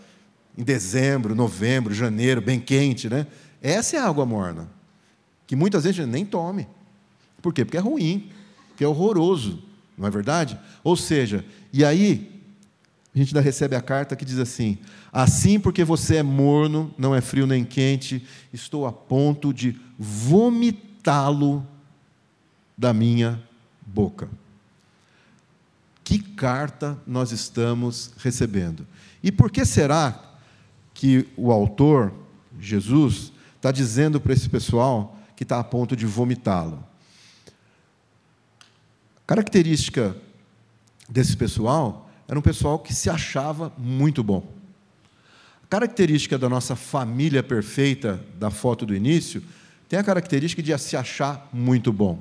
em 0.56 0.62
dezembro, 0.62 1.34
novembro, 1.34 1.92
janeiro, 1.92 2.40
bem 2.40 2.58
quente, 2.58 3.08
né? 3.08 3.26
Essa 3.62 3.96
é 3.96 4.00
a 4.00 4.06
água 4.06 4.24
morna, 4.24 4.68
que 5.46 5.54
muitas 5.54 5.84
vezes 5.84 6.00
a 6.00 6.02
gente 6.02 6.12
nem 6.12 6.24
tome. 6.24 6.66
Por 7.42 7.52
quê? 7.52 7.64
Porque 7.64 7.76
é 7.76 7.80
ruim, 7.80 8.30
porque 8.68 8.82
é 8.82 8.88
horroroso, 8.88 9.62
não 9.96 10.06
é 10.06 10.10
verdade? 10.10 10.58
Ou 10.82 10.96
seja, 10.96 11.44
e 11.72 11.84
aí 11.84 12.42
a 13.14 13.18
gente 13.18 13.28
ainda 13.28 13.40
recebe 13.40 13.76
a 13.76 13.80
carta 13.80 14.16
que 14.16 14.24
diz 14.24 14.38
assim: 14.38 14.78
Assim 15.12 15.60
porque 15.60 15.84
você 15.84 16.16
é 16.16 16.22
morno, 16.22 16.92
não 16.96 17.14
é 17.14 17.20
frio 17.20 17.46
nem 17.46 17.64
quente, 17.64 18.24
estou 18.52 18.86
a 18.86 18.92
ponto 18.92 19.52
de 19.52 19.78
vomitá-lo 19.98 21.66
da 22.76 22.92
minha 22.92 23.42
boca. 23.92 24.28
Que 26.04 26.18
carta 26.18 26.98
nós 27.06 27.32
estamos 27.32 28.12
recebendo? 28.18 28.86
E 29.22 29.30
por 29.30 29.50
que 29.50 29.64
será 29.64 30.28
que 30.94 31.28
o 31.36 31.52
autor, 31.52 32.12
Jesus, 32.58 33.32
está 33.54 33.70
dizendo 33.70 34.20
para 34.20 34.32
esse 34.32 34.48
pessoal 34.48 35.16
que 35.36 35.44
está 35.44 35.60
a 35.60 35.64
ponto 35.64 35.94
de 35.94 36.04
vomitá-lo. 36.06 36.82
Característica 39.24 40.16
desse 41.08 41.36
pessoal 41.36 42.10
era 42.26 42.36
um 42.36 42.42
pessoal 42.42 42.80
que 42.80 42.92
se 42.92 43.08
achava 43.08 43.72
muito 43.78 44.24
bom. 44.24 44.44
A 45.62 45.66
característica 45.68 46.36
da 46.36 46.48
nossa 46.48 46.74
família 46.74 47.44
perfeita, 47.44 48.24
da 48.36 48.50
foto 48.50 48.84
do 48.84 48.92
início, 48.92 49.40
tem 49.88 50.00
a 50.00 50.02
característica 50.02 50.60
de 50.60 50.76
se 50.78 50.96
achar 50.96 51.48
muito 51.52 51.92
bom. 51.92 52.20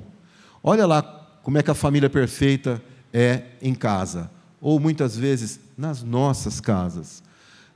Olha 0.62 0.86
lá 0.86 1.02
como 1.48 1.56
é 1.56 1.62
que 1.62 1.70
a 1.70 1.74
família 1.74 2.10
perfeita 2.10 2.78
é 3.10 3.44
em 3.62 3.74
casa, 3.74 4.30
ou 4.60 4.78
muitas 4.78 5.16
vezes 5.16 5.58
nas 5.78 6.02
nossas 6.02 6.60
casas 6.60 7.22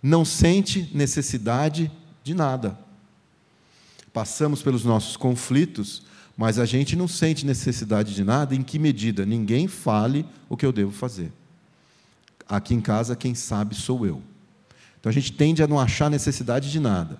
não 0.02 0.26
sente 0.26 0.90
necessidade 0.92 1.90
de 2.22 2.34
nada. 2.34 2.78
Passamos 4.12 4.60
pelos 4.60 4.84
nossos 4.84 5.16
conflitos, 5.16 6.02
mas 6.36 6.58
a 6.58 6.66
gente 6.66 6.94
não 6.94 7.08
sente 7.08 7.46
necessidade 7.46 8.14
de 8.14 8.22
nada. 8.22 8.54
Em 8.54 8.60
que 8.60 8.78
medida? 8.78 9.24
Ninguém 9.24 9.66
fale 9.66 10.26
o 10.50 10.56
que 10.56 10.66
eu 10.66 10.72
devo 10.72 10.92
fazer. 10.92 11.32
Aqui 12.46 12.74
em 12.74 12.80
casa, 12.82 13.16
quem 13.16 13.34
sabe 13.34 13.74
sou 13.74 14.04
eu. 14.04 14.20
Então 15.00 15.08
a 15.08 15.14
gente 15.14 15.32
tende 15.32 15.62
a 15.62 15.66
não 15.66 15.80
achar 15.80 16.10
necessidade 16.10 16.70
de 16.70 16.78
nada. 16.78 17.18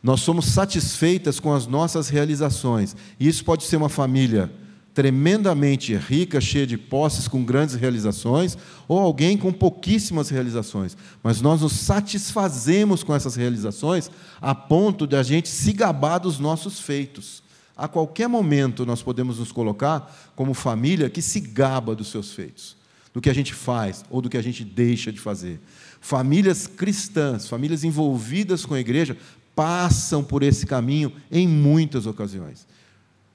Nós 0.00 0.20
somos 0.20 0.44
satisfeitas 0.44 1.40
com 1.40 1.52
as 1.52 1.66
nossas 1.66 2.08
realizações. 2.08 2.94
E 3.18 3.26
isso 3.26 3.44
pode 3.44 3.64
ser 3.64 3.74
uma 3.74 3.88
família 3.88 4.52
tremendamente 4.92 5.94
rica, 5.94 6.40
cheia 6.40 6.66
de 6.66 6.76
posses, 6.76 7.28
com 7.28 7.44
grandes 7.44 7.74
realizações, 7.74 8.58
ou 8.88 8.98
alguém 8.98 9.36
com 9.36 9.52
pouquíssimas 9.52 10.28
realizações. 10.30 10.96
Mas 11.22 11.40
nós 11.40 11.60
nos 11.60 11.72
satisfazemos 11.72 13.02
com 13.02 13.14
essas 13.14 13.36
realizações 13.36 14.10
a 14.40 14.54
ponto 14.54 15.06
de 15.06 15.16
a 15.16 15.22
gente 15.22 15.48
se 15.48 15.72
gabar 15.72 16.18
dos 16.18 16.38
nossos 16.38 16.80
feitos. 16.80 17.42
A 17.76 17.88
qualquer 17.88 18.28
momento 18.28 18.84
nós 18.84 19.02
podemos 19.02 19.38
nos 19.38 19.52
colocar 19.52 20.32
como 20.36 20.52
família 20.52 21.08
que 21.08 21.22
se 21.22 21.40
gaba 21.40 21.94
dos 21.94 22.08
seus 22.08 22.32
feitos, 22.32 22.76
do 23.14 23.20
que 23.20 23.30
a 23.30 23.34
gente 23.34 23.54
faz 23.54 24.04
ou 24.10 24.20
do 24.20 24.28
que 24.28 24.36
a 24.36 24.42
gente 24.42 24.64
deixa 24.64 25.10
de 25.10 25.18
fazer. 25.18 25.60
Famílias 26.00 26.66
cristãs, 26.66 27.48
famílias 27.48 27.84
envolvidas 27.84 28.66
com 28.66 28.74
a 28.74 28.80
igreja, 28.80 29.16
passam 29.54 30.22
por 30.22 30.42
esse 30.42 30.66
caminho 30.66 31.12
em 31.30 31.46
muitas 31.46 32.06
ocasiões. 32.06 32.66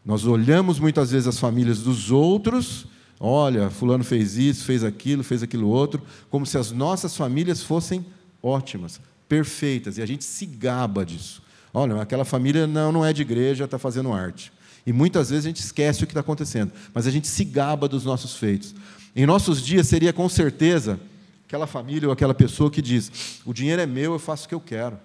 Nós 0.06 0.26
olhamos 0.26 0.80
muitas 0.80 1.12
vezes 1.12 1.28
as 1.28 1.40
famílias 1.40 1.80
dos 1.80 2.12
outros, 2.12 2.86
olha, 3.20 3.72
fulano 3.72 4.04
fez 4.04 4.38
isso, 4.38 4.64
fez 4.64 4.84
aquilo, 4.84 5.24
fez 5.24 5.42
aquilo 5.42 5.68
outro, 5.68 6.02
como 6.30 6.46
se 6.46 6.58
as 6.58 6.72
nossas 6.72 7.18
famílias 7.18 7.64
fossem 7.64 8.06
ótimas, 8.42 9.02
perfeitas, 9.28 9.98
e 9.98 10.04
a 10.04 10.06
gente 10.06 10.24
se 10.24 10.46
gaba 10.46 11.04
disso. 11.04 11.42
Olha, 11.74 12.00
aquela 12.00 12.24
família 12.24 12.68
não, 12.68 12.92
não 12.92 13.06
é 13.06 13.12
de 13.12 13.24
igreja, 13.24 13.66
está 13.66 13.80
fazendo 13.80 14.14
arte. 14.14 14.54
E 14.86 14.94
muitas 14.94 15.32
vezes 15.32 15.46
a 15.46 15.50
gente 15.50 15.62
esquece 15.62 16.04
o 16.04 16.08
que 16.08 16.12
está 16.12 16.20
acontecendo, 16.20 16.72
mas 16.94 17.08
a 17.08 17.12
gente 17.12 17.28
se 17.28 17.44
gaba 17.44 17.88
dos 17.88 18.06
nossos 18.06 18.36
feitos. 18.36 18.76
Em 19.16 19.26
nossos 19.26 19.62
dias 19.62 19.88
seria 19.88 20.14
com 20.14 20.30
certeza 20.30 21.00
aquela 21.48 21.66
família 21.66 22.08
ou 22.08 22.14
aquela 22.14 22.36
pessoa 22.36 22.70
que 22.70 22.82
diz: 22.82 23.42
o 23.44 23.54
dinheiro 23.54 23.82
é 23.82 23.86
meu, 23.88 24.14
eu 24.14 24.20
faço 24.20 24.46
o 24.46 24.50
que 24.50 24.54
eu 24.54 24.60
quero. 24.60 25.00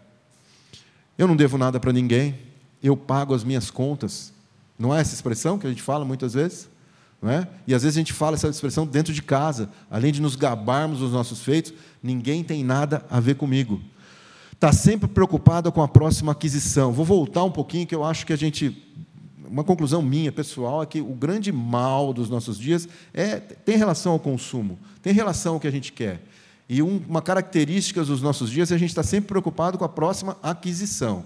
Eu 1.16 1.26
não 1.26 1.34
devo 1.34 1.56
nada 1.56 1.80
para 1.80 1.92
ninguém, 1.92 2.38
eu 2.82 2.96
pago 2.96 3.34
as 3.34 3.42
minhas 3.42 3.70
contas, 3.70 4.32
não 4.80 4.94
é 4.96 5.00
essa 5.02 5.14
expressão 5.14 5.58
que 5.58 5.66
a 5.66 5.70
gente 5.70 5.82
fala 5.82 6.06
muitas 6.06 6.32
vezes? 6.32 6.70
Não 7.20 7.30
é? 7.30 7.46
E 7.66 7.74
às 7.74 7.82
vezes 7.82 7.98
a 7.98 8.00
gente 8.00 8.14
fala 8.14 8.34
essa 8.34 8.48
expressão 8.48 8.86
dentro 8.86 9.12
de 9.12 9.20
casa. 9.20 9.68
Além 9.90 10.10
de 10.10 10.22
nos 10.22 10.36
gabarmos 10.36 11.00
dos 11.00 11.12
nossos 11.12 11.42
feitos, 11.42 11.74
ninguém 12.02 12.42
tem 12.42 12.64
nada 12.64 13.04
a 13.10 13.20
ver 13.20 13.34
comigo. 13.34 13.78
Está 14.54 14.72
sempre 14.72 15.06
preocupado 15.06 15.70
com 15.70 15.82
a 15.82 15.88
próxima 15.88 16.32
aquisição. 16.32 16.92
Vou 16.92 17.04
voltar 17.04 17.44
um 17.44 17.50
pouquinho, 17.50 17.86
que 17.86 17.94
eu 17.94 18.02
acho 18.02 18.24
que 18.24 18.32
a 18.32 18.36
gente. 18.36 18.74
Uma 19.46 19.64
conclusão 19.64 20.00
minha, 20.00 20.32
pessoal, 20.32 20.82
é 20.82 20.86
que 20.86 21.00
o 21.00 21.12
grande 21.12 21.52
mal 21.52 22.14
dos 22.14 22.30
nossos 22.30 22.56
dias 22.56 22.88
é, 23.12 23.36
tem 23.38 23.76
relação 23.76 24.12
ao 24.12 24.18
consumo, 24.18 24.78
tem 25.02 25.12
relação 25.12 25.54
ao 25.54 25.60
que 25.60 25.66
a 25.66 25.70
gente 25.72 25.92
quer. 25.92 26.22
E 26.68 26.80
uma 26.80 27.20
característica 27.20 28.02
dos 28.02 28.22
nossos 28.22 28.48
dias 28.48 28.70
é 28.70 28.76
a 28.76 28.78
gente 28.78 28.90
estar 28.90 29.02
sempre 29.02 29.28
preocupado 29.28 29.76
com 29.76 29.84
a 29.84 29.88
próxima 29.88 30.38
aquisição. 30.42 31.24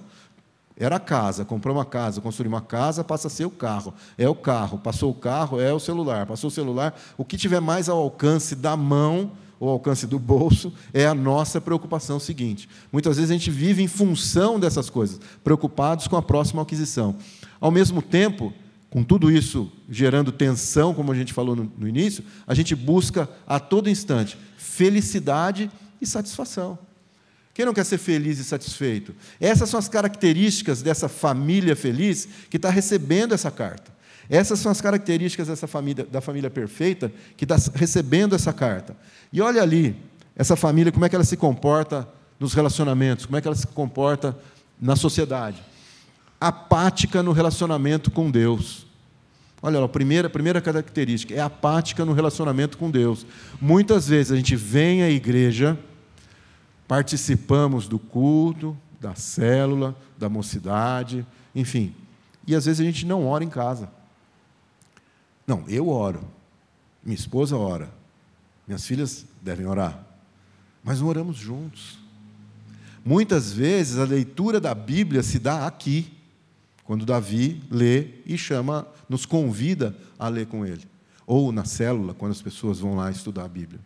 Era 0.77 0.97
a 0.97 1.01
casa, 1.01 1.45
comprou 1.45 1.77
uma 1.77 1.85
casa, 1.85 2.21
construiu 2.21 2.51
uma 2.51 2.61
casa, 2.61 3.05
passa 3.05 3.29
a 3.29 3.31
ser 3.31 3.45
o 3.45 3.51
carro. 3.51 3.95
É 4.19 4.29
o 4.29 4.35
carro, 4.35 4.79
passou 4.79 5.11
o 5.11 5.15
carro, 5.15 5.61
é 5.61 5.73
o 5.73 5.79
celular. 5.79 6.27
Passou 6.27 6.49
o 6.49 6.51
celular, 6.51 6.99
o 7.17 7.25
que 7.25 7.37
tiver 7.37 7.61
mais 7.61 7.89
ao 7.89 7.99
alcance 7.99 8.57
da 8.57 8.77
mão 8.77 9.33
ou 9.61 9.69
ao 9.69 9.75
alcance 9.75 10.07
do 10.07 10.19
bolso 10.19 10.73
é 10.93 11.07
a 11.07 11.15
nossa 11.15 11.61
preocupação 11.61 12.19
seguinte. 12.19 12.69
Muitas 12.93 13.17
vezes 13.17 13.31
a 13.31 13.35
gente 13.35 13.51
vive 13.51 13.83
em 13.83 13.89
função 13.89 14.59
dessas 14.59 14.91
coisas, 14.91 15.21
preocupados 15.45 16.09
com 16.09 16.17
a 16.17 16.23
próxima 16.23 16.63
aquisição. 16.63 17.17
Ao 17.61 17.71
mesmo 17.71 18.03
tempo, 18.03 18.53
com 18.91 19.05
tudo 19.05 19.31
isso 19.31 19.71
gerando 19.89 20.33
tensão, 20.33 20.93
como 20.93 21.13
a 21.13 21.15
gente 21.15 21.33
falou 21.33 21.55
no, 21.55 21.73
no 21.79 21.89
início, 21.89 22.25
a 22.47 22.55
gente 22.55 22.75
busca 22.75 23.29
a 23.47 23.61
todo 23.61 23.89
instante 23.89 24.37
felicidade 24.57 25.71
e 26.01 26.07
satisfação. 26.07 26.77
Quem 27.55 27.65
não 27.65 27.73
quer 27.73 27.85
ser 27.85 27.99
feliz 27.99 28.39
e 28.41 28.45
satisfeito? 28.45 29.15
Essas 29.41 29.71
são 29.71 29.79
as 29.79 29.89
características 29.89 30.83
dessa 30.83 31.09
família 31.09 31.77
feliz 31.77 32.29
que 32.51 32.57
está 32.57 32.69
recebendo 32.69 33.33
essa 33.33 33.51
carta. 33.51 33.95
Essas 34.29 34.59
são 34.59 34.73
as 34.73 34.81
características 34.81 35.47
dessa 35.47 35.69
família, 35.69 36.05
da 36.05 36.21
família 36.21 36.51
perfeita 36.51 37.13
que 37.37 37.45
está 37.45 37.57
recebendo 37.75 38.35
essa 38.35 38.53
carta. 38.53 38.97
E 39.33 39.41
olha 39.41 39.63
ali, 39.63 39.95
essa 40.35 40.57
família, 40.57 40.91
como 40.91 41.05
é 41.05 41.09
que 41.09 41.15
ela 41.15 41.25
se 41.25 41.37
comporta 41.37 42.09
nos 42.41 42.55
relacionamentos, 42.55 43.27
como 43.27 43.37
é 43.37 43.41
que 43.41 43.47
ela 43.47 43.57
se 43.57 43.67
comporta 43.69 44.37
na 44.81 44.97
sociedade. 44.97 45.63
Apática 46.41 47.23
no 47.23 47.33
relacionamento 47.33 48.11
com 48.11 48.31
Deus. 48.31 48.87
Olha, 49.63 49.83
a 49.83 49.89
primeira, 49.89 50.27
a 50.27 50.31
primeira 50.31 50.61
característica 50.61 51.33
é 51.33 51.41
apática 51.41 52.05
no 52.05 52.13
relacionamento 52.13 52.77
com 52.77 52.91
Deus. 52.91 53.25
Muitas 53.61 54.09
vezes 54.09 54.33
a 54.33 54.37
gente 54.37 54.57
vem 54.57 55.03
à 55.03 55.09
igreja, 55.09 55.79
participamos 56.87 57.89
do 57.89 57.99
culto, 57.99 58.77
da 59.01 59.15
célula, 59.15 59.97
da 60.19 60.29
mocidade, 60.29 61.27
enfim, 61.55 61.95
e 62.47 62.55
às 62.55 62.65
vezes 62.65 62.81
a 62.81 62.85
gente 62.85 63.07
não 63.07 63.27
ora 63.27 63.45
em 63.45 63.49
casa. 63.49 63.91
Não, 65.47 65.65
eu 65.69 65.89
oro, 65.89 66.25
minha 67.03 67.15
esposa 67.15 67.57
ora, 67.57 67.91
minhas 68.67 68.87
filhas 68.87 69.27
devem 69.43 69.67
orar, 69.67 70.05
mas 70.83 71.01
não 71.01 71.09
oramos 71.09 71.37
juntos. 71.37 71.99
Muitas 73.05 73.53
vezes 73.53 73.99
a 73.99 74.05
leitura 74.05 74.59
da 74.59 74.75
Bíblia 74.75 75.23
se 75.23 75.39
dá 75.39 75.67
aqui, 75.67 76.11
quando 76.85 77.05
Davi 77.05 77.63
lê 77.71 78.09
e 78.25 78.39
chama, 78.39 78.87
nos 79.09 79.27
convida 79.27 79.95
a 80.19 80.29
ler 80.29 80.47
com 80.47 80.65
ele. 80.65 80.87
Ou 81.27 81.53
na 81.53 81.65
célula, 81.65 82.15
quando 82.15 82.33
as 82.33 82.43
pessoas 82.43 82.79
vão 82.79 82.97
lá 82.97 83.11
estudar 83.11 83.45
a 83.45 83.49
Bíblia. 83.49 83.81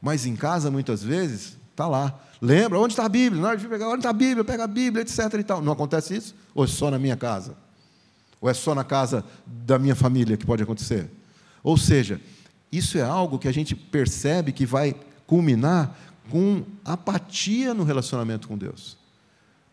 Mas 0.00 0.26
em 0.26 0.36
casa, 0.36 0.70
muitas 0.70 1.02
vezes, 1.02 1.56
está 1.72 1.88
lá. 1.88 2.18
Lembra? 2.40 2.78
Onde 2.78 2.92
está 2.92 3.04
a 3.04 3.08
Bíblia? 3.08 3.42
Na 3.42 3.48
hora 3.48 3.56
de 3.56 3.66
pegar, 3.66 3.88
onde 3.88 3.98
está 3.98 4.10
a 4.10 4.14
Bíblia? 4.14 4.44
Pega 4.44 4.64
a 4.64 4.68
Bíblia, 4.68 5.02
etc. 5.02 5.18
E 5.38 5.44
tal. 5.44 5.60
Não 5.60 5.72
acontece 5.72 6.14
isso? 6.14 6.34
Ou 6.54 6.64
é 6.64 6.68
só 6.68 6.90
na 6.90 6.98
minha 6.98 7.16
casa? 7.16 7.56
Ou 8.40 8.48
é 8.48 8.54
só 8.54 8.74
na 8.74 8.84
casa 8.84 9.24
da 9.46 9.78
minha 9.78 9.94
família 9.94 10.36
que 10.36 10.46
pode 10.46 10.62
acontecer? 10.62 11.10
Ou 11.62 11.76
seja, 11.76 12.20
isso 12.70 12.98
é 12.98 13.02
algo 13.02 13.38
que 13.38 13.48
a 13.48 13.52
gente 13.52 13.74
percebe 13.74 14.52
que 14.52 14.66
vai 14.66 14.94
culminar 15.26 15.96
com 16.30 16.64
apatia 16.84 17.74
no 17.74 17.84
relacionamento 17.84 18.48
com 18.48 18.56
Deus. 18.56 18.96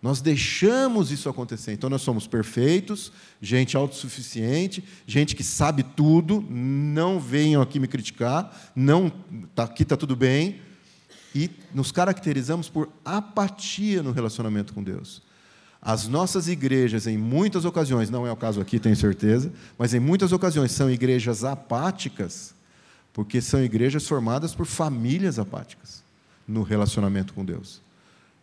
Nós 0.01 0.21
deixamos 0.21 1.12
isso 1.12 1.27
acontecer. 1.27 1.73
Então, 1.73 1.89
nós 1.89 2.01
somos 2.01 2.25
perfeitos, 2.25 3.12
gente 3.41 3.75
autossuficiente, 3.75 4.83
gente 5.05 5.35
que 5.35 5.43
sabe 5.43 5.83
tudo, 5.83 6.45
não 6.49 7.19
venham 7.19 7.62
aqui 7.62 7.79
me 7.79 7.88
criticar, 7.88 8.71
não 8.73 9.12
tá, 9.53 9.63
aqui 9.63 9.83
está 9.83 9.97
tudo 9.97 10.15
bem, 10.15 10.62
e 11.34 11.50
nos 11.74 11.92
caracterizamos 11.92 12.70
por 12.70 12.89
apatia 13.04 14.02
no 14.02 14.12
relacionamento 14.12 14.74
com 14.74 14.84
Deus. 14.84 15.22
As 15.82 16.08
nossas 16.08 16.48
igrejas, 16.48 17.08
em 17.08 17.18
muitas 17.18 17.63
ocasiões, 17.63 18.10
não 18.10 18.28
é 18.28 18.32
o 18.32 18.36
caso 18.36 18.60
aqui, 18.60 18.80
tenho 18.80 18.96
certeza, 18.96 19.52
mas 19.78 19.94
em 19.94 20.00
muitas 20.00 20.32
ocasiões 20.32 20.72
são 20.72 20.92
igrejas 20.92 21.44
apáticas, 21.44 22.54
porque 23.13 23.39
são 23.39 23.63
igrejas 23.63 24.06
formadas 24.08 24.54
por 24.54 24.65
famílias 24.65 25.39
apáticas 25.39 26.04
no 26.48 26.63
relacionamento 26.63 27.34
com 27.34 27.46
Deus. 27.46 27.82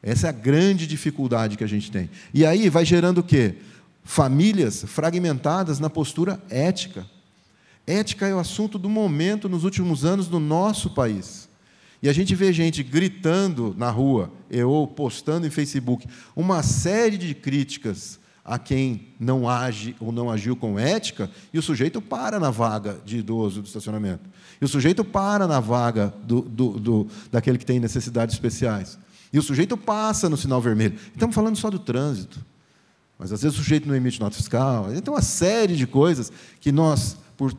Essa 0.03 0.29
é 0.29 0.31
a 0.31 0.33
grande 0.33 0.87
dificuldade 0.87 1.57
que 1.57 1.64
a 1.64 1.66
gente 1.66 1.90
tem. 1.90 2.09
E 2.33 2.46
aí 2.46 2.70
vai 2.70 2.85
gerando 2.85 3.18
o 3.18 3.25
quê? 3.25 3.57
Famílias 4.05 4.85
fragmentadas 4.87 5.79
na 5.79 5.90
postura 5.90 6.40
ética. 6.49 7.05
Ética 7.87 8.27
é 8.27 8.35
o 8.35 8.38
assunto 8.38 8.79
do 8.79 8.88
momento 8.88 9.49
nos 9.49 9.64
últimos 9.64 10.05
anos 10.05 10.29
no 10.29 10.40
nosso 10.40 10.90
país. 10.90 11.45
E 12.02 12.09
a 12.09 12.12
gente 12.12 12.35
vê 12.35 12.52
gente 12.52 12.82
gritando 12.82 13.74
na 13.76 13.90
rua 13.90 14.32
ou 14.66 14.87
postando 14.87 15.46
em 15.46 15.50
Facebook 15.50 16.06
uma 16.35 16.62
série 16.62 17.16
de 17.16 17.35
críticas 17.35 18.18
a 18.46 18.61
quem 18.61 19.09
não 19.18 19.48
age 19.48 19.96
ou 19.98 20.12
não 20.12 20.30
agiu 20.30 20.54
com 20.54 20.78
ética, 20.78 21.28
e 21.52 21.59
o 21.59 21.62
sujeito 21.62 22.00
para 22.00 22.38
na 22.38 22.48
vaga 22.48 23.00
de 23.04 23.18
idoso 23.18 23.61
do 23.61 23.66
estacionamento. 23.66 24.30
E 24.61 24.64
o 24.64 24.68
sujeito 24.68 25.04
para 25.04 25.48
na 25.48 25.59
vaga 25.59 26.14
do, 26.22 26.42
do, 26.42 26.78
do, 26.78 27.06
daquele 27.32 27.59
que 27.59 27.66
tem 27.66 27.80
necessidades 27.80 28.37
especiais. 28.37 28.96
E 29.32 29.38
o 29.38 29.42
sujeito 29.42 29.76
passa 29.76 30.30
no 30.30 30.37
sinal 30.37 30.61
vermelho. 30.61 30.96
Estamos 31.12 31.35
falando 31.35 31.56
só 31.56 31.68
do 31.68 31.80
trânsito. 31.80 32.38
Mas 33.18 33.32
às 33.32 33.42
vezes 33.42 33.59
o 33.59 33.62
sujeito 33.62 33.88
não 33.88 33.96
emite 33.96 34.20
nota 34.20 34.37
fiscal. 34.37 34.94
Então, 34.94 35.14
uma 35.14 35.22
série 35.22 35.74
de 35.74 35.87
coisas 35.87 36.30
que 36.61 36.70
nós, 36.70 37.16
por 37.37 37.52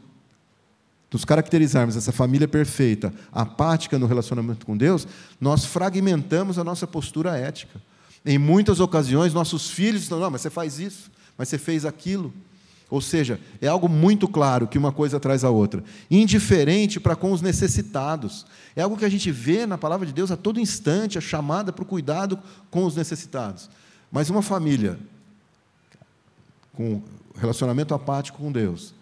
nos 1.11 1.23
caracterizarmos 1.23 1.95
essa 1.95 2.11
família 2.11 2.47
perfeita, 2.47 3.13
apática 3.31 3.97
no 3.97 4.07
relacionamento 4.07 4.65
com 4.65 4.75
Deus, 4.75 5.07
nós 5.39 5.65
fragmentamos 5.65 6.59
a 6.59 6.63
nossa 6.63 6.85
postura 6.85 7.37
ética. 7.37 7.81
Em 8.25 8.37
muitas 8.37 8.79
ocasiões, 8.79 9.33
nossos 9.33 9.69
filhos 9.69 10.03
estão, 10.03 10.19
não, 10.19 10.29
mas 10.29 10.41
você 10.41 10.49
faz 10.49 10.79
isso, 10.79 11.09
mas 11.37 11.47
você 11.47 11.57
fez 11.57 11.85
aquilo. 11.85 12.33
Ou 12.89 13.01
seja, 13.01 13.39
é 13.61 13.67
algo 13.67 13.89
muito 13.89 14.27
claro 14.27 14.67
que 14.67 14.77
uma 14.77 14.91
coisa 14.91 15.19
traz 15.19 15.43
a 15.43 15.49
outra. 15.49 15.83
Indiferente 16.09 16.99
para 16.99 17.15
com 17.15 17.31
os 17.31 17.41
necessitados. 17.41 18.45
É 18.75 18.81
algo 18.81 18.97
que 18.97 19.03
a 19.03 19.09
gente 19.09 19.29
vê 19.29 19.65
na 19.65 19.77
palavra 19.77 20.05
de 20.05 20.13
Deus 20.13 20.31
a 20.31 20.37
todo 20.37 20.59
instante, 20.59 21.17
a 21.17 21.21
chamada 21.21 21.73
para 21.73 21.83
o 21.83 21.85
cuidado 21.85 22.39
com 22.71 22.85
os 22.85 22.95
necessitados. 22.95 23.69
Mas 24.11 24.29
uma 24.29 24.41
família 24.41 24.97
com 26.73 27.01
relacionamento 27.35 27.93
apático 27.93 28.37
com 28.37 28.51
Deus, 28.51 28.93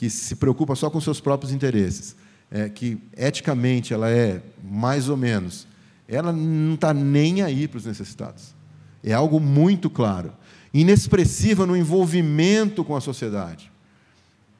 que 0.00 0.08
se 0.08 0.34
preocupa 0.36 0.74
só 0.74 0.88
com 0.88 0.98
seus 0.98 1.20
próprios 1.20 1.52
interesses, 1.52 2.16
é, 2.50 2.70
que 2.70 2.96
eticamente 3.14 3.92
ela 3.92 4.08
é 4.08 4.40
mais 4.64 5.10
ou 5.10 5.16
menos, 5.16 5.66
ela 6.08 6.32
não 6.32 6.72
está 6.72 6.94
nem 6.94 7.42
aí 7.42 7.68
para 7.68 7.76
os 7.76 7.84
necessitados. 7.84 8.54
É 9.04 9.12
algo 9.12 9.38
muito 9.38 9.90
claro 9.90 10.32
inexpressiva 10.72 11.66
no 11.66 11.76
envolvimento 11.76 12.82
com 12.82 12.96
a 12.96 13.00
sociedade. 13.02 13.70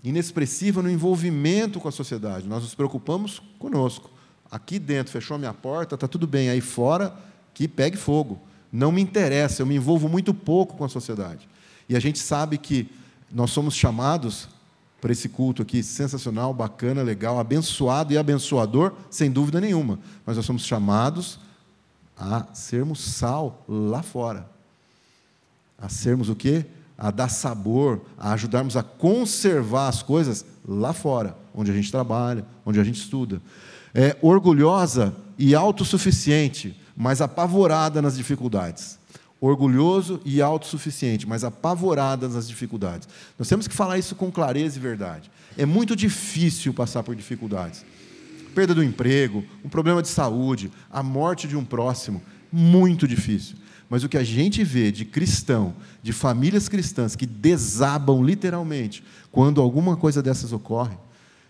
Inexpressiva 0.05 0.83
no 0.83 0.91
envolvimento 0.91 1.81
com 1.81 1.89
a 1.89 1.93
sociedade. 1.93 2.47
Nós 2.47 2.63
nos 2.63 2.75
preocupamos 2.75 3.41
conosco. 3.59 4.11
Aqui 4.51 4.79
dentro, 4.79 5.11
fechou 5.11 5.37
a 5.37 5.39
minha 5.39 5.55
porta, 5.55 5.95
está 5.95 6.07
tudo 6.07 6.27
bem. 6.27 6.51
Aí 6.51 6.61
fora, 6.61 7.17
que 7.55 7.67
pegue 7.67 7.97
fogo. 7.97 8.39
Não 8.71 8.93
me 8.93 9.01
interessa, 9.01 9.63
eu 9.63 9.67
me 9.67 9.77
envolvo 9.77 10.07
muito 10.07 10.35
pouco 10.35 10.77
com 10.77 10.85
a 10.85 10.89
sociedade. 10.91 11.49
E 11.89 11.97
a 11.97 12.01
gente 12.01 12.19
sabe 12.19 12.59
que 12.59 12.91
nós 13.33 13.51
somos 13.53 13.75
chamados 13.75 14.60
para 15.01 15.13
esse 15.13 15.29
culto 15.29 15.63
aqui 15.63 15.83
sensacional, 15.83 16.53
bacana, 16.53 17.03
legal, 17.03 17.39
abençoado 17.39 18.13
e 18.13 18.19
abençoador, 18.19 18.93
sem 19.11 19.31
dúvida 19.31 19.61
nenhuma. 19.61 19.99
Mas 20.27 20.37
nós 20.37 20.47
somos 20.47 20.65
chamados 20.65 21.39
a 22.17 22.47
sermos 22.53 23.01
sal 23.01 23.65
lá 23.69 24.03
fora 24.03 24.51
a 25.81 25.89
sermos 25.89 26.29
o 26.29 26.37
quê? 26.37 26.67
A 26.99 27.11
dar 27.11 27.29
sabor, 27.29 28.03
a 28.19 28.33
ajudarmos 28.33 28.77
a 28.77 28.83
conservar 28.83 29.89
as 29.89 30.03
coisas 30.03 30.45
lá 30.69 30.93
fora, 30.93 31.35
onde 31.55 31.71
a 31.71 31.75
gente 31.75 31.91
trabalha, 31.91 32.45
onde 32.65 32.79
a 32.79 32.85
gente 32.85 33.01
estuda. 33.01 33.41
É 33.95 34.17
orgulhosa 34.21 35.15
e 35.39 35.55
autossuficiente, 35.55 36.79
mas 36.95 37.23
apavorada 37.23 38.03
nas 38.03 38.17
dificuldades. 38.17 38.99
Orgulhoso 39.41 40.21
e 40.25 40.43
autossuficiente, 40.43 41.27
mas 41.27 41.45
apavorada 41.45 42.29
nas 42.29 42.47
dificuldades. 42.47 43.09
Nós 43.39 43.49
temos 43.49 43.67
que 43.67 43.75
falar 43.75 43.99
isso 43.99 44.15
com 44.15 44.31
clareza 44.31 44.77
e 44.77 44.81
verdade. 44.81 45.31
É 45.57 45.65
muito 45.65 45.97
difícil 45.97 46.75
passar 46.75 47.03
por 47.03 47.17
dificuldades. 47.17 47.85
Perda 48.55 48.75
do 48.75 48.85
emprego, 48.85 49.45
um 49.65 49.69
problema 49.69 50.03
de 50.03 50.09
saúde, 50.09 50.71
a 50.91 51.03
morte 51.03 51.49
de 51.49 51.57
um 51.57 51.65
próximo, 51.65 52.21
muito 52.53 53.09
difícil. 53.09 53.57
Mas 53.89 54.05
o 54.05 54.09
que 54.09 54.19
a 54.19 54.23
gente 54.23 54.63
vê 54.63 54.93
de 54.93 55.05
cristão, 55.05 55.75
de 56.03 56.13
famílias 56.13 56.69
cristãs 56.69 57.17
que 57.17 57.27
desabam 57.27 58.23
literalmente 58.23 59.03
quando 59.33 59.61
alguma 59.61 59.97
coisa 59.97 60.23
dessas 60.23 60.53
ocorre, 60.53 60.97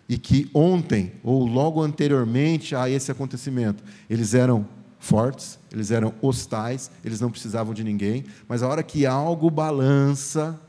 e 0.09 0.18
que 0.18 0.50
ontem 0.53 1.12
ou 1.22 1.46
logo 1.46 1.81
anteriormente 1.81 2.74
a 2.74 2.88
esse 2.88 3.12
acontecimento, 3.12 3.85
eles 4.09 4.35
eram 4.35 4.66
fortes, 5.01 5.59
eles 5.73 5.91
eram 5.91 6.15
hostais, 6.21 6.91
eles 7.03 7.21
não 7.21 7.31
precisavam 7.31 7.73
de 7.73 7.83
ninguém, 7.83 8.25
mas 8.47 8.63
a 8.63 8.69
hora 8.69 8.83
que 8.83 9.07
algo 9.07 9.51
balança, 9.51 10.61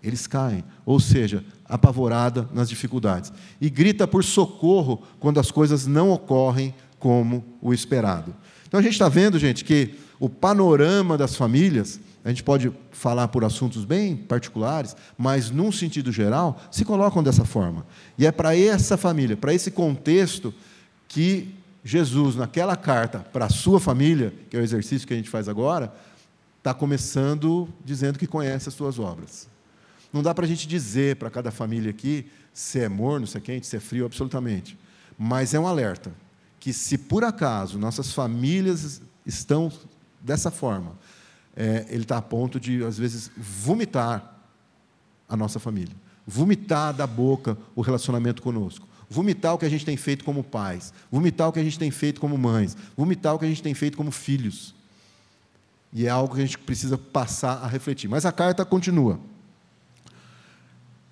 eles 0.00 0.28
caem, 0.28 0.64
ou 0.86 1.00
seja, 1.00 1.44
apavorada 1.64 2.48
nas 2.54 2.68
dificuldades. 2.68 3.32
E 3.60 3.68
grita 3.68 4.06
por 4.06 4.22
socorro 4.22 5.02
quando 5.18 5.40
as 5.40 5.50
coisas 5.50 5.86
não 5.86 6.10
ocorrem 6.10 6.72
como 7.00 7.44
o 7.60 7.74
esperado. 7.74 8.34
Então 8.66 8.78
a 8.78 8.82
gente 8.82 8.92
está 8.92 9.08
vendo, 9.08 9.38
gente, 9.38 9.64
que 9.64 9.96
o 10.20 10.28
panorama 10.28 11.18
das 11.18 11.34
famílias, 11.34 11.98
a 12.24 12.28
gente 12.28 12.44
pode 12.44 12.72
falar 12.92 13.28
por 13.28 13.44
assuntos 13.44 13.84
bem 13.84 14.16
particulares, 14.16 14.94
mas 15.16 15.50
num 15.50 15.72
sentido 15.72 16.12
geral, 16.12 16.60
se 16.70 16.84
colocam 16.84 17.22
dessa 17.22 17.44
forma. 17.44 17.84
E 18.16 18.24
é 18.24 18.30
para 18.30 18.56
essa 18.56 18.96
família, 18.96 19.36
para 19.36 19.52
esse 19.52 19.70
contexto, 19.70 20.54
que 21.08 21.57
Jesus, 21.84 22.36
naquela 22.36 22.76
carta 22.76 23.20
para 23.20 23.46
a 23.46 23.50
sua 23.50 23.80
família, 23.80 24.32
que 24.50 24.56
é 24.56 24.60
o 24.60 24.62
exercício 24.62 25.06
que 25.06 25.14
a 25.14 25.16
gente 25.16 25.30
faz 25.30 25.48
agora, 25.48 25.94
está 26.58 26.74
começando 26.74 27.68
dizendo 27.84 28.18
que 28.18 28.26
conhece 28.26 28.68
as 28.68 28.74
suas 28.74 28.98
obras. 28.98 29.48
Não 30.12 30.22
dá 30.22 30.34
para 30.34 30.44
a 30.44 30.48
gente 30.48 30.66
dizer 30.66 31.16
para 31.16 31.30
cada 31.30 31.50
família 31.50 31.90
aqui 31.90 32.26
se 32.52 32.80
é 32.80 32.88
morno, 32.88 33.26
se 33.26 33.36
é 33.36 33.40
quente, 33.40 33.66
se 33.66 33.76
é 33.76 33.80
frio, 33.80 34.06
absolutamente. 34.06 34.76
Mas 35.16 35.54
é 35.54 35.60
um 35.60 35.66
alerta 35.66 36.12
que, 36.58 36.72
se 36.72 36.98
por 36.98 37.22
acaso 37.24 37.78
nossas 37.78 38.12
famílias 38.12 39.00
estão 39.24 39.70
dessa 40.20 40.50
forma, 40.50 40.98
é, 41.54 41.86
ele 41.88 42.02
está 42.02 42.16
a 42.16 42.22
ponto 42.22 42.58
de, 42.58 42.82
às 42.84 42.98
vezes, 42.98 43.30
vomitar 43.36 44.36
a 45.28 45.36
nossa 45.36 45.60
família, 45.60 45.94
vomitar 46.26 46.92
da 46.92 47.06
boca 47.06 47.56
o 47.76 47.80
relacionamento 47.80 48.42
conosco, 48.42 48.87
vomitar 49.08 49.54
o 49.54 49.58
que 49.58 49.64
a 49.64 49.68
gente 49.68 49.84
tem 49.84 49.96
feito 49.96 50.24
como 50.24 50.44
pais, 50.44 50.92
vomitar 51.10 51.48
o 51.48 51.52
que 51.52 51.58
a 51.58 51.64
gente 51.64 51.78
tem 51.78 51.90
feito 51.90 52.20
como 52.20 52.36
mães, 52.36 52.76
vomitar 52.96 53.34
o 53.34 53.38
que 53.38 53.44
a 53.44 53.48
gente 53.48 53.62
tem 53.62 53.74
feito 53.74 53.96
como 53.96 54.10
filhos. 54.10 54.74
E 55.92 56.06
é 56.06 56.10
algo 56.10 56.34
que 56.34 56.40
a 56.40 56.44
gente 56.44 56.58
precisa 56.58 56.98
passar 56.98 57.62
a 57.62 57.66
refletir. 57.66 58.08
Mas 58.08 58.26
a 58.26 58.32
carta 58.32 58.64
continua. 58.64 59.18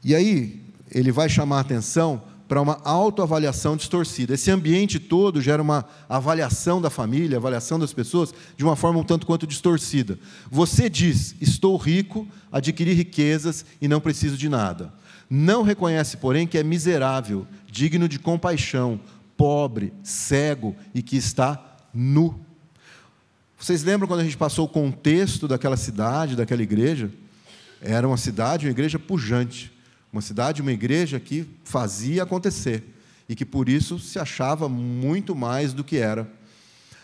E 0.04 0.14
aí, 0.14 0.62
ele 0.90 1.10
vai 1.10 1.28
chamar 1.28 1.58
a 1.58 1.60
atenção 1.60 2.22
para 2.46 2.60
uma 2.60 2.80
autoavaliação 2.84 3.76
distorcida. 3.76 4.34
Esse 4.34 4.50
ambiente 4.50 5.00
todo 5.00 5.40
gera 5.40 5.60
uma 5.60 5.84
avaliação 6.08 6.80
da 6.80 6.90
família, 6.90 7.38
avaliação 7.38 7.78
das 7.78 7.92
pessoas, 7.92 8.32
de 8.56 8.64
uma 8.64 8.76
forma 8.76 9.00
um 9.00 9.04
tanto 9.04 9.26
quanto 9.26 9.46
distorcida. 9.46 10.18
Você 10.50 10.88
diz: 10.88 11.34
Estou 11.40 11.76
rico, 11.76 12.26
adquiri 12.52 12.92
riquezas 12.92 13.64
e 13.80 13.88
não 13.88 14.00
preciso 14.00 14.36
de 14.36 14.48
nada. 14.48 14.92
Não 15.28 15.62
reconhece, 15.62 16.16
porém, 16.16 16.46
que 16.46 16.58
é 16.58 16.62
miserável, 16.62 17.46
digno 17.70 18.08
de 18.08 18.18
compaixão, 18.18 19.00
pobre, 19.36 19.92
cego 20.02 20.74
e 20.94 21.02
que 21.02 21.16
está 21.16 21.76
nu. 21.92 22.40
Vocês 23.58 23.82
lembram 23.82 24.06
quando 24.06 24.20
a 24.20 24.24
gente 24.24 24.36
passou 24.36 24.66
o 24.66 24.68
contexto 24.68 25.48
daquela 25.48 25.76
cidade, 25.76 26.36
daquela 26.36 26.62
igreja? 26.62 27.10
Era 27.80 28.06
uma 28.06 28.16
cidade, 28.16 28.66
uma 28.66 28.70
igreja 28.70 28.98
pujante 28.98 29.76
uma 30.16 30.22
cidade, 30.22 30.62
uma 30.62 30.72
igreja 30.72 31.20
que 31.20 31.46
fazia 31.62 32.22
acontecer 32.22 32.82
e 33.28 33.34
que 33.34 33.44
por 33.44 33.68
isso 33.68 33.98
se 33.98 34.18
achava 34.18 34.68
muito 34.68 35.34
mais 35.36 35.74
do 35.74 35.84
que 35.84 35.98
era. 35.98 36.26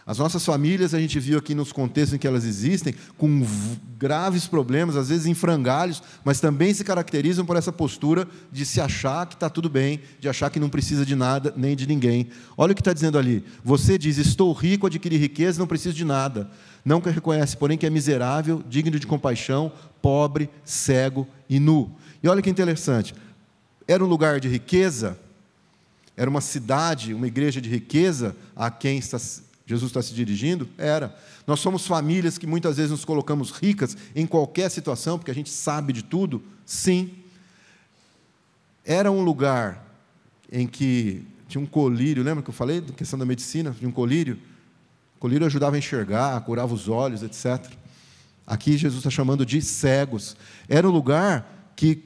As 0.04 0.18
nossas 0.18 0.44
famílias, 0.44 0.94
a 0.94 1.00
gente 1.00 1.20
viu 1.20 1.38
aqui 1.38 1.54
nos 1.54 1.70
contextos 1.70 2.14
em 2.14 2.18
que 2.18 2.26
elas 2.26 2.44
existem, 2.44 2.92
com 3.16 3.46
graves 3.96 4.48
problemas, 4.48 4.96
às 4.96 5.10
vezes 5.10 5.26
em 5.26 5.34
frangalhos, 5.34 6.02
mas 6.24 6.40
também 6.40 6.74
se 6.74 6.82
caracterizam 6.82 7.46
por 7.46 7.56
essa 7.56 7.70
postura 7.70 8.26
de 8.50 8.66
se 8.66 8.80
achar 8.80 9.26
que 9.26 9.34
está 9.34 9.48
tudo 9.48 9.68
bem, 9.68 10.00
de 10.18 10.28
achar 10.28 10.50
que 10.50 10.58
não 10.58 10.68
precisa 10.68 11.06
de 11.06 11.14
nada 11.14 11.54
nem 11.56 11.76
de 11.76 11.86
ninguém. 11.86 12.28
Olha 12.56 12.72
o 12.72 12.74
que 12.74 12.80
está 12.80 12.92
dizendo 12.92 13.16
ali. 13.16 13.44
Você 13.62 13.96
diz: 13.96 14.18
Estou 14.18 14.52
rico, 14.52 14.88
adquiri 14.88 15.16
riqueza, 15.16 15.60
não 15.60 15.68
preciso 15.68 15.94
de 15.94 16.04
nada. 16.04 16.50
Não 16.84 16.98
reconhece, 16.98 17.56
porém, 17.56 17.78
que 17.78 17.86
é 17.86 17.90
miserável, 17.90 18.60
digno 18.68 18.98
de 18.98 19.06
compaixão, 19.06 19.70
pobre, 20.00 20.50
cego 20.64 21.28
e 21.48 21.60
nu. 21.60 21.94
E 22.20 22.28
olha 22.28 22.42
que 22.42 22.50
interessante, 22.50 23.14
era 23.86 24.02
um 24.02 24.08
lugar 24.08 24.40
de 24.40 24.48
riqueza, 24.48 25.16
era 26.16 26.28
uma 26.28 26.40
cidade, 26.40 27.14
uma 27.14 27.28
igreja 27.28 27.60
de 27.60 27.70
riqueza 27.70 28.34
a 28.56 28.68
quem 28.68 28.98
está, 28.98 29.16
Jesus 29.72 29.90
está 29.90 30.02
se 30.02 30.12
dirigindo? 30.12 30.68
Era. 30.76 31.16
Nós 31.46 31.60
somos 31.60 31.86
famílias 31.86 32.36
que 32.36 32.46
muitas 32.46 32.76
vezes 32.76 32.90
nos 32.90 33.04
colocamos 33.04 33.50
ricas 33.50 33.96
em 34.14 34.26
qualquer 34.26 34.70
situação, 34.70 35.18
porque 35.18 35.30
a 35.30 35.34
gente 35.34 35.48
sabe 35.48 35.92
de 35.92 36.02
tudo? 36.02 36.42
Sim. 36.66 37.10
Era 38.84 39.10
um 39.10 39.22
lugar 39.22 39.82
em 40.50 40.66
que 40.66 41.24
tinha 41.48 41.62
um 41.62 41.66
colírio, 41.66 42.22
lembra 42.22 42.42
que 42.42 42.50
eu 42.50 42.54
falei 42.54 42.82
da 42.82 42.92
questão 42.92 43.18
da 43.18 43.24
medicina, 43.24 43.70
de 43.70 43.86
um 43.86 43.90
colírio? 43.90 44.38
O 45.16 45.18
colírio 45.18 45.46
ajudava 45.46 45.76
a 45.76 45.78
enxergar, 45.78 46.38
curava 46.42 46.74
os 46.74 46.88
olhos, 46.88 47.22
etc. 47.22 47.72
Aqui 48.46 48.76
Jesus 48.76 48.98
está 48.98 49.10
chamando 49.10 49.46
de 49.46 49.62
cegos. 49.62 50.36
Era 50.68 50.86
um 50.86 50.92
lugar 50.92 51.72
que 51.74 52.04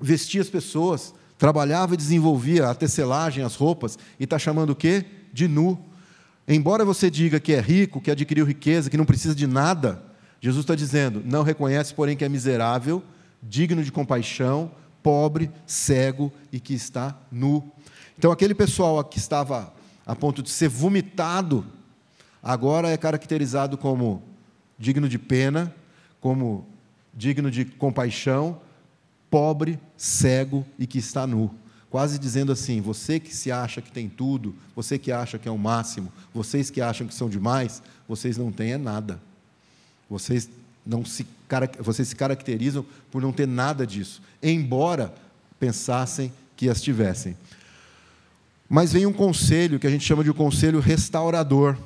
vestia 0.00 0.40
as 0.40 0.48
pessoas, 0.48 1.12
trabalhava 1.36 1.94
e 1.94 1.96
desenvolvia 1.96 2.68
a 2.68 2.74
tecelagem, 2.74 3.42
as 3.42 3.56
roupas, 3.56 3.98
e 4.20 4.24
está 4.24 4.38
chamando 4.38 4.70
o 4.70 4.76
quê? 4.76 5.04
De 5.32 5.48
nu. 5.48 5.87
Embora 6.48 6.82
você 6.82 7.10
diga 7.10 7.38
que 7.38 7.52
é 7.52 7.60
rico, 7.60 8.00
que 8.00 8.10
adquiriu 8.10 8.46
riqueza, 8.46 8.88
que 8.88 8.96
não 8.96 9.04
precisa 9.04 9.34
de 9.34 9.46
nada, 9.46 10.02
Jesus 10.40 10.64
está 10.64 10.74
dizendo: 10.74 11.22
não 11.22 11.42
reconhece, 11.42 11.92
porém, 11.92 12.16
que 12.16 12.24
é 12.24 12.28
miserável, 12.28 13.02
digno 13.42 13.84
de 13.84 13.92
compaixão, 13.92 14.70
pobre, 15.02 15.50
cego 15.66 16.32
e 16.50 16.58
que 16.58 16.72
está 16.72 17.14
nu. 17.30 17.70
Então, 18.16 18.32
aquele 18.32 18.54
pessoal 18.54 19.04
que 19.04 19.18
estava 19.18 19.72
a 20.06 20.16
ponto 20.16 20.42
de 20.42 20.48
ser 20.48 20.68
vomitado, 20.68 21.66
agora 22.42 22.88
é 22.88 22.96
caracterizado 22.96 23.76
como 23.76 24.22
digno 24.78 25.06
de 25.06 25.18
pena, 25.18 25.74
como 26.18 26.66
digno 27.12 27.50
de 27.50 27.66
compaixão, 27.66 28.58
pobre, 29.30 29.78
cego 29.98 30.64
e 30.78 30.86
que 30.86 30.98
está 30.98 31.26
nu. 31.26 31.50
Quase 31.90 32.18
dizendo 32.18 32.52
assim: 32.52 32.80
você 32.80 33.18
que 33.18 33.34
se 33.34 33.50
acha 33.50 33.80
que 33.80 33.90
tem 33.90 34.08
tudo, 34.08 34.54
você 34.76 34.98
que 34.98 35.10
acha 35.10 35.38
que 35.38 35.48
é 35.48 35.50
o 35.50 35.58
máximo, 35.58 36.12
vocês 36.34 36.70
que 36.70 36.80
acham 36.80 37.06
que 37.06 37.14
são 37.14 37.28
demais, 37.28 37.82
vocês 38.06 38.36
não 38.36 38.52
têm 38.52 38.72
é 38.72 38.78
nada. 38.78 39.20
Vocês 40.08 40.48
não 40.84 41.04
se 41.04 41.26
vocês 41.80 42.08
se 42.08 42.16
caracterizam 42.16 42.84
por 43.10 43.22
não 43.22 43.32
ter 43.32 43.46
nada 43.46 43.86
disso, 43.86 44.22
embora 44.42 45.14
pensassem 45.58 46.30
que 46.56 46.68
as 46.68 46.82
tivessem. 46.82 47.36
Mas 48.68 48.92
vem 48.92 49.06
um 49.06 49.12
conselho 49.12 49.78
que 49.78 49.86
a 49.86 49.90
gente 49.90 50.04
chama 50.04 50.22
de 50.22 50.30
um 50.30 50.34
conselho 50.34 50.78
restaurador. 50.78 51.76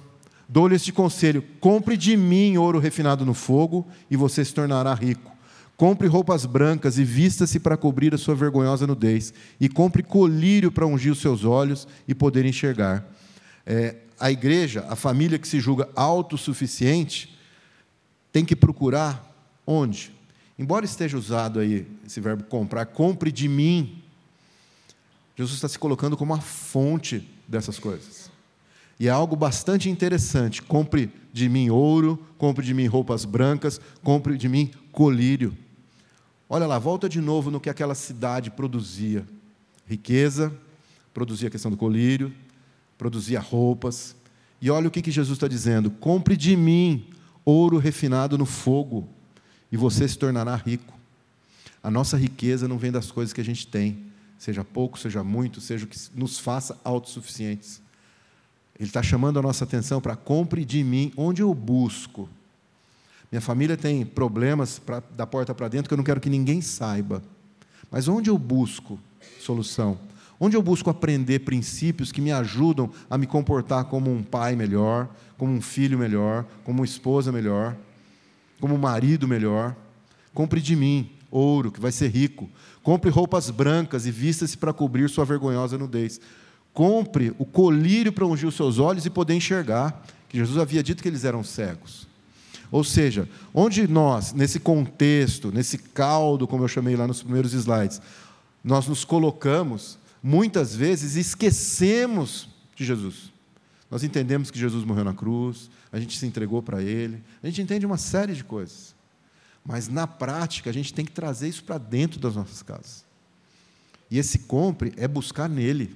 Dou-lhe 0.48 0.74
este 0.74 0.92
conselho: 0.92 1.44
compre 1.60 1.96
de 1.96 2.16
mim 2.16 2.56
ouro 2.56 2.80
refinado 2.80 3.24
no 3.24 3.34
fogo 3.34 3.86
e 4.10 4.16
você 4.16 4.44
se 4.44 4.52
tornará 4.52 4.92
rico 4.94 5.31
Compre 5.82 6.06
roupas 6.06 6.46
brancas 6.46 6.96
e 6.96 7.02
vista-se 7.02 7.58
para 7.58 7.76
cobrir 7.76 8.14
a 8.14 8.16
sua 8.16 8.36
vergonhosa 8.36 8.86
nudez. 8.86 9.34
E 9.58 9.68
compre 9.68 10.00
colírio 10.00 10.70
para 10.70 10.86
ungir 10.86 11.10
os 11.10 11.20
seus 11.20 11.44
olhos 11.44 11.88
e 12.06 12.14
poder 12.14 12.46
enxergar. 12.46 13.04
É, 13.66 13.96
a 14.16 14.30
igreja, 14.30 14.86
a 14.88 14.94
família 14.94 15.40
que 15.40 15.48
se 15.48 15.58
julga 15.58 15.88
autossuficiente, 15.96 17.36
tem 18.32 18.44
que 18.44 18.54
procurar 18.54 19.28
onde? 19.66 20.12
Embora 20.56 20.84
esteja 20.84 21.18
usado 21.18 21.58
aí 21.58 21.84
esse 22.06 22.20
verbo 22.20 22.44
comprar, 22.44 22.86
compre 22.86 23.32
de 23.32 23.48
mim. 23.48 24.00
Jesus 25.36 25.56
está 25.56 25.66
se 25.66 25.80
colocando 25.80 26.16
como 26.16 26.32
a 26.32 26.40
fonte 26.40 27.28
dessas 27.48 27.80
coisas. 27.80 28.30
E 29.00 29.08
é 29.08 29.10
algo 29.10 29.34
bastante 29.34 29.90
interessante. 29.90 30.62
Compre 30.62 31.10
de 31.32 31.48
mim 31.48 31.70
ouro, 31.70 32.24
compre 32.38 32.64
de 32.64 32.72
mim 32.72 32.86
roupas 32.86 33.24
brancas, 33.24 33.80
compre 34.00 34.38
de 34.38 34.48
mim 34.48 34.70
colírio. 34.92 35.52
Olha 36.54 36.66
lá, 36.66 36.78
volta 36.78 37.08
de 37.08 37.18
novo 37.18 37.50
no 37.50 37.58
que 37.58 37.70
aquela 37.70 37.94
cidade 37.94 38.50
produzia: 38.50 39.26
riqueza, 39.86 40.52
produzia 41.14 41.48
a 41.48 41.50
questão 41.50 41.70
do 41.70 41.78
colírio, 41.78 42.30
produzia 42.98 43.40
roupas. 43.40 44.14
E 44.60 44.70
olha 44.70 44.86
o 44.86 44.90
que, 44.90 45.00
que 45.00 45.10
Jesus 45.10 45.38
está 45.38 45.48
dizendo: 45.48 45.90
compre 45.90 46.36
de 46.36 46.54
mim 46.54 47.06
ouro 47.42 47.78
refinado 47.78 48.36
no 48.36 48.44
fogo, 48.44 49.08
e 49.72 49.78
você 49.78 50.06
se 50.06 50.18
tornará 50.18 50.54
rico. 50.54 50.92
A 51.82 51.90
nossa 51.90 52.18
riqueza 52.18 52.68
não 52.68 52.76
vem 52.76 52.92
das 52.92 53.10
coisas 53.10 53.32
que 53.32 53.40
a 53.40 53.44
gente 53.44 53.66
tem, 53.66 54.04
seja 54.36 54.62
pouco, 54.62 54.98
seja 54.98 55.24
muito, 55.24 55.58
seja 55.58 55.86
o 55.86 55.88
que 55.88 55.96
nos 56.14 56.38
faça 56.38 56.78
autossuficientes. 56.84 57.80
Ele 58.78 58.90
está 58.90 59.02
chamando 59.02 59.38
a 59.38 59.42
nossa 59.42 59.64
atenção 59.64 60.02
para 60.02 60.16
compre 60.16 60.66
de 60.66 60.84
mim 60.84 61.14
onde 61.16 61.40
eu 61.40 61.54
busco 61.54 62.28
minha 63.32 63.40
família 63.40 63.78
tem 63.78 64.04
problemas 64.04 64.78
pra, 64.78 65.02
da 65.16 65.26
porta 65.26 65.54
para 65.54 65.66
dentro 65.66 65.88
que 65.88 65.94
eu 65.94 65.96
não 65.96 66.04
quero 66.04 66.20
que 66.20 66.28
ninguém 66.28 66.60
saiba. 66.60 67.22
Mas 67.90 68.06
onde 68.06 68.28
eu 68.28 68.36
busco 68.36 69.00
solução? 69.40 69.98
Onde 70.38 70.54
eu 70.54 70.62
busco 70.62 70.90
aprender 70.90 71.38
princípios 71.38 72.12
que 72.12 72.20
me 72.20 72.30
ajudam 72.30 72.90
a 73.08 73.16
me 73.16 73.26
comportar 73.26 73.86
como 73.86 74.12
um 74.12 74.22
pai 74.22 74.54
melhor, 74.54 75.08
como 75.38 75.50
um 75.50 75.62
filho 75.62 75.98
melhor, 75.98 76.44
como 76.62 76.80
uma 76.80 76.84
esposa 76.84 77.32
melhor, 77.32 77.74
como 78.60 78.74
um 78.74 78.78
marido 78.78 79.26
melhor? 79.26 79.74
Compre 80.34 80.60
de 80.60 80.76
mim 80.76 81.10
ouro, 81.30 81.72
que 81.72 81.80
vai 81.80 81.90
ser 81.90 82.08
rico. 82.08 82.50
Compre 82.82 83.10
roupas 83.10 83.48
brancas 83.48 84.04
e 84.04 84.10
vista-se 84.10 84.58
para 84.58 84.74
cobrir 84.74 85.08
sua 85.08 85.24
vergonhosa 85.24 85.78
nudez. 85.78 86.20
Compre 86.74 87.34
o 87.38 87.46
colírio 87.46 88.12
para 88.12 88.26
ungir 88.26 88.46
os 88.46 88.56
seus 88.56 88.78
olhos 88.78 89.06
e 89.06 89.10
poder 89.10 89.34
enxergar, 89.34 90.04
que 90.28 90.36
Jesus 90.36 90.58
havia 90.58 90.82
dito 90.82 91.02
que 91.02 91.08
eles 91.08 91.24
eram 91.24 91.42
cegos. 91.42 92.11
Ou 92.72 92.82
seja, 92.82 93.28
onde 93.52 93.86
nós, 93.86 94.32
nesse 94.32 94.58
contexto, 94.58 95.52
nesse 95.52 95.76
caldo, 95.76 96.48
como 96.48 96.64
eu 96.64 96.68
chamei 96.68 96.96
lá 96.96 97.06
nos 97.06 97.22
primeiros 97.22 97.52
slides, 97.52 98.00
nós 98.64 98.88
nos 98.88 99.04
colocamos, 99.04 99.98
muitas 100.22 100.74
vezes 100.74 101.14
esquecemos 101.14 102.48
de 102.74 102.82
Jesus. 102.86 103.30
Nós 103.90 104.02
entendemos 104.02 104.50
que 104.50 104.58
Jesus 104.58 104.84
morreu 104.84 105.04
na 105.04 105.12
cruz, 105.12 105.70
a 105.92 106.00
gente 106.00 106.18
se 106.18 106.24
entregou 106.24 106.62
para 106.62 106.82
Ele, 106.82 107.22
a 107.42 107.46
gente 107.46 107.60
entende 107.60 107.84
uma 107.84 107.98
série 107.98 108.32
de 108.32 108.42
coisas. 108.42 108.94
Mas 109.62 109.86
na 109.86 110.06
prática, 110.06 110.70
a 110.70 110.72
gente 110.72 110.94
tem 110.94 111.04
que 111.04 111.12
trazer 111.12 111.48
isso 111.48 111.62
para 111.62 111.76
dentro 111.76 112.18
das 112.18 112.34
nossas 112.34 112.62
casas. 112.62 113.04
E 114.10 114.18
esse 114.18 114.38
compre 114.40 114.94
é 114.96 115.06
buscar 115.06 115.46
nele. 115.46 115.94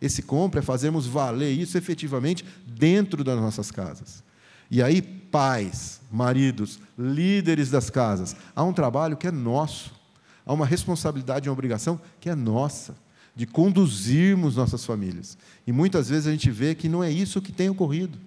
Esse 0.00 0.22
compre 0.22 0.60
é 0.60 0.62
fazermos 0.62 1.08
valer 1.08 1.50
isso 1.50 1.76
efetivamente 1.76 2.44
dentro 2.64 3.24
das 3.24 3.40
nossas 3.40 3.72
casas. 3.72 4.22
E 4.70 4.80
aí, 4.80 5.19
pais, 5.30 6.00
maridos, 6.10 6.78
líderes 6.98 7.70
das 7.70 7.90
casas, 7.90 8.34
há 8.54 8.62
um 8.62 8.72
trabalho 8.72 9.16
que 9.16 9.26
é 9.26 9.30
nosso. 9.30 9.92
há 10.44 10.52
uma 10.52 10.66
responsabilidade 10.66 11.48
uma 11.48 11.52
obrigação 11.52 12.00
que 12.20 12.28
é 12.28 12.34
nossa, 12.34 12.96
de 13.34 13.46
conduzirmos 13.46 14.56
nossas 14.56 14.84
famílias. 14.84 15.38
E 15.66 15.72
muitas 15.72 16.08
vezes 16.08 16.26
a 16.26 16.30
gente 16.30 16.50
vê 16.50 16.74
que 16.74 16.88
não 16.88 17.02
é 17.02 17.10
isso 17.10 17.40
que 17.40 17.52
tem 17.52 17.70
ocorrido. 17.70 18.18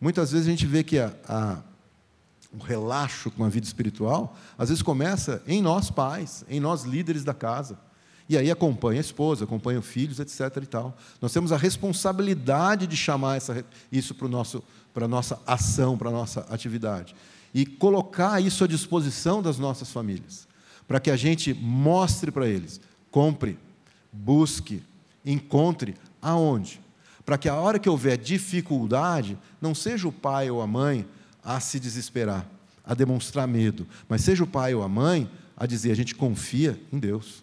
Muitas 0.00 0.30
vezes 0.30 0.46
a 0.46 0.50
gente 0.50 0.66
vê 0.66 0.84
que 0.84 0.98
a, 0.98 1.12
a, 1.28 1.58
o 2.52 2.62
relaxo 2.62 3.30
com 3.30 3.44
a 3.44 3.48
vida 3.48 3.66
espiritual, 3.66 4.36
às 4.56 4.68
vezes 4.68 4.82
começa 4.82 5.42
em 5.46 5.60
nós 5.62 5.90
pais, 5.90 6.44
em 6.48 6.60
nós 6.60 6.84
líderes 6.84 7.24
da 7.24 7.34
casa. 7.34 7.78
E 8.28 8.36
aí 8.36 8.50
acompanha 8.50 9.00
a 9.00 9.00
esposa, 9.00 9.44
acompanha 9.44 9.78
os 9.78 9.86
filhos, 9.86 10.20
etc. 10.20 10.62
E 10.62 10.66
tal. 10.66 10.96
Nós 11.20 11.32
temos 11.32 11.50
a 11.50 11.56
responsabilidade 11.56 12.86
de 12.86 12.96
chamar 12.96 13.36
essa, 13.36 13.64
isso 13.90 14.14
para, 14.14 14.28
nosso, 14.28 14.62
para 14.92 15.06
a 15.06 15.08
nossa 15.08 15.40
ação, 15.46 15.96
para 15.96 16.10
a 16.10 16.12
nossa 16.12 16.40
atividade. 16.50 17.14
E 17.54 17.64
colocar 17.64 18.40
isso 18.42 18.64
à 18.64 18.66
disposição 18.66 19.40
das 19.40 19.58
nossas 19.58 19.90
famílias. 19.90 20.46
Para 20.86 21.00
que 21.00 21.10
a 21.10 21.16
gente 21.16 21.54
mostre 21.54 22.30
para 22.30 22.46
eles, 22.46 22.80
compre, 23.10 23.58
busque, 24.12 24.82
encontre 25.24 25.94
aonde? 26.20 26.80
Para 27.24 27.38
que 27.38 27.48
a 27.48 27.54
hora 27.54 27.78
que 27.78 27.88
houver 27.88 28.16
dificuldade, 28.18 29.38
não 29.60 29.74
seja 29.74 30.08
o 30.08 30.12
pai 30.12 30.50
ou 30.50 30.60
a 30.60 30.66
mãe 30.66 31.06
a 31.42 31.60
se 31.60 31.80
desesperar, 31.80 32.46
a 32.84 32.94
demonstrar 32.94 33.46
medo, 33.46 33.86
mas 34.08 34.22
seja 34.22 34.44
o 34.44 34.46
pai 34.46 34.74
ou 34.74 34.82
a 34.82 34.88
mãe 34.88 35.30
a 35.56 35.66
dizer: 35.66 35.90
a 35.90 35.96
gente 35.96 36.14
confia 36.14 36.78
em 36.92 36.98
Deus. 36.98 37.42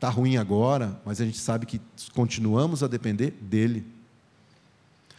Está 0.00 0.08
ruim 0.08 0.38
agora, 0.38 0.98
mas 1.04 1.20
a 1.20 1.26
gente 1.26 1.36
sabe 1.36 1.66
que 1.66 1.78
continuamos 2.14 2.82
a 2.82 2.86
depender 2.86 3.34
dEle. 3.38 3.84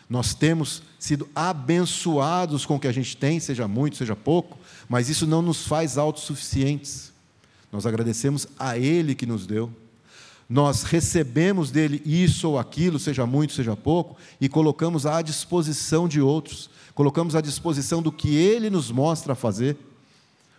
Nós 0.09 0.33
temos 0.33 0.81
sido 0.97 1.29
abençoados 1.35 2.65
com 2.65 2.77
o 2.77 2.79
que 2.79 2.87
a 2.87 2.91
gente 2.91 3.15
tem, 3.15 3.39
seja 3.39 3.67
muito, 3.67 3.95
seja 3.95 4.15
pouco, 4.15 4.57
mas 4.89 5.07
isso 5.07 5.27
não 5.27 5.39
nos 5.43 5.67
faz 5.67 5.99
autossuficientes. 5.99 7.13
Nós 7.71 7.85
agradecemos 7.85 8.47
a 8.57 8.75
Ele 8.75 9.13
que 9.13 9.27
nos 9.27 9.45
deu. 9.45 9.71
Nós 10.49 10.81
recebemos 10.81 11.69
dele 11.69 12.01
isso 12.03 12.49
ou 12.49 12.57
aquilo, 12.57 12.97
seja 12.97 13.23
muito, 13.23 13.53
seja 13.53 13.75
pouco, 13.75 14.17
e 14.41 14.49
colocamos 14.49 15.05
à 15.05 15.21
disposição 15.21 16.07
de 16.07 16.19
outros, 16.19 16.71
colocamos 16.95 17.35
à 17.35 17.41
disposição 17.41 18.01
do 18.01 18.11
que 18.11 18.35
Ele 18.35 18.71
nos 18.71 18.89
mostra 18.89 19.35
fazer. 19.35 19.77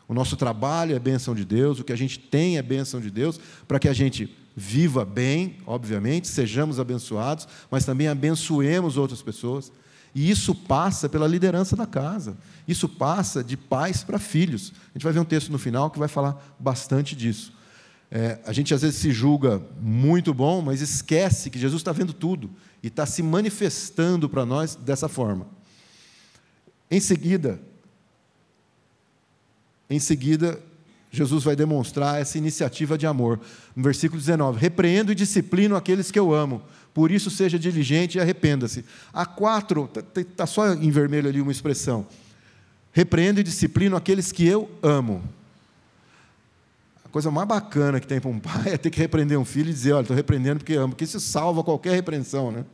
O 0.08 0.14
nosso 0.14 0.36
trabalho 0.36 0.94
é 0.94 0.98
bênção 0.98 1.34
de 1.34 1.44
Deus, 1.44 1.78
o 1.78 1.84
que 1.84 1.92
a 1.92 1.96
gente 1.96 2.18
tem 2.18 2.58
é 2.58 2.62
bênção 2.62 3.00
de 3.00 3.10
Deus, 3.10 3.40
para 3.66 3.78
que 3.78 3.88
a 3.88 3.92
gente 3.92 4.36
viva 4.54 5.04
bem, 5.04 5.56
obviamente, 5.66 6.28
sejamos 6.28 6.78
abençoados, 6.78 7.48
mas 7.70 7.84
também 7.84 8.08
abençoemos 8.08 8.96
outras 8.96 9.22
pessoas. 9.22 9.72
E 10.14 10.30
isso 10.30 10.54
passa 10.54 11.08
pela 11.08 11.26
liderança 11.26 11.74
da 11.74 11.86
casa. 11.86 12.36
Isso 12.68 12.88
passa 12.88 13.42
de 13.42 13.56
pais 13.56 14.04
para 14.04 14.18
filhos. 14.18 14.72
A 14.90 14.98
gente 14.98 15.04
vai 15.04 15.12
ver 15.12 15.20
um 15.20 15.24
texto 15.24 15.50
no 15.50 15.58
final 15.58 15.90
que 15.90 15.98
vai 15.98 16.08
falar 16.08 16.54
bastante 16.58 17.16
disso. 17.16 17.52
É, 18.10 18.38
a 18.44 18.52
gente 18.52 18.74
às 18.74 18.82
vezes 18.82 19.00
se 19.00 19.10
julga 19.10 19.62
muito 19.80 20.34
bom, 20.34 20.60
mas 20.60 20.82
esquece 20.82 21.48
que 21.48 21.58
Jesus 21.58 21.80
está 21.80 21.92
vendo 21.92 22.12
tudo 22.12 22.50
e 22.82 22.88
está 22.88 23.06
se 23.06 23.22
manifestando 23.22 24.28
para 24.28 24.44
nós 24.44 24.74
dessa 24.74 25.08
forma. 25.08 25.46
Em 26.90 27.00
seguida, 27.00 27.58
em 29.94 30.00
seguida, 30.00 30.58
Jesus 31.10 31.44
vai 31.44 31.54
demonstrar 31.54 32.20
essa 32.20 32.38
iniciativa 32.38 32.96
de 32.96 33.06
amor. 33.06 33.38
No 33.76 33.82
versículo 33.82 34.18
19: 34.18 34.58
Repreendo 34.58 35.12
e 35.12 35.14
disciplino 35.14 35.76
aqueles 35.76 36.10
que 36.10 36.18
eu 36.18 36.32
amo, 36.32 36.62
por 36.94 37.10
isso 37.10 37.30
seja 37.30 37.58
diligente 37.58 38.16
e 38.16 38.20
arrependa-se. 38.20 38.84
Há 39.12 39.26
quatro, 39.26 39.88
está 39.94 40.24
tá 40.36 40.46
só 40.46 40.72
em 40.72 40.90
vermelho 40.90 41.28
ali 41.28 41.40
uma 41.40 41.52
expressão. 41.52 42.06
Repreendo 42.92 43.40
e 43.40 43.42
disciplino 43.42 43.96
aqueles 43.96 44.32
que 44.32 44.46
eu 44.46 44.70
amo. 44.82 45.22
A 47.04 47.08
coisa 47.08 47.30
mais 47.30 47.46
bacana 47.46 48.00
que 48.00 48.06
tem 48.06 48.20
para 48.20 48.30
um 48.30 48.38
pai 48.40 48.72
é 48.72 48.78
ter 48.78 48.90
que 48.90 48.98
repreender 48.98 49.38
um 49.38 49.44
filho 49.44 49.68
e 49.68 49.72
dizer: 49.72 49.92
Olha, 49.92 50.02
estou 50.02 50.16
repreendendo 50.16 50.60
porque 50.60 50.74
amo, 50.74 50.90
porque 50.90 51.04
isso 51.04 51.20
salva 51.20 51.62
qualquer 51.62 51.92
repreensão. 51.92 52.50
Né? 52.50 52.64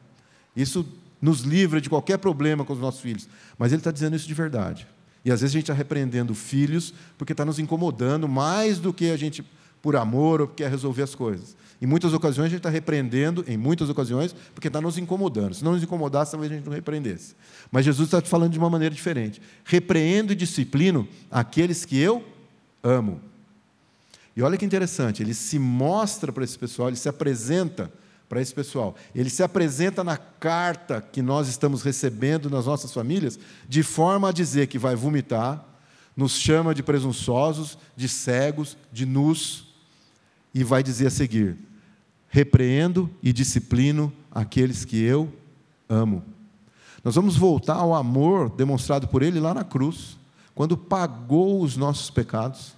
Isso 0.54 0.86
nos 1.20 1.40
livra 1.40 1.80
de 1.80 1.88
qualquer 1.88 2.18
problema 2.18 2.64
com 2.64 2.72
os 2.72 2.78
nossos 2.78 3.00
filhos. 3.00 3.28
Mas 3.58 3.72
ele 3.72 3.80
está 3.80 3.90
dizendo 3.90 4.14
isso 4.14 4.28
de 4.28 4.34
verdade. 4.34 4.86
E 5.24 5.32
às 5.32 5.40
vezes 5.40 5.54
a 5.54 5.58
gente 5.58 5.64
está 5.64 5.74
repreendendo 5.74 6.34
filhos 6.34 6.94
porque 7.16 7.32
está 7.32 7.44
nos 7.44 7.58
incomodando 7.58 8.28
mais 8.28 8.78
do 8.78 8.92
que 8.92 9.10
a 9.10 9.16
gente, 9.16 9.44
por 9.82 9.96
amor 9.96 10.40
ou 10.40 10.46
porque 10.46 10.62
quer 10.62 10.70
resolver 10.70 11.02
as 11.02 11.14
coisas. 11.14 11.56
Em 11.80 11.86
muitas 11.86 12.12
ocasiões 12.12 12.46
a 12.46 12.50
gente 12.50 12.58
está 12.58 12.70
repreendendo, 12.70 13.44
em 13.46 13.56
muitas 13.56 13.88
ocasiões, 13.88 14.34
porque 14.54 14.66
está 14.66 14.80
nos 14.80 14.98
incomodando. 14.98 15.54
Se 15.54 15.64
não 15.64 15.72
nos 15.72 15.82
incomodasse, 15.82 16.32
talvez 16.32 16.50
a 16.50 16.56
gente 16.56 16.66
não 16.66 16.72
repreendesse. 16.72 17.36
Mas 17.70 17.84
Jesus 17.84 18.08
está 18.08 18.20
falando 18.20 18.52
de 18.52 18.58
uma 18.58 18.68
maneira 18.68 18.94
diferente. 18.94 19.40
Repreendo 19.64 20.32
e 20.32 20.36
disciplino 20.36 21.06
aqueles 21.30 21.84
que 21.84 21.98
eu 21.98 22.24
amo. 22.82 23.20
E 24.36 24.42
olha 24.42 24.56
que 24.56 24.64
interessante, 24.64 25.22
ele 25.22 25.34
se 25.34 25.58
mostra 25.58 26.32
para 26.32 26.44
esse 26.44 26.58
pessoal, 26.58 26.88
ele 26.88 26.96
se 26.96 27.08
apresenta 27.08 27.92
para 28.28 28.40
esse 28.40 28.54
pessoal. 28.54 28.94
Ele 29.14 29.30
se 29.30 29.42
apresenta 29.42 30.04
na 30.04 30.16
carta 30.16 31.00
que 31.00 31.22
nós 31.22 31.48
estamos 31.48 31.82
recebendo 31.82 32.50
nas 32.50 32.66
nossas 32.66 32.92
famílias, 32.92 33.38
de 33.68 33.82
forma 33.82 34.28
a 34.28 34.32
dizer 34.32 34.66
que 34.66 34.78
vai 34.78 34.94
vomitar, 34.94 35.64
nos 36.16 36.32
chama 36.32 36.74
de 36.74 36.82
presunçosos, 36.82 37.78
de 37.96 38.08
cegos, 38.08 38.76
de 38.92 39.06
nus, 39.06 39.68
e 40.52 40.64
vai 40.64 40.82
dizer 40.82 41.06
a 41.06 41.10
seguir: 41.10 41.56
repreendo 42.28 43.08
e 43.22 43.32
disciplino 43.32 44.12
aqueles 44.30 44.84
que 44.84 45.00
eu 45.00 45.32
amo. 45.88 46.22
Nós 47.04 47.14
vamos 47.14 47.36
voltar 47.36 47.76
ao 47.76 47.94
amor 47.94 48.50
demonstrado 48.50 49.08
por 49.08 49.22
ele 49.22 49.40
lá 49.40 49.54
na 49.54 49.64
cruz, 49.64 50.18
quando 50.54 50.76
pagou 50.76 51.62
os 51.62 51.76
nossos 51.76 52.10
pecados. 52.10 52.76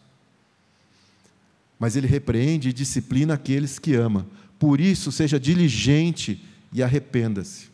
Mas 1.78 1.96
ele 1.96 2.07
repreende 2.07 2.68
e 2.68 2.72
disciplina 2.74 3.34
aqueles 3.34 3.78
que 3.78 3.94
ama. 3.94 4.26
Por 4.61 4.78
isso, 4.78 5.11
seja 5.11 5.40
diligente 5.40 6.44
e 6.70 6.82
arrependa-se. 6.82 7.70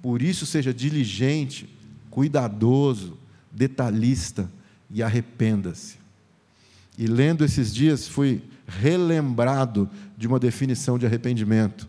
Por 0.00 0.22
isso, 0.22 0.46
seja 0.46 0.72
diligente, 0.72 1.68
cuidadoso, 2.08 3.18
detalhista 3.50 4.48
e 4.88 5.02
arrependa-se. 5.02 5.96
E 6.96 7.08
lendo 7.08 7.44
esses 7.44 7.74
dias, 7.74 8.06
fui 8.06 8.42
relembrado 8.64 9.90
de 10.16 10.28
uma 10.28 10.38
definição 10.38 10.96
de 10.96 11.04
arrependimento, 11.04 11.88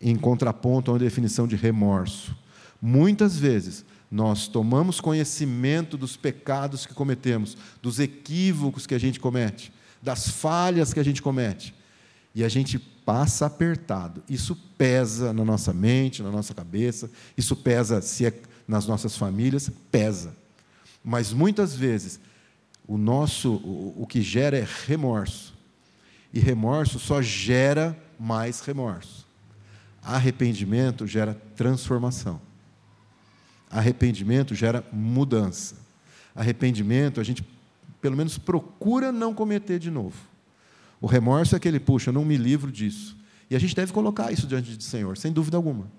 em 0.00 0.16
contraponto 0.16 0.90
a 0.90 0.94
uma 0.94 1.00
definição 1.00 1.46
de 1.46 1.54
remorso. 1.54 2.36
Muitas 2.82 3.38
vezes, 3.38 3.84
nós 4.10 4.48
tomamos 4.48 5.00
conhecimento 5.00 5.96
dos 5.96 6.16
pecados 6.16 6.84
que 6.84 6.92
cometemos, 6.92 7.56
dos 7.80 8.00
equívocos 8.00 8.84
que 8.84 8.96
a 8.96 8.98
gente 8.98 9.20
comete, 9.20 9.72
das 10.02 10.28
falhas 10.28 10.92
que 10.92 10.98
a 10.98 11.04
gente 11.04 11.22
comete, 11.22 11.72
e 12.38 12.44
a 12.44 12.48
gente 12.48 12.78
passa 12.78 13.46
apertado. 13.46 14.22
Isso 14.30 14.54
pesa 14.54 15.32
na 15.32 15.44
nossa 15.44 15.72
mente, 15.72 16.22
na 16.22 16.30
nossa 16.30 16.54
cabeça, 16.54 17.10
isso 17.36 17.56
pesa 17.56 18.00
se 18.00 18.26
é 18.26 18.42
nas 18.68 18.86
nossas 18.86 19.16
famílias, 19.16 19.68
pesa. 19.90 20.36
Mas 21.02 21.32
muitas 21.32 21.74
vezes 21.74 22.20
o 22.86 22.96
nosso 22.96 23.54
o, 23.54 24.02
o 24.02 24.06
que 24.06 24.22
gera 24.22 24.56
é 24.56 24.64
remorso. 24.86 25.52
E 26.32 26.38
remorso 26.38 27.00
só 27.00 27.20
gera 27.20 27.98
mais 28.20 28.60
remorso. 28.60 29.26
Arrependimento 30.00 31.08
gera 31.08 31.34
transformação. 31.56 32.40
Arrependimento 33.68 34.54
gera 34.54 34.86
mudança. 34.92 35.74
Arrependimento, 36.36 37.20
a 37.20 37.24
gente 37.24 37.44
pelo 38.00 38.16
menos 38.16 38.38
procura 38.38 39.10
não 39.10 39.34
cometer 39.34 39.80
de 39.80 39.90
novo. 39.90 40.37
O 41.00 41.06
remorso 41.06 41.54
é 41.54 41.56
aquele, 41.56 41.78
puxa, 41.78 42.10
eu 42.10 42.14
não 42.14 42.24
me 42.24 42.36
livro 42.36 42.72
disso. 42.72 43.16
E 43.50 43.56
a 43.56 43.58
gente 43.58 43.74
deve 43.74 43.92
colocar 43.92 44.32
isso 44.32 44.46
diante 44.46 44.76
do 44.76 44.82
Senhor, 44.82 45.16
sem 45.16 45.32
dúvida 45.32 45.56
alguma. 45.56 45.90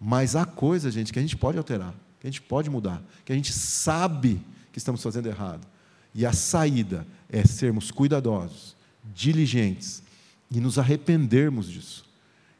Mas 0.00 0.36
há 0.36 0.44
coisas, 0.44 0.94
gente, 0.94 1.12
que 1.12 1.18
a 1.18 1.22
gente 1.22 1.36
pode 1.36 1.58
alterar, 1.58 1.94
que 2.20 2.26
a 2.26 2.30
gente 2.30 2.42
pode 2.42 2.68
mudar, 2.68 3.02
que 3.24 3.32
a 3.32 3.36
gente 3.36 3.52
sabe 3.52 4.40
que 4.72 4.78
estamos 4.78 5.02
fazendo 5.02 5.26
errado. 5.26 5.66
E 6.14 6.26
a 6.26 6.32
saída 6.32 7.06
é 7.28 7.44
sermos 7.44 7.90
cuidadosos, 7.90 8.76
diligentes 9.14 10.02
e 10.50 10.60
nos 10.60 10.78
arrependermos 10.78 11.68
disso. 11.70 12.04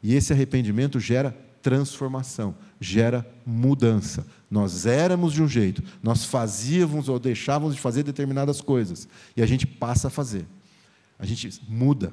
E 0.01 0.15
esse 0.15 0.33
arrependimento 0.33 0.99
gera 0.99 1.35
transformação, 1.61 2.55
gera 2.79 3.25
mudança. 3.45 4.25
Nós 4.51 4.85
éramos 4.85 5.33
de 5.33 5.41
um 5.41 5.47
jeito, 5.47 5.81
nós 6.01 6.25
fazíamos 6.25 7.07
ou 7.07 7.17
deixávamos 7.17 7.75
de 7.75 7.81
fazer 7.81 8.03
determinadas 8.03 8.59
coisas, 8.59 9.07
e 9.35 9.41
a 9.41 9.45
gente 9.45 9.65
passa 9.65 10.07
a 10.07 10.11
fazer. 10.11 10.45
A 11.23 11.25
gente 11.25 11.61
muda, 11.69 12.11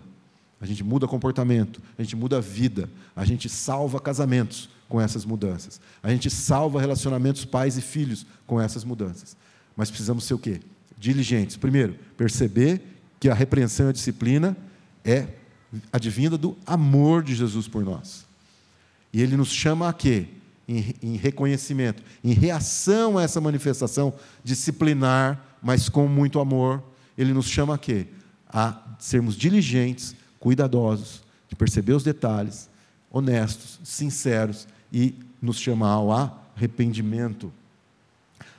a 0.61 0.65
gente 0.65 0.85
muda 0.85 1.09
comportamento, 1.09 1.83
a 1.99 2.03
gente 2.05 2.15
muda 2.15 2.37
a 2.37 2.41
vida, 2.41 2.89
a 3.17 3.25
gente 3.25 3.49
salva 3.49 3.99
casamentos 3.99 4.71
com 4.89 5.01
essas 5.01 5.25
mudanças, 5.25 5.81
a 6.01 6.09
gente 6.11 6.31
salva 6.31 6.81
relacionamentos 6.81 7.45
pais 7.45 7.77
e 7.77 7.81
filhos 7.81 8.25
com 8.47 8.61
essas 8.61 8.85
mudanças. 8.85 9.37
Mas 9.75 9.91
precisamos 9.91 10.23
ser 10.23 10.35
o 10.35 10.39
quê? 10.39 10.61
Diligentes. 10.97 11.57
Primeiro, 11.57 11.97
perceber 12.17 12.83
que 13.19 13.29
a 13.29 13.35
repreensão 13.35 13.87
e 13.87 13.89
a 13.89 13.93
disciplina 13.93 14.57
é 15.05 15.27
advinda 15.93 16.39
do 16.39 16.57
amor 16.65 17.25
de 17.25 17.35
Jesus 17.35 17.67
por 17.67 17.85
nós. 17.85 18.25
E 19.13 19.21
ele 19.21 19.37
nos 19.37 19.51
chama 19.51 19.89
a 19.89 19.93
quê? 19.93 20.29
Em, 20.69 20.95
em, 21.03 21.17
reconhecimento, 21.17 22.01
em 22.23 22.33
reação 22.33 23.19
a 23.19 23.25
essa 23.25 23.41
manifestação 23.41 24.15
disciplinar, 24.45 25.57
mas 25.61 25.89
com 25.89 26.07
muito 26.07 26.39
amor, 26.39 26.81
ele 27.19 27.33
nos 27.33 27.49
chama 27.49 27.75
a 27.75 27.79
quê? 27.79 28.07
A 28.53 28.81
sermos 28.99 29.35
diligentes, 29.35 30.15
cuidadosos, 30.39 31.23
de 31.49 31.57
perceber 31.57 31.93
os 31.93 32.05
detalhes, 32.05 32.69
honestos, 33.11 33.81
sinceros 33.83 34.67
e 34.93 35.15
nos 35.41 35.59
chama 35.59 35.89
ao 35.89 36.11
arrependimento. 36.13 37.53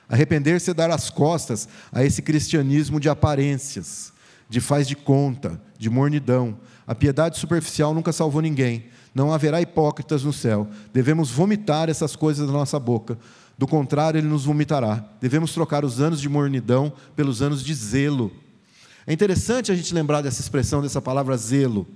Arrepender-se 0.08 0.70
é 0.70 0.74
dar 0.74 0.90
as 0.90 1.08
costas 1.08 1.68
a 1.90 2.04
esse 2.04 2.20
cristianismo 2.20 3.00
de 3.00 3.08
aparências, 3.08 4.12
de 4.48 4.60
faz 4.60 4.86
de 4.86 4.94
conta, 4.94 5.60
de 5.78 5.88
mornidão. 5.88 6.58
A 6.86 6.94
piedade 6.94 7.38
superficial 7.38 7.94
nunca 7.94 8.12
salvou 8.12 8.42
ninguém. 8.42 8.84
Não 9.14 9.32
haverá 9.32 9.60
hipócritas 9.60 10.22
no 10.22 10.32
céu. 10.32 10.68
Devemos 10.92 11.30
vomitar 11.30 11.88
essas 11.88 12.14
coisas 12.14 12.46
da 12.46 12.52
nossa 12.52 12.78
boca. 12.78 13.18
Do 13.56 13.66
contrário, 13.66 14.18
ele 14.18 14.28
nos 14.28 14.44
vomitará. 14.44 15.04
Devemos 15.20 15.52
trocar 15.52 15.84
os 15.84 16.00
anos 16.00 16.20
de 16.20 16.28
mornidão 16.28 16.92
pelos 17.14 17.40
anos 17.40 17.62
de 17.62 17.72
zelo. 17.72 18.30
É 19.06 19.12
interessante 19.12 19.72
a 19.72 19.74
gente 19.74 19.92
lembrar 19.92 20.20
dessa 20.20 20.40
expressão, 20.40 20.80
dessa 20.80 21.00
palavra 21.00 21.36
zelo. 21.36 21.86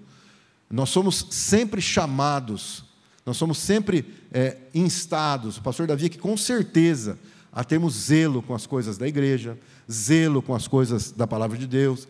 Nós 0.70 0.90
somos 0.90 1.26
sempre 1.30 1.80
chamados, 1.80 2.84
nós 3.24 3.36
somos 3.36 3.58
sempre 3.58 4.04
é, 4.32 4.56
instados, 4.74 5.58
o 5.58 5.62
pastor 5.62 5.86
Davi 5.86 6.06
aqui 6.06 6.18
com 6.18 6.36
certeza, 6.36 7.18
a 7.52 7.62
termos 7.62 7.94
zelo 7.94 8.42
com 8.42 8.54
as 8.54 8.66
coisas 8.66 8.98
da 8.98 9.06
igreja, 9.06 9.56
zelo 9.90 10.42
com 10.42 10.54
as 10.54 10.66
coisas 10.66 11.12
da 11.12 11.26
palavra 11.26 11.56
de 11.56 11.66
Deus. 11.66 12.08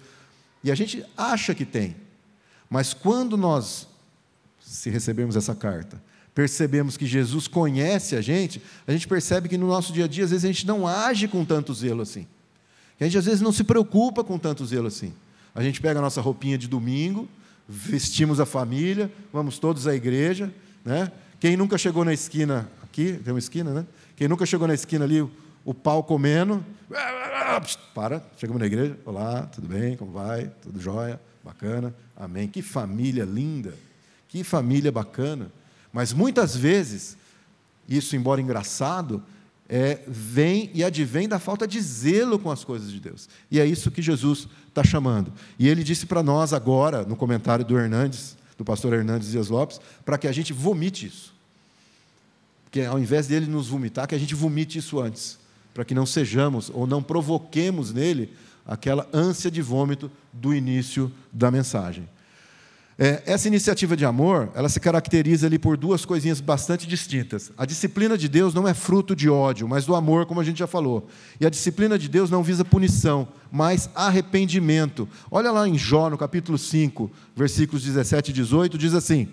E 0.64 0.70
a 0.70 0.74
gente 0.74 1.04
acha 1.16 1.54
que 1.54 1.64
tem, 1.64 1.94
mas 2.68 2.94
quando 2.94 3.36
nós, 3.36 3.86
se 4.58 4.90
recebemos 4.90 5.36
essa 5.36 5.54
carta, 5.54 6.02
percebemos 6.34 6.96
que 6.96 7.06
Jesus 7.06 7.46
conhece 7.46 8.16
a 8.16 8.20
gente, 8.20 8.60
a 8.86 8.92
gente 8.92 9.06
percebe 9.06 9.48
que 9.48 9.56
no 9.56 9.68
nosso 9.68 9.92
dia 9.92 10.06
a 10.06 10.08
dia, 10.08 10.24
às 10.24 10.30
vezes, 10.30 10.44
a 10.44 10.48
gente 10.48 10.66
não 10.66 10.86
age 10.86 11.28
com 11.28 11.44
tanto 11.44 11.72
zelo 11.72 12.02
assim. 12.02 12.26
Que 12.96 13.04
a 13.04 13.06
gente, 13.06 13.18
às 13.18 13.26
vezes, 13.26 13.40
não 13.40 13.52
se 13.52 13.64
preocupa 13.64 14.24
com 14.24 14.38
tanto 14.38 14.64
zelo 14.64 14.86
assim. 14.86 15.12
A 15.54 15.62
gente 15.62 15.80
pega 15.80 15.98
a 15.98 16.02
nossa 16.02 16.20
roupinha 16.20 16.56
de 16.56 16.68
domingo, 16.68 17.28
vestimos 17.68 18.40
a 18.40 18.46
família, 18.46 19.10
vamos 19.32 19.58
todos 19.58 19.86
à 19.86 19.94
igreja. 19.94 20.52
Né? 20.84 21.10
Quem 21.40 21.56
nunca 21.56 21.76
chegou 21.76 22.04
na 22.04 22.12
esquina, 22.12 22.68
aqui, 22.82 23.20
tem 23.22 23.32
uma 23.32 23.38
esquina, 23.38 23.72
né? 23.72 23.86
Quem 24.16 24.28
nunca 24.28 24.46
chegou 24.46 24.66
na 24.66 24.74
esquina 24.74 25.04
ali, 25.04 25.20
o, 25.64 25.74
pau 25.74 26.02
comendo, 26.02 26.64
para, 27.94 28.22
chegamos 28.38 28.60
na 28.60 28.66
igreja, 28.66 28.98
olá, 29.04 29.42
tudo 29.42 29.68
bem, 29.68 29.96
como 29.96 30.12
vai? 30.12 30.50
Tudo 30.62 30.80
jóia? 30.80 31.20
Bacana, 31.44 31.94
amém. 32.16 32.48
Que 32.48 32.62
família 32.62 33.24
linda, 33.24 33.74
que 34.28 34.42
família 34.42 34.90
bacana. 34.90 35.52
Mas 35.92 36.12
muitas 36.12 36.56
vezes, 36.56 37.16
isso, 37.88 38.16
embora 38.16 38.40
engraçado, 38.40 39.22
é, 39.68 40.00
vem 40.06 40.70
e 40.72 40.84
advém 40.84 41.28
da 41.28 41.38
falta 41.38 41.66
de 41.66 41.80
zelo 41.80 42.38
com 42.38 42.50
as 42.50 42.64
coisas 42.64 42.90
de 42.90 43.00
Deus. 43.00 43.28
E 43.50 43.58
é 43.58 43.66
isso 43.66 43.90
que 43.90 44.00
Jesus 44.00 44.48
está 44.68 44.84
chamando. 44.84 45.32
E 45.58 45.68
ele 45.68 45.82
disse 45.82 46.06
para 46.06 46.22
nós 46.22 46.52
agora, 46.52 47.04
no 47.04 47.16
comentário 47.16 47.64
do 47.64 47.78
Hernandes, 47.78 48.36
do 48.56 48.64
pastor 48.64 48.92
Hernandes 48.92 49.30
Dias 49.30 49.48
Lopes, 49.48 49.80
para 50.04 50.16
que 50.18 50.28
a 50.28 50.32
gente 50.32 50.52
vomite 50.52 51.06
isso. 51.06 51.34
Que 52.70 52.82
ao 52.82 52.98
invés 52.98 53.26
dele 53.26 53.46
nos 53.46 53.68
vomitar, 53.68 54.06
que 54.06 54.14
a 54.14 54.18
gente 54.18 54.34
vomite 54.34 54.78
isso 54.78 55.00
antes, 55.00 55.38
para 55.74 55.84
que 55.84 55.94
não 55.94 56.06
sejamos 56.06 56.70
ou 56.72 56.86
não 56.86 57.02
provoquemos 57.02 57.92
nele 57.92 58.32
aquela 58.64 59.08
ânsia 59.12 59.50
de 59.50 59.62
vômito 59.62 60.10
do 60.32 60.54
início 60.54 61.12
da 61.32 61.50
mensagem. 61.50 62.08
É, 62.98 63.22
essa 63.26 63.46
iniciativa 63.46 63.94
de 63.94 64.06
amor, 64.06 64.50
ela 64.54 64.70
se 64.70 64.80
caracteriza 64.80 65.46
ali 65.46 65.58
por 65.58 65.76
duas 65.76 66.06
coisinhas 66.06 66.40
bastante 66.40 66.86
distintas. 66.86 67.52
A 67.56 67.66
disciplina 67.66 68.16
de 68.16 68.26
Deus 68.26 68.54
não 68.54 68.66
é 68.66 68.72
fruto 68.72 69.14
de 69.14 69.28
ódio, 69.28 69.68
mas 69.68 69.84
do 69.84 69.94
amor, 69.94 70.24
como 70.24 70.40
a 70.40 70.44
gente 70.44 70.60
já 70.60 70.66
falou. 70.66 71.06
E 71.38 71.44
a 71.44 71.50
disciplina 71.50 71.98
de 71.98 72.08
Deus 72.08 72.30
não 72.30 72.42
visa 72.42 72.64
punição, 72.64 73.28
mas 73.52 73.90
arrependimento. 73.94 75.06
Olha 75.30 75.52
lá 75.52 75.68
em 75.68 75.76
Jó, 75.76 76.08
no 76.08 76.16
capítulo 76.16 76.56
5, 76.56 77.10
versículos 77.36 77.82
17 77.84 78.30
e 78.30 78.34
18, 78.34 78.78
diz 78.78 78.94
assim: 78.94 79.28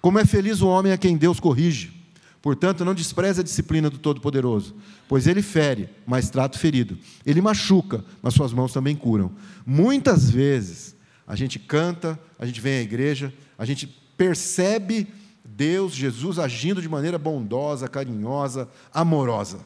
Como 0.00 0.18
é 0.18 0.24
feliz 0.24 0.62
o 0.62 0.68
homem 0.68 0.90
a 0.90 0.96
quem 0.98 1.18
Deus 1.18 1.38
corrige. 1.38 1.94
Portanto, 2.40 2.82
não 2.82 2.94
despreze 2.94 3.40
a 3.40 3.44
disciplina 3.44 3.90
do 3.90 3.98
Todo-Poderoso, 3.98 4.74
pois 5.08 5.26
ele 5.26 5.42
fere, 5.42 5.90
mas 6.06 6.30
trata 6.30 6.56
o 6.56 6.60
ferido. 6.60 6.96
Ele 7.26 7.42
machuca, 7.42 8.04
mas 8.22 8.34
suas 8.34 8.52
mãos 8.52 8.72
também 8.72 8.94
curam. 8.94 9.32
Muitas 9.66 10.30
vezes, 10.30 10.95
a 11.26 11.34
gente 11.34 11.58
canta, 11.58 12.18
a 12.38 12.46
gente 12.46 12.60
vem 12.60 12.78
à 12.78 12.82
igreja, 12.82 13.34
a 13.58 13.64
gente 13.64 13.86
percebe 14.16 15.08
Deus, 15.44 15.92
Jesus 15.92 16.38
agindo 16.38 16.80
de 16.80 16.88
maneira 16.88 17.18
bondosa, 17.18 17.88
carinhosa, 17.88 18.68
amorosa. 18.92 19.60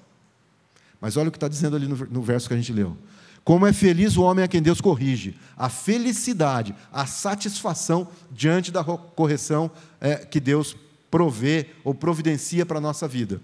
Mas 1.01 1.17
olha 1.17 1.29
o 1.29 1.33
que 1.33 1.37
está 1.37 1.49
dizendo 1.49 1.77
ali 1.77 1.87
no, 1.87 2.23
verso 2.23 2.49
que 2.49 2.55
a 2.55 2.57
gente 2.57 2.73
leu. 2.73 2.97
Como 3.43 3.67
é 3.67 3.73
feliz 3.73 4.17
o 4.17 4.23
homem 4.23 4.45
a 4.45 4.49
quem 4.49 4.63
Deus 4.63 4.81
corrige. 4.81 5.35
A 5.57 5.69
felicidade, 5.69 6.75
a 6.93 7.07
satisfação 7.07 8.09
diante 8.31 8.71
da 8.71 8.85
correção 8.85 9.71
é, 10.01 10.17
que 10.17 10.39
Deus 10.39 10.77
provê 11.11 11.67
ou 11.83 11.95
providencia 11.95 12.65
para 12.65 12.79
a 12.79 12.83
nossa 12.83 13.09
vida. 13.09 13.41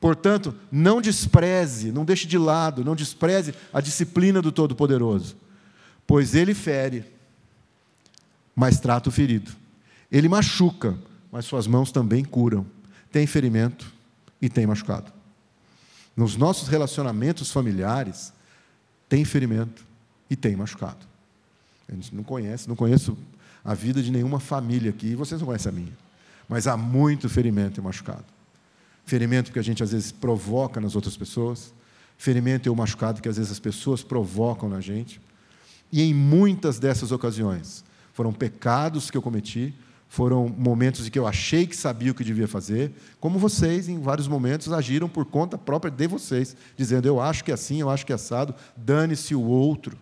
Portanto, 0.00 0.54
não 0.70 1.00
despreze, 1.00 1.90
não 1.90 2.04
deixe 2.04 2.26
de 2.26 2.38
lado, 2.38 2.84
não 2.84 2.94
despreze 2.94 3.54
a 3.72 3.80
disciplina 3.80 4.40
do 4.40 4.52
Todo-Poderoso 4.52 5.43
pois 6.06 6.34
ele 6.34 6.54
fere, 6.54 7.04
mas 8.54 8.78
trata 8.78 9.08
o 9.08 9.12
ferido. 9.12 9.52
Ele 10.10 10.28
machuca, 10.28 10.96
mas 11.30 11.44
suas 11.44 11.66
mãos 11.66 11.90
também 11.90 12.24
curam. 12.24 12.66
Tem 13.10 13.26
ferimento 13.26 13.92
e 14.40 14.48
tem 14.48 14.66
machucado. 14.66 15.12
Nos 16.16 16.36
nossos 16.36 16.68
relacionamentos 16.68 17.50
familiares, 17.50 18.32
tem 19.08 19.24
ferimento 19.24 19.84
e 20.30 20.36
tem 20.36 20.54
machucado. 20.54 21.06
A 21.88 21.92
gente 21.92 22.14
não 22.14 22.22
conhece, 22.22 22.68
não 22.68 22.76
conheço 22.76 23.16
a 23.64 23.74
vida 23.74 24.02
de 24.02 24.10
nenhuma 24.10 24.38
família 24.38 24.90
aqui, 24.90 25.08
e 25.08 25.14
vocês 25.14 25.40
não 25.40 25.46
conhecem 25.46 25.70
a 25.70 25.74
minha. 25.74 25.92
Mas 26.48 26.66
há 26.66 26.76
muito 26.76 27.28
ferimento 27.28 27.80
e 27.80 27.82
machucado. 27.82 28.24
Ferimento 29.06 29.52
que 29.52 29.58
a 29.58 29.62
gente 29.62 29.82
às 29.82 29.92
vezes 29.92 30.12
provoca 30.12 30.80
nas 30.80 30.94
outras 30.94 31.16
pessoas, 31.16 31.72
ferimento 32.16 32.68
e 32.68 32.70
o 32.70 32.76
machucado 32.76 33.20
que 33.20 33.28
às 33.28 33.36
vezes 33.36 33.52
as 33.52 33.58
pessoas 33.58 34.02
provocam 34.02 34.68
na 34.68 34.80
gente. 34.80 35.20
E 35.94 36.02
em 36.02 36.12
muitas 36.12 36.80
dessas 36.80 37.12
ocasiões, 37.12 37.84
foram 38.12 38.32
pecados 38.32 39.12
que 39.12 39.16
eu 39.16 39.22
cometi, 39.22 39.72
foram 40.08 40.48
momentos 40.48 41.06
em 41.06 41.10
que 41.10 41.16
eu 41.16 41.24
achei 41.24 41.68
que 41.68 41.76
sabia 41.76 42.10
o 42.10 42.14
que 42.16 42.24
devia 42.24 42.48
fazer, 42.48 42.90
como 43.20 43.38
vocês, 43.38 43.88
em 43.88 44.00
vários 44.00 44.26
momentos, 44.26 44.72
agiram 44.72 45.08
por 45.08 45.24
conta 45.24 45.56
própria 45.56 45.92
de 45.92 46.08
vocês, 46.08 46.56
dizendo: 46.76 47.06
eu 47.06 47.20
acho 47.20 47.44
que 47.44 47.52
é 47.52 47.54
assim, 47.54 47.80
eu 47.80 47.88
acho 47.88 48.04
que 48.04 48.10
é 48.10 48.16
assado, 48.16 48.56
dane-se 48.76 49.36
o 49.36 49.42
outro. 49.42 49.96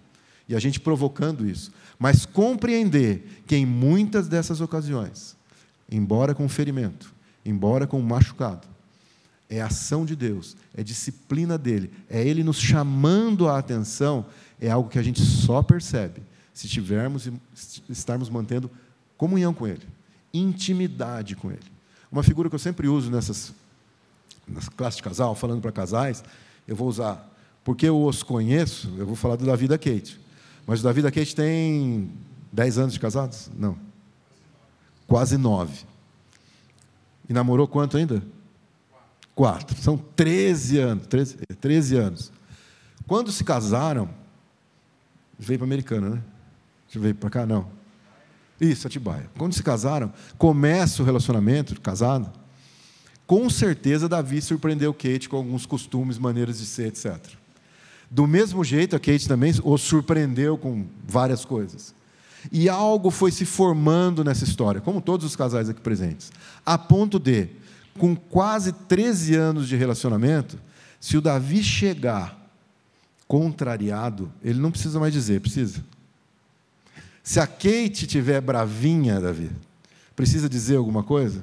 E 0.48 0.56
a 0.56 0.58
gente 0.58 0.80
provocando 0.80 1.46
isso. 1.46 1.70
Mas 1.98 2.24
compreender 2.24 3.42
que 3.46 3.54
em 3.54 3.66
muitas 3.66 4.28
dessas 4.28 4.62
ocasiões, 4.62 5.36
embora 5.90 6.34
com 6.34 6.48
ferimento, 6.48 7.12
embora 7.44 7.86
com 7.86 8.00
machucado, 8.00 8.66
é 9.46 9.60
ação 9.60 10.06
de 10.06 10.16
Deus, 10.16 10.56
é 10.74 10.82
disciplina 10.82 11.58
dele, 11.58 11.90
é 12.08 12.26
ele 12.26 12.42
nos 12.42 12.58
chamando 12.58 13.46
a 13.46 13.58
atenção 13.58 14.24
é 14.62 14.70
algo 14.70 14.88
que 14.88 14.98
a 14.98 15.02
gente 15.02 15.20
só 15.20 15.60
percebe 15.60 16.22
se 16.54 16.68
tivermos 16.68 17.26
e 17.26 17.32
estarmos 17.88 18.30
mantendo 18.30 18.70
comunhão 19.16 19.52
com 19.52 19.66
Ele, 19.66 19.86
intimidade 20.32 21.34
com 21.34 21.50
Ele. 21.50 21.72
Uma 22.10 22.22
figura 22.22 22.48
que 22.48 22.54
eu 22.54 22.60
sempre 22.60 22.86
uso 22.86 23.10
nessas 23.10 23.52
nas 24.46 24.68
classes 24.68 24.98
de 24.98 25.02
casal, 25.02 25.34
falando 25.34 25.60
para 25.60 25.72
casais, 25.72 26.22
eu 26.66 26.76
vou 26.76 26.88
usar, 26.88 27.28
porque 27.64 27.88
eu 27.88 28.04
os 28.04 28.22
conheço, 28.22 28.92
eu 28.98 29.06
vou 29.06 29.16
falar 29.16 29.36
do 29.36 29.44
Davi 29.44 29.66
da 29.66 29.78
Kate. 29.78 30.20
Mas 30.66 30.80
o 30.80 30.84
Davi 30.84 31.02
da 31.02 31.10
Kate 31.10 31.34
tem 31.34 32.10
10 32.52 32.78
anos 32.78 32.92
de 32.94 33.00
casados? 33.00 33.50
Não. 33.56 33.76
Quase 35.06 35.36
nove. 35.36 35.84
E 37.28 37.32
namorou 37.32 37.66
quanto 37.66 37.96
ainda? 37.96 38.22
Quatro. 39.34 39.76
São 39.80 39.96
13 39.96 40.78
anos. 40.78 41.06
13, 41.06 41.36
13 41.60 41.96
anos. 41.96 42.32
Quando 43.06 43.32
se 43.32 43.42
casaram, 43.42 44.08
Veio 45.44 45.58
para 45.58 45.66
Americana, 45.66 46.10
né? 46.10 46.22
Você 46.88 46.98
veio 46.98 47.14
para 47.14 47.30
cá? 47.30 47.46
Não. 47.46 47.66
Isso, 48.60 48.86
Atibaia. 48.86 49.28
Quando 49.36 49.54
se 49.54 49.62
casaram, 49.62 50.12
começa 50.38 51.02
o 51.02 51.04
relacionamento, 51.04 51.80
casado, 51.80 52.30
com 53.26 53.50
certeza 53.50 54.08
Davi 54.08 54.40
surpreendeu 54.40 54.94
Kate 54.94 55.28
com 55.28 55.36
alguns 55.36 55.66
costumes, 55.66 56.16
maneiras 56.16 56.58
de 56.58 56.66
ser, 56.66 56.88
etc. 56.88 57.18
Do 58.08 58.26
mesmo 58.26 58.62
jeito, 58.62 58.94
a 58.94 59.00
Kate 59.00 59.26
também 59.26 59.52
o 59.64 59.76
surpreendeu 59.76 60.56
com 60.56 60.86
várias 61.08 61.44
coisas. 61.44 61.92
E 62.52 62.68
algo 62.68 63.10
foi 63.10 63.32
se 63.32 63.44
formando 63.44 64.22
nessa 64.22 64.44
história, 64.44 64.80
como 64.80 65.00
todos 65.00 65.26
os 65.26 65.34
casais 65.34 65.68
aqui 65.68 65.80
presentes, 65.80 66.30
a 66.64 66.76
ponto 66.78 67.18
de, 67.18 67.48
com 67.98 68.14
quase 68.14 68.72
13 68.72 69.34
anos 69.34 69.68
de 69.68 69.76
relacionamento, 69.76 70.58
se 71.00 71.16
o 71.16 71.20
Davi 71.20 71.64
chegar 71.64 72.41
contrariado, 73.32 74.30
ele 74.44 74.60
não 74.60 74.70
precisa 74.70 75.00
mais 75.00 75.10
dizer, 75.10 75.40
precisa. 75.40 75.82
Se 77.22 77.40
a 77.40 77.46
Kate 77.46 78.06
tiver 78.06 78.42
bravinha, 78.42 79.18
Davi, 79.18 79.50
precisa 80.14 80.50
dizer 80.50 80.76
alguma 80.76 81.02
coisa? 81.02 81.42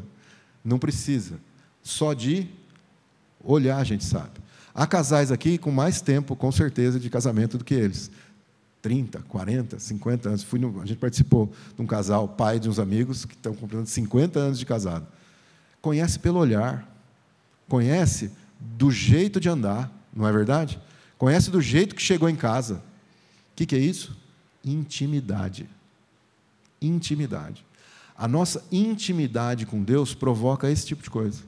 Não 0.63 0.77
precisa. 0.77 1.39
Só 1.81 2.13
de 2.13 2.47
olhar 3.43 3.77
a 3.77 3.83
gente 3.83 4.03
sabe. 4.03 4.33
Há 4.71 4.85
casais 4.85 5.31
aqui 5.31 5.57
com 5.57 5.71
mais 5.71 5.99
tempo, 5.99 6.35
com 6.35 6.51
certeza, 6.51 6.99
de 6.99 7.09
casamento 7.09 7.57
do 7.57 7.63
que 7.63 7.73
eles. 7.73 8.11
30, 8.83 9.23
40, 9.27 9.79
50 9.79 10.29
anos. 10.29 10.43
Fui 10.43 10.59
no, 10.59 10.79
a 10.81 10.85
gente 10.85 10.99
participou 10.99 11.51
de 11.75 11.81
um 11.81 11.87
casal, 11.87 12.27
pai 12.27 12.59
de 12.59 12.69
uns 12.69 12.77
amigos, 12.77 13.25
que 13.25 13.33
estão 13.33 13.55
completando 13.55 13.89
50 13.89 14.37
anos 14.37 14.59
de 14.59 14.65
casado. 14.67 15.07
Conhece 15.81 16.19
pelo 16.19 16.37
olhar, 16.37 16.87
conhece 17.67 18.31
do 18.59 18.91
jeito 18.91 19.39
de 19.39 19.49
andar, 19.49 19.91
não 20.15 20.27
é 20.27 20.31
verdade? 20.31 20.79
Conhece 21.19 21.51
do 21.51 21.61
jeito 21.61 21.93
que 21.93 22.01
chegou 22.01 22.29
em 22.29 22.35
casa. 22.35 22.75
O 22.75 23.55
que, 23.57 23.65
que 23.65 23.75
é 23.75 23.79
isso? 23.79 24.17
Intimidade. 24.63 25.69
Intimidade. 26.81 27.65
A 28.17 28.25
nossa 28.25 28.65
intimidade 28.71 29.65
com 29.65 29.83
Deus 29.83 30.15
provoca 30.15 30.71
esse 30.71 30.87
tipo 30.87 31.03
de 31.03 31.09
coisa. 31.09 31.43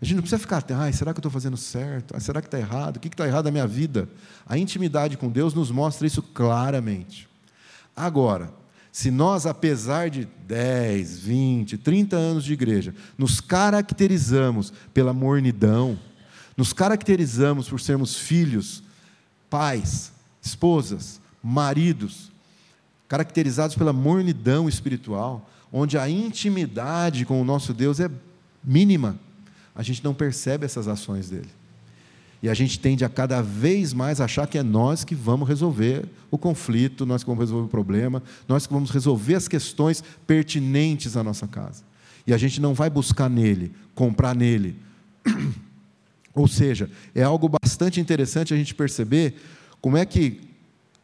A 0.00 0.04
gente 0.04 0.16
não 0.16 0.22
precisa 0.22 0.38
ficar, 0.38 0.62
ah, 0.70 0.92
será 0.92 1.12
que 1.12 1.18
eu 1.18 1.20
estou 1.20 1.32
fazendo 1.32 1.56
certo? 1.56 2.14
Ah, 2.14 2.20
será 2.20 2.42
que 2.42 2.46
está 2.46 2.58
errado? 2.58 2.98
O 2.98 3.00
que 3.00 3.08
está 3.08 3.26
errado 3.26 3.46
na 3.46 3.50
minha 3.50 3.66
vida? 3.66 4.06
A 4.46 4.58
intimidade 4.58 5.16
com 5.16 5.30
Deus 5.30 5.54
nos 5.54 5.70
mostra 5.70 6.06
isso 6.06 6.22
claramente. 6.22 7.26
Agora, 7.96 8.52
se 8.92 9.10
nós, 9.10 9.46
apesar 9.46 10.10
de 10.10 10.28
10, 10.46 11.20
20, 11.20 11.78
30 11.78 12.16
anos 12.16 12.44
de 12.44 12.52
igreja, 12.52 12.94
nos 13.16 13.40
caracterizamos 13.40 14.74
pela 14.92 15.14
mornidão, 15.14 15.98
nos 16.58 16.74
caracterizamos 16.74 17.70
por 17.70 17.80
sermos 17.80 18.16
filhos, 18.16 18.82
pais, 19.48 20.12
esposas, 20.42 21.18
maridos, 21.42 22.30
caracterizados 23.08 23.74
pela 23.74 23.94
mornidão 23.94 24.68
espiritual, 24.68 25.48
onde 25.72 25.96
a 25.96 26.10
intimidade 26.10 27.24
com 27.24 27.40
o 27.40 27.44
nosso 27.44 27.72
Deus 27.72 27.98
é 27.98 28.10
mínima 28.62 29.18
a 29.78 29.82
gente 29.84 30.02
não 30.02 30.12
percebe 30.12 30.66
essas 30.66 30.88
ações 30.88 31.30
dele. 31.30 31.48
E 32.42 32.48
a 32.48 32.54
gente 32.54 32.80
tende 32.80 33.04
a 33.04 33.08
cada 33.08 33.40
vez 33.40 33.92
mais 33.92 34.20
achar 34.20 34.48
que 34.48 34.58
é 34.58 34.62
nós 34.62 35.04
que 35.04 35.14
vamos 35.14 35.48
resolver 35.48 36.04
o 36.32 36.36
conflito, 36.36 37.06
nós 37.06 37.22
que 37.22 37.28
vamos 37.28 37.42
resolver 37.42 37.66
o 37.66 37.70
problema, 37.70 38.20
nós 38.48 38.66
que 38.66 38.72
vamos 38.72 38.90
resolver 38.90 39.36
as 39.36 39.46
questões 39.46 40.02
pertinentes 40.26 41.16
à 41.16 41.22
nossa 41.22 41.46
casa. 41.46 41.84
E 42.26 42.34
a 42.34 42.36
gente 42.36 42.60
não 42.60 42.74
vai 42.74 42.90
buscar 42.90 43.30
nele, 43.30 43.72
comprar 43.94 44.34
nele. 44.34 44.74
Ou 46.38 46.46
seja, 46.46 46.88
é 47.14 47.22
algo 47.24 47.48
bastante 47.48 48.00
interessante 48.00 48.54
a 48.54 48.56
gente 48.56 48.72
perceber 48.72 49.34
como 49.80 49.96
é 49.96 50.06
que 50.06 50.40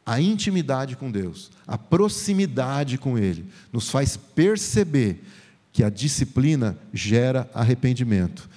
a 0.06 0.20
intimidade 0.20 0.94
com 0.96 1.10
Deus, 1.10 1.50
a 1.66 1.76
proximidade 1.76 2.98
com 2.98 3.18
Ele, 3.18 3.44
nos 3.72 3.90
faz 3.90 4.16
perceber 4.16 5.24
que 5.72 5.82
a 5.82 5.90
disciplina 5.90 6.78
gera 6.92 7.50
arrependimento. 7.52 8.48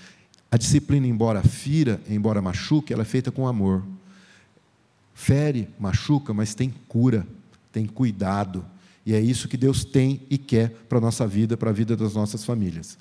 A 0.51 0.57
disciplina, 0.57 1.07
embora 1.07 1.41
fira, 1.41 1.99
embora 2.07 2.43
machuque, 2.43 2.93
ela 2.93 3.01
é 3.01 3.05
feita 3.05 3.31
com 3.31 3.47
amor. 3.47 3.83
Fere, 5.15 5.67
machuca, 5.79 6.31
mas 6.31 6.53
tem 6.53 6.71
cura, 6.87 7.25
tem 7.71 7.87
cuidado. 7.87 8.63
E 9.03 9.15
é 9.15 9.19
isso 9.19 9.47
que 9.47 9.57
Deus 9.57 9.83
tem 9.83 10.21
e 10.29 10.37
quer 10.37 10.69
para 10.87 10.99
a 10.99 11.01
nossa 11.01 11.25
vida, 11.25 11.57
para 11.57 11.71
a 11.71 11.73
vida 11.73 11.97
das 11.97 12.13
nossas 12.13 12.45
famílias. 12.45 12.99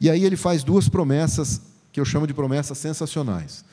E 0.00 0.08
aí 0.08 0.24
ele 0.24 0.36
faz 0.36 0.64
duas 0.64 0.88
promessas 0.88 1.69
que 1.92 2.00
eu 2.00 2.04
chamo 2.04 2.26
de 2.26 2.34
promessas 2.34 2.78
sensacionais, 2.78 3.64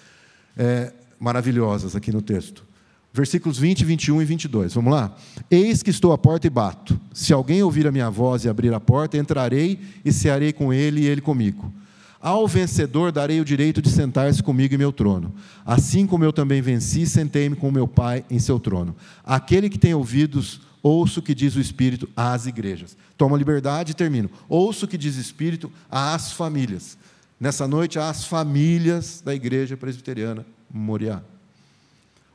é, 0.55 0.93
maravilhosas 1.20 1.95
aqui 1.95 2.11
no 2.11 2.22
texto. 2.22 2.65
Versículos 3.13 3.57
20, 3.57 3.84
21 3.84 4.22
e 4.22 4.26
22. 4.26 4.74
Vamos 4.76 4.93
lá? 4.93 5.15
Eis 5.49 5.82
que 5.82 5.89
estou 5.89 6.11
à 6.11 6.18
porta 6.18 6.45
e 6.45 6.49
bato. 6.49 6.99
Se 7.13 7.34
alguém 7.34 7.63
ouvir 7.63 7.88
a 7.88 7.91
minha 7.91 8.09
voz 8.09 8.45
e 8.45 8.49
abrir 8.49 8.74
a 8.74 8.80
porta, 8.80 9.18
entrarei 9.18 9.80
e 10.05 10.13
cearei 10.13 10.53
com 10.53 10.72
ele 10.72 11.01
e 11.01 11.05
ele 11.07 11.22
comigo. 11.22 11.74
Ao 12.20 12.47
vencedor 12.47 13.11
darei 13.11 13.39
o 13.39 13.45
direito 13.45 13.82
de 13.82 13.89
sentar-se 13.89 14.41
comigo 14.43 14.74
em 14.74 14.78
meu 14.78 14.91
trono. 14.91 15.34
Assim 15.65 16.05
como 16.05 16.24
eu 16.24 16.34
também 16.34 16.61
venci, 16.61 17.05
sentei-me 17.05 17.55
com 17.55 17.72
meu 17.72 17.88
Pai 17.88 18.26
em 18.30 18.39
seu 18.39 18.59
trono. 18.59 18.95
Aquele 19.24 19.70
que 19.70 19.78
tem 19.78 19.93
ouvidos, 19.93 20.61
ouça 20.82 21.20
o 21.20 21.24
que 21.24 21.34
diz 21.34 21.55
o 21.55 21.59
Espírito 21.59 22.09
às 22.15 22.45
igrejas. 22.45 22.97
Toma 23.18 23.38
liberdade 23.38 23.91
e 23.91 23.95
termino. 23.95 24.30
Ouça 24.49 24.86
o 24.86 24.88
que 24.88 24.97
diz 24.97 25.15
o 25.18 25.22
Espírito 25.22 25.72
às 25.89 26.32
famílias. 26.32 26.97
Nessa 27.40 27.68
noite, 27.68 28.00
às 28.00 28.26
famílias 28.26 29.22
da 29.24 29.34
Igreja 29.34 29.78
Presbiteriana 29.78 30.46
Moriá. 30.72 31.22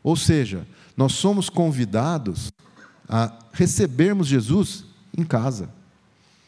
Ou 0.03 0.17
seja, 0.17 0.67
nós 0.97 1.13
somos 1.13 1.49
convidados 1.49 2.53
a 3.09 3.37
recebermos 3.53 4.27
Jesus 4.27 4.85
em 5.17 5.25
casa. 5.25 5.69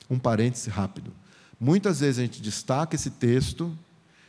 Um 0.08 0.18
parêntese 0.18 0.70
rápido. 0.70 1.12
Muitas 1.58 2.00
vezes 2.00 2.18
a 2.18 2.22
gente 2.22 2.42
destaca 2.42 2.94
esse 2.94 3.10
texto 3.10 3.76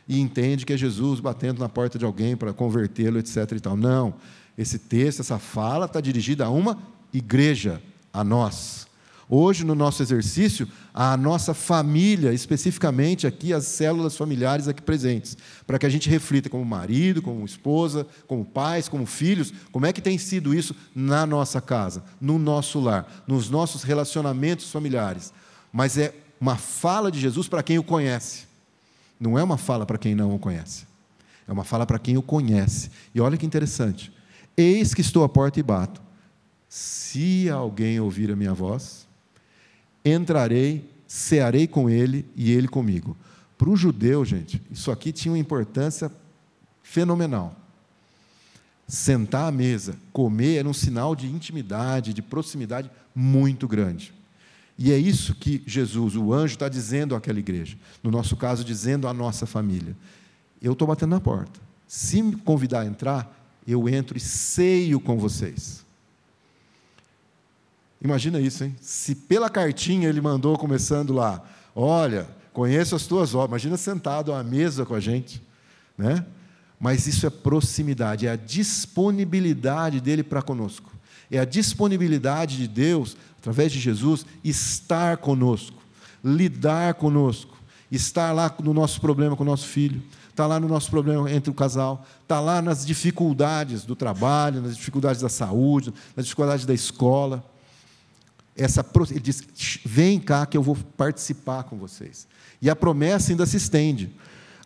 e 0.08 0.20
entende 0.20 0.64
que 0.64 0.72
é 0.72 0.76
Jesus 0.76 1.20
batendo 1.20 1.58
na 1.58 1.68
porta 1.68 1.98
de 1.98 2.04
alguém 2.04 2.36
para 2.36 2.52
convertê-lo, 2.52 3.18
etc. 3.18 3.52
E 3.52 3.60
tal. 3.60 3.76
Não. 3.76 4.14
Esse 4.56 4.78
texto, 4.78 5.20
essa 5.20 5.38
fala, 5.38 5.86
está 5.86 6.00
dirigida 6.00 6.46
a 6.46 6.50
uma 6.50 6.78
igreja, 7.12 7.82
a 8.12 8.24
nós. 8.24 8.85
Hoje, 9.28 9.64
no 9.64 9.74
nosso 9.74 10.02
exercício, 10.02 10.68
a 10.94 11.16
nossa 11.16 11.52
família, 11.52 12.32
especificamente 12.32 13.26
aqui, 13.26 13.52
as 13.52 13.64
células 13.64 14.16
familiares 14.16 14.68
aqui 14.68 14.80
presentes, 14.80 15.36
para 15.66 15.80
que 15.80 15.86
a 15.86 15.88
gente 15.88 16.08
reflita 16.08 16.48
como 16.48 16.64
marido, 16.64 17.20
como 17.20 17.44
esposa, 17.44 18.06
como 18.28 18.44
pais, 18.44 18.88
como 18.88 19.04
filhos, 19.04 19.52
como 19.72 19.84
é 19.84 19.92
que 19.92 20.00
tem 20.00 20.16
sido 20.16 20.54
isso 20.54 20.76
na 20.94 21.26
nossa 21.26 21.60
casa, 21.60 22.04
no 22.20 22.38
nosso 22.38 22.78
lar, 22.78 23.24
nos 23.26 23.50
nossos 23.50 23.82
relacionamentos 23.82 24.70
familiares. 24.70 25.32
Mas 25.72 25.98
é 25.98 26.14
uma 26.40 26.56
fala 26.56 27.10
de 27.10 27.18
Jesus 27.18 27.48
para 27.48 27.64
quem 27.64 27.78
o 27.80 27.82
conhece, 27.82 28.44
não 29.18 29.36
é 29.36 29.42
uma 29.42 29.58
fala 29.58 29.84
para 29.84 29.98
quem 29.98 30.14
não 30.14 30.36
o 30.36 30.38
conhece, 30.38 30.86
é 31.48 31.52
uma 31.52 31.64
fala 31.64 31.84
para 31.84 31.98
quem 31.98 32.16
o 32.16 32.22
conhece. 32.22 32.92
E 33.12 33.20
olha 33.20 33.36
que 33.36 33.46
interessante: 33.46 34.12
eis 34.56 34.94
que 34.94 35.00
estou 35.00 35.24
à 35.24 35.28
porta 35.28 35.58
e 35.58 35.64
bato. 35.64 36.00
Se 36.68 37.48
alguém 37.48 37.98
ouvir 38.00 38.30
a 38.30 38.36
minha 38.36 38.52
voz, 38.52 39.05
entrarei, 40.14 40.88
cearei 41.06 41.66
com 41.66 41.90
ele 41.90 42.24
e 42.36 42.52
ele 42.52 42.68
comigo. 42.68 43.16
Para 43.58 43.70
o 43.70 43.76
judeu, 43.76 44.24
gente, 44.24 44.62
isso 44.70 44.90
aqui 44.90 45.12
tinha 45.12 45.32
uma 45.32 45.38
importância 45.38 46.10
fenomenal. 46.82 47.56
Sentar 48.86 49.48
à 49.48 49.50
mesa, 49.50 49.96
comer, 50.12 50.58
era 50.58 50.68
um 50.68 50.74
sinal 50.74 51.16
de 51.16 51.26
intimidade, 51.26 52.12
de 52.12 52.22
proximidade 52.22 52.90
muito 53.14 53.66
grande. 53.66 54.14
E 54.78 54.92
é 54.92 54.98
isso 54.98 55.34
que 55.34 55.62
Jesus, 55.66 56.14
o 56.16 56.32
anjo, 56.32 56.54
está 56.54 56.68
dizendo 56.68 57.14
àquela 57.14 57.38
igreja. 57.38 57.78
No 58.02 58.10
nosso 58.10 58.36
caso, 58.36 58.62
dizendo 58.62 59.08
à 59.08 59.14
nossa 59.14 59.46
família: 59.46 59.96
Eu 60.60 60.74
estou 60.74 60.86
batendo 60.86 61.10
na 61.10 61.20
porta. 61.20 61.58
Se 61.88 62.20
me 62.20 62.36
convidar 62.36 62.80
a 62.80 62.86
entrar, 62.86 63.34
eu 63.66 63.88
entro 63.88 64.18
e 64.18 64.20
ceio 64.20 65.00
com 65.00 65.18
vocês. 65.18 65.85
Imagina 68.00 68.40
isso, 68.40 68.64
hein? 68.64 68.76
Se 68.80 69.14
pela 69.14 69.48
cartinha 69.48 70.08
ele 70.08 70.20
mandou 70.20 70.56
começando 70.58 71.12
lá, 71.12 71.42
olha, 71.74 72.28
conheço 72.52 72.94
as 72.94 73.06
tuas 73.06 73.34
obras. 73.34 73.62
Imagina 73.62 73.76
sentado 73.76 74.32
à 74.32 74.42
mesa 74.42 74.84
com 74.84 74.94
a 74.94 75.00
gente, 75.00 75.42
né? 75.96 76.24
Mas 76.78 77.06
isso 77.06 77.26
é 77.26 77.30
proximidade, 77.30 78.26
é 78.26 78.30
a 78.30 78.36
disponibilidade 78.36 80.00
dele 80.00 80.22
para 80.22 80.42
conosco. 80.42 80.92
É 81.30 81.38
a 81.38 81.44
disponibilidade 81.44 82.58
de 82.58 82.68
Deus, 82.68 83.16
através 83.38 83.72
de 83.72 83.80
Jesus, 83.80 84.26
estar 84.44 85.16
conosco, 85.16 85.82
lidar 86.22 86.94
conosco, 86.94 87.56
estar 87.90 88.30
lá 88.32 88.54
no 88.62 88.74
nosso 88.74 89.00
problema 89.00 89.34
com 89.34 89.42
o 89.42 89.46
nosso 89.46 89.66
filho, 89.66 90.02
está 90.28 90.46
lá 90.46 90.60
no 90.60 90.68
nosso 90.68 90.90
problema 90.90 91.30
entre 91.32 91.50
o 91.50 91.54
casal, 91.54 92.06
está 92.22 92.40
lá 92.40 92.60
nas 92.60 92.84
dificuldades 92.84 93.84
do 93.84 93.96
trabalho, 93.96 94.60
nas 94.60 94.76
dificuldades 94.76 95.22
da 95.22 95.30
saúde, 95.30 95.94
nas 96.14 96.26
dificuldades 96.26 96.66
da 96.66 96.74
escola 96.74 97.42
essa 98.56 98.84
ele 99.10 99.20
diz: 99.20 99.42
"Vem 99.84 100.18
cá 100.18 100.46
que 100.46 100.56
eu 100.56 100.62
vou 100.62 100.76
participar 100.96 101.64
com 101.64 101.76
vocês". 101.76 102.26
E 102.60 102.70
a 102.70 102.76
promessa 102.76 103.32
ainda 103.32 103.46
se 103.46 103.56
estende. 103.56 104.10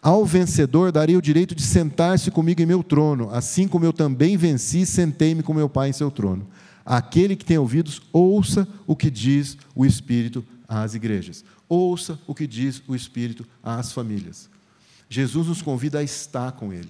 Ao 0.02 0.24
vencedor 0.24 0.90
darei 0.90 1.16
o 1.16 1.22
direito 1.22 1.54
de 1.54 1.62
sentar-se 1.62 2.30
comigo 2.30 2.62
em 2.62 2.66
meu 2.66 2.82
trono, 2.82 3.28
assim 3.30 3.68
como 3.68 3.84
eu 3.84 3.92
também 3.92 4.36
venci 4.36 4.82
e 4.82 4.86
sentei-me 4.86 5.42
com 5.42 5.52
meu 5.52 5.68
Pai 5.68 5.90
em 5.90 5.92
seu 5.92 6.10
trono. 6.10 6.46
Aquele 6.86 7.36
que 7.36 7.44
tem 7.44 7.58
ouvidos, 7.58 8.00
ouça 8.12 8.66
o 8.86 8.96
que 8.96 9.10
diz 9.10 9.58
o 9.74 9.84
Espírito 9.84 10.44
às 10.66 10.94
igrejas. 10.94 11.44
Ouça 11.68 12.18
o 12.26 12.34
que 12.34 12.46
diz 12.46 12.82
o 12.88 12.96
Espírito 12.96 13.46
às 13.62 13.92
famílias. 13.92 14.48
Jesus 15.08 15.48
nos 15.48 15.60
convida 15.60 15.98
a 15.98 16.02
estar 16.02 16.52
com 16.52 16.72
Ele. 16.72 16.88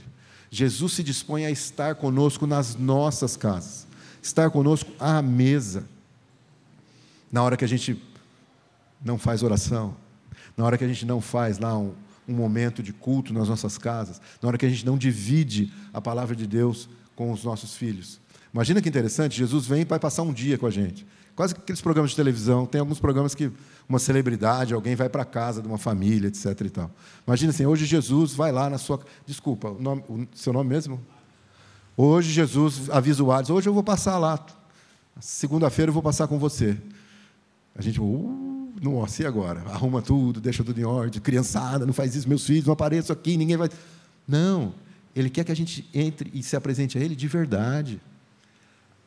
Jesus 0.51 0.93
se 0.93 1.03
dispõe 1.03 1.47
a 1.47 1.51
estar 1.51 1.97
conosco 1.97 2.47
nas 2.47 2.77
nossas 2.77 3.37
casas, 3.37 3.87
estar 4.23 4.51
conosco 4.51 4.91
à 4.99 5.21
mesa 5.21 5.85
na 7.31 7.43
hora 7.43 7.57
que 7.57 7.65
a 7.65 7.69
gente 7.69 8.03
não 9.05 9.19
faz 9.19 9.43
oração, 9.43 9.97
na 10.57 10.65
hora 10.65 10.77
que 10.77 10.85
a 10.85 10.89
gente 10.89 11.07
não 11.07 11.21
faz 11.21 11.59
lá 11.59 11.77
um, 11.77 11.95
um 12.29 12.35
momento 12.35 12.83
de 12.83 12.93
culto 12.93 13.33
nas 13.33 13.49
nossas 13.49 13.79
casas, 13.79 14.21
na 14.43 14.49
hora 14.49 14.59
que 14.59 14.67
a 14.67 14.69
gente 14.69 14.85
não 14.85 14.99
divide 14.99 15.73
a 15.93 16.01
palavra 16.01 16.35
de 16.37 16.47
Deus 16.47 16.89
com 17.15 17.33
os 17.33 17.45
nossos 17.45 17.77
filhos. 17.77 18.21
Imagina 18.53 18.81
que 18.81 18.89
interessante, 18.89 19.37
Jesus 19.37 19.67
vem 19.67 19.87
para 19.87 19.99
passar 19.99 20.23
um 20.23 20.33
dia 20.33 20.59
com 20.59 20.67
a 20.67 20.71
gente. 20.71 21.07
Quase 21.37 21.55
que 21.55 21.61
aqueles 21.61 21.81
programas 21.81 22.11
de 22.11 22.17
televisão, 22.17 22.67
tem 22.67 22.81
alguns 22.81 22.99
programas 22.99 23.35
que 23.35 23.51
uma 23.89 23.99
celebridade, 23.99 24.75
alguém 24.75 24.95
vai 24.95 25.09
para 25.09 25.25
casa 25.25 25.63
de 25.63 25.69
uma 25.69 25.79
família, 25.79 26.29
etc. 26.29 26.61
E 26.61 26.71
tal. 26.71 26.91
Imagina 27.27 27.51
assim, 27.51 27.67
hoje 27.67 27.87
Jesus 27.87 28.35
vai 28.35 28.53
lá 28.53 28.69
na 28.69 28.79
sua. 28.79 29.01
Desculpa, 29.27 29.71
o, 29.71 29.81
nome, 29.81 30.03
o 30.09 30.27
seu 30.35 30.53
nome 30.53 30.69
mesmo? 30.69 31.01
Hoje 31.97 32.31
Jesus 32.31 32.91
avisa 32.91 33.23
o 33.23 33.33
Ades, 33.33 33.51
hoje 33.51 33.69
eu 33.69 33.75
vou 33.75 33.83
passar 33.83 34.19
lá. 34.19 34.45
Segunda-feira 35.21 35.91
eu 35.91 35.93
vou 35.95 36.03
passar 36.03 36.29
com 36.29 36.39
você. 36.39 36.77
A 37.75 37.83
gente, 37.83 38.01
uh, 38.01 38.73
nossa, 38.83 39.23
e 39.23 39.27
agora? 39.27 39.61
Arruma 39.67 40.03
tudo, 40.03 40.41
deixa 40.41 40.65
tudo 40.65 40.81
em 40.81 40.85
ordem, 40.85 41.21
criançada, 41.21 41.87
não 41.87 41.93
faz 41.93 42.15
isso, 42.15 42.29
meus 42.29 42.47
filhos, 42.47 42.67
não 42.67 42.73
apareçam 42.73 43.15
aqui, 43.15 43.37
ninguém 43.37 43.57
vai. 43.57 43.69
Não, 44.27 44.75
ele 45.15 45.31
quer 45.31 45.45
que 45.45 45.53
a 45.53 45.57
gente 45.57 45.89
entre 45.93 46.31
e 46.33 46.43
se 46.43 46.57
apresente 46.57 46.97
a 46.97 47.01
ele 47.01 47.15
de 47.15 47.29
verdade. 47.29 48.01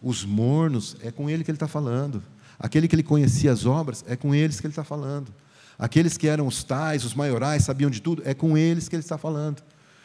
Os 0.02 0.26
mornos, 0.26 0.98
é 1.02 1.12
com 1.12 1.30
ele 1.30 1.44
que 1.44 1.52
ele 1.52 1.56
está 1.56 1.68
falando. 1.68 2.22
Aquele 2.60 2.88
que 2.88 2.96
ele 2.96 3.04
conhecia 3.04 3.52
as 3.52 3.66
obras, 3.66 4.04
é 4.08 4.16
com 4.16 4.36
eles 4.36 4.60
que 4.60 4.68
ele 4.68 4.72
está 4.72 4.84
falando. 4.84 5.34
Aqueles 5.78 6.18
que 6.18 6.28
eram 6.28 6.46
os 6.46 6.64
tais, 6.64 7.04
os 7.04 7.14
maiorais, 7.14 7.64
sabiam 7.64 7.90
de 7.90 8.02
tudo, 8.02 8.22
é 8.26 8.34
com 8.34 8.58
eles 8.58 8.88
que 8.88 8.96
ele 8.96 9.04
está 9.04 9.18
falando. 9.18 9.62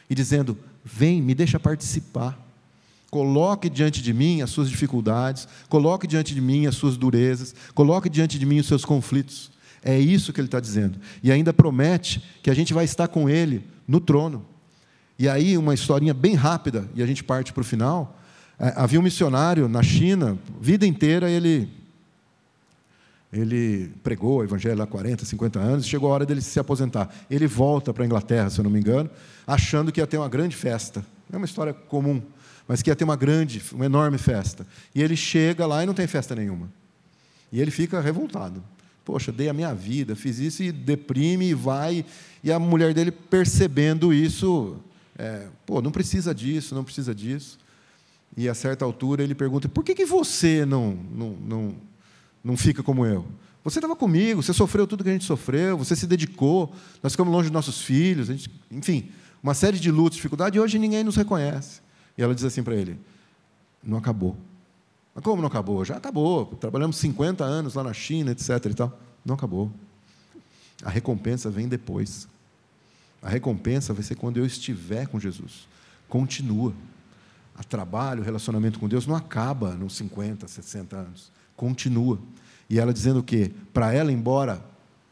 E 0.09 0.15
dizendo: 0.15 0.57
vem, 0.85 1.21
me 1.21 1.35
deixa 1.35 1.61
participar. 1.61 2.48
Coloque 3.11 3.71
diante 3.71 4.03
de 4.03 4.13
mim 4.13 4.43
as 4.43 4.51
suas 4.51 4.69
dificuldades, 4.69 5.49
coloque 5.69 6.07
diante 6.07 6.35
de 6.35 6.41
mim 6.41 6.67
as 6.67 6.75
suas 6.75 6.97
durezas, 6.97 7.55
coloque 7.75 8.09
diante 8.09 8.39
de 8.39 8.45
mim 8.45 8.59
os 8.59 8.67
seus 8.67 8.85
conflitos. 8.85 9.51
É 9.83 9.99
isso 9.99 10.33
que 10.33 10.41
ele 10.41 10.49
está 10.49 10.61
dizendo. 10.61 10.99
E 11.23 11.33
ainda 11.33 11.53
promete 11.53 12.23
que 12.43 12.51
a 12.51 12.55
gente 12.55 12.75
vai 12.75 12.85
estar 12.85 13.09
com 13.09 13.29
ele 13.29 13.65
no 13.87 14.01
trono. 14.01 14.45
E 15.19 15.29
aí, 15.29 15.57
uma 15.57 15.75
historinha 15.75 16.13
bem 16.13 16.35
rápida, 16.35 16.89
e 16.95 17.03
a 17.03 17.07
gente 17.07 17.25
parte 17.25 17.53
para 17.53 17.61
o 17.63 17.65
final. 17.65 18.19
É, 18.59 18.73
havia 18.77 19.01
um 19.01 19.03
missionário 19.03 19.69
na 19.69 19.83
China, 19.83 20.39
vida 20.61 20.87
inteira 20.87 21.31
ele 21.31 21.69
ele 23.33 23.91
pregou 24.03 24.39
o 24.39 24.45
evangelho 24.45 24.83
há 24.83 24.87
40, 24.87 25.25
50 25.25 25.59
anos, 25.59 25.87
chegou 25.87 26.11
a 26.11 26.15
hora 26.15 26.25
dele 26.25 26.41
se 26.41 26.59
aposentar. 26.59 27.15
Ele 27.31 27.47
volta 27.47 27.93
para 27.93 28.03
a 28.03 28.07
Inglaterra, 28.07 28.49
se 28.49 28.59
eu 28.59 28.65
não 28.65 28.71
me 28.71 28.81
engano, 28.81 29.11
achando 29.47 29.93
que 29.93 30.01
ia 30.01 30.07
ter 30.07 30.17
uma 30.17 30.31
grande 30.31 30.57
festa. 30.57 31.05
É 31.31 31.37
uma 31.37 31.45
história 31.45 31.75
comum, 31.75 32.23
mas 32.69 32.83
que 32.83 32.91
ia 32.91 32.95
ter 32.95 33.05
uma 33.05 33.17
grande, 33.17 33.63
uma 33.73 33.87
enorme 33.87 34.19
festa. 34.19 34.67
E 34.95 35.03
ele 35.03 35.17
chega 35.17 35.67
lá 35.67 35.83
e 35.83 35.87
não 35.87 35.95
tem 35.95 36.07
festa 36.07 36.35
nenhuma. 36.35 36.71
E 37.51 37.61
ele 37.61 37.71
fica 37.71 38.01
revoltado. 38.01 38.63
Poxa, 39.05 39.33
dei 39.33 39.49
a 39.49 39.55
minha 39.55 39.75
vida, 39.75 40.15
fiz 40.15 40.39
isso 40.39 40.63
e 40.63 40.71
deprime 40.71 41.49
e 41.49 41.55
vai. 41.55 42.05
E 42.45 42.53
a 42.53 42.59
mulher 42.59 42.93
dele, 42.93 43.11
percebendo 43.11 44.13
isso, 44.13 44.77
é, 45.17 45.47
pô, 45.65 45.81
não 45.81 45.91
precisa 45.91 46.35
disso, 46.35 46.75
não 46.75 46.85
precisa 46.85 47.15
disso. 47.15 47.59
E 48.37 48.49
a 48.49 48.55
certa 48.55 48.85
altura 48.85 49.23
ele 49.23 49.35
pergunta: 49.35 49.67
por 49.67 49.83
que, 49.83 49.95
que 49.95 50.05
você 50.05 50.67
não, 50.67 50.93
não, 51.11 51.31
não 51.31 51.75
não 52.43 52.57
fica 52.57 52.83
como 52.83 53.05
eu. 53.05 53.27
Você 53.65 53.79
estava 53.79 53.95
comigo, 53.95 54.43
você 54.43 54.53
sofreu 54.53 54.87
tudo 54.87 55.05
que 55.05 55.11
a 55.11 55.13
gente 55.13 55.25
sofreu, 55.25 55.77
você 55.77 55.95
se 55.95 56.07
dedicou, 56.07 56.73
nós 57.03 57.13
ficamos 57.13 57.33
longe 57.33 57.49
dos 57.49 57.53
nossos 57.53 57.83
filhos, 57.83 58.29
gente, 58.29 58.51
enfim, 58.71 59.11
uma 59.43 59.53
série 59.53 59.79
de 59.79 59.91
lutas, 59.91 60.17
dificuldades, 60.17 60.57
e 60.57 60.61
hoje 60.61 60.79
ninguém 60.79 61.05
nos 61.05 61.17
reconhece. 61.17 61.81
E 62.19 62.23
ela 62.23 62.35
diz 62.35 62.45
assim 62.45 62.63
para 62.63 62.75
ele: 62.75 63.01
não 63.83 63.97
acabou. 63.97 64.37
Mas 65.15 65.25
como 65.25 65.41
não 65.41 65.49
acabou? 65.49 65.85
Já 65.85 65.97
acabou. 65.97 66.47
Trabalhamos 66.61 66.97
50 66.97 67.45
anos 67.45 67.75
lá 67.75 67.85
na 67.85 67.95
China, 67.95 68.33
etc. 68.33 68.51
E 68.67 68.75
tal. 68.75 68.99
Não 69.25 69.37
acabou. 69.37 69.71
A 70.83 70.91
recompensa 70.91 71.49
vem 71.49 71.69
depois. 71.69 72.29
A 73.23 73.29
recompensa 73.29 73.95
vai 73.95 74.03
ser 74.03 74.17
quando 74.17 74.37
eu 74.37 74.45
estiver 74.45 75.07
com 75.07 75.19
Jesus. 75.19 75.67
Continua. 76.09 76.75
A 77.57 77.65
trabalho, 77.65 78.21
o 78.21 78.25
relacionamento 78.25 78.79
com 78.79 78.89
Deus 78.89 79.07
não 79.07 79.17
acaba 79.17 79.75
nos 79.75 79.97
50, 79.97 80.47
60 80.47 80.97
anos 80.97 81.39
continua. 81.59 82.21
E 82.71 82.79
ela 82.79 82.95
dizendo 82.95 83.19
o 83.19 83.23
quê? 83.23 83.51
Para 83.75 83.93
ela, 83.93 84.13
embora 84.13 84.65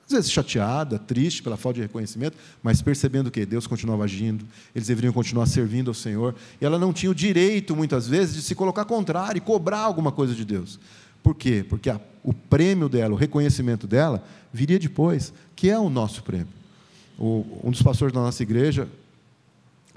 às 0.06 0.12
vezes 0.12 0.30
chateada, 0.30 1.00
triste 1.00 1.42
pela 1.42 1.56
falta 1.56 1.76
de 1.76 1.82
reconhecimento, 1.82 2.36
mas 2.62 2.80
percebendo 2.80 3.28
que 3.28 3.44
Deus 3.44 3.66
continuava 3.66 4.04
agindo, 4.04 4.46
eles 4.74 4.86
deveriam 4.86 5.12
continuar 5.12 5.46
servindo 5.46 5.88
ao 5.88 5.94
Senhor. 5.94 6.34
E 6.60 6.64
ela 6.64 6.78
não 6.78 6.92
tinha 6.92 7.10
o 7.10 7.14
direito, 7.14 7.74
muitas 7.74 8.06
vezes, 8.06 8.36
de 8.36 8.42
se 8.42 8.54
colocar 8.54 8.84
contrário 8.84 9.38
e 9.38 9.40
cobrar 9.40 9.80
alguma 9.80 10.12
coisa 10.12 10.32
de 10.32 10.44
Deus. 10.44 10.78
Por 11.24 11.34
quê? 11.34 11.66
Porque 11.68 11.90
a, 11.90 12.00
o 12.22 12.32
prêmio 12.32 12.88
dela, 12.88 13.14
o 13.14 13.16
reconhecimento 13.16 13.88
dela, 13.88 14.22
viria 14.52 14.78
depois, 14.78 15.32
que 15.56 15.68
é 15.68 15.78
o 15.78 15.90
nosso 15.90 16.22
prêmio. 16.22 16.48
O, 17.18 17.44
um 17.64 17.72
dos 17.72 17.82
pastores 17.82 18.14
da 18.14 18.20
nossa 18.20 18.40
igreja 18.44 18.88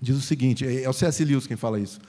diz 0.02 0.18
o 0.18 0.22
seguinte: 0.22 0.66
é, 0.66 0.84
é 0.84 0.90
o 0.90 0.94
C.S. 0.94 1.24
Lewis 1.24 1.46
quem 1.46 1.56
fala 1.56 1.80
isso, 1.80 2.00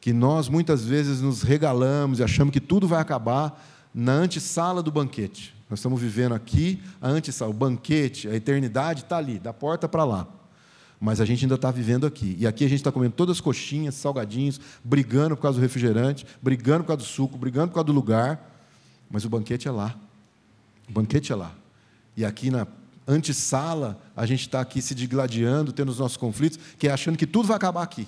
que 0.00 0.12
nós 0.12 0.48
muitas 0.48 0.84
vezes 0.84 1.20
nos 1.20 1.42
regalamos 1.42 2.18
e 2.18 2.24
achamos 2.24 2.52
que 2.52 2.60
tudo 2.60 2.88
vai 2.88 3.00
acabar 3.00 3.64
na 3.94 4.14
antessala 4.14 4.82
do 4.82 4.90
banquete. 4.90 5.54
Nós 5.74 5.80
estamos 5.80 6.00
vivendo 6.00 6.36
aqui 6.36 6.80
a 7.02 7.08
antessala, 7.08 7.50
o 7.50 7.52
banquete, 7.52 8.28
a 8.28 8.36
eternidade 8.36 9.00
está 9.00 9.16
ali, 9.16 9.40
da 9.40 9.52
porta 9.52 9.88
para 9.88 10.04
lá. 10.04 10.28
Mas 11.00 11.20
a 11.20 11.24
gente 11.24 11.44
ainda 11.44 11.56
está 11.56 11.68
vivendo 11.72 12.06
aqui. 12.06 12.36
E 12.38 12.46
aqui 12.46 12.64
a 12.64 12.68
gente 12.68 12.78
está 12.78 12.92
comendo 12.92 13.12
todas 13.16 13.38
as 13.38 13.40
coxinhas, 13.40 13.96
salgadinhos, 13.96 14.60
brigando 14.84 15.34
por 15.34 15.42
causa 15.42 15.58
do 15.58 15.62
refrigerante, 15.62 16.24
brigando 16.40 16.84
por 16.84 16.88
causa 16.88 17.02
do 17.02 17.08
suco, 17.08 17.36
brigando 17.36 17.70
por 17.70 17.74
causa 17.74 17.86
do 17.86 17.92
lugar. 17.92 18.56
Mas 19.10 19.24
o 19.24 19.28
banquete 19.28 19.66
é 19.66 19.70
lá. 19.72 19.96
O 20.88 20.92
banquete 20.92 21.32
é 21.32 21.34
lá. 21.34 21.52
E 22.16 22.24
aqui 22.24 22.52
na 22.52 22.68
antessala, 23.04 24.00
a 24.14 24.24
gente 24.26 24.42
está 24.42 24.60
aqui 24.60 24.80
se 24.80 24.94
digladiando, 24.94 25.72
tendo 25.72 25.88
os 25.88 25.98
nossos 25.98 26.16
conflitos, 26.16 26.56
que 26.78 26.86
é 26.86 26.92
achando 26.92 27.18
que 27.18 27.26
tudo 27.26 27.48
vai 27.48 27.56
acabar 27.56 27.82
aqui. 27.82 28.06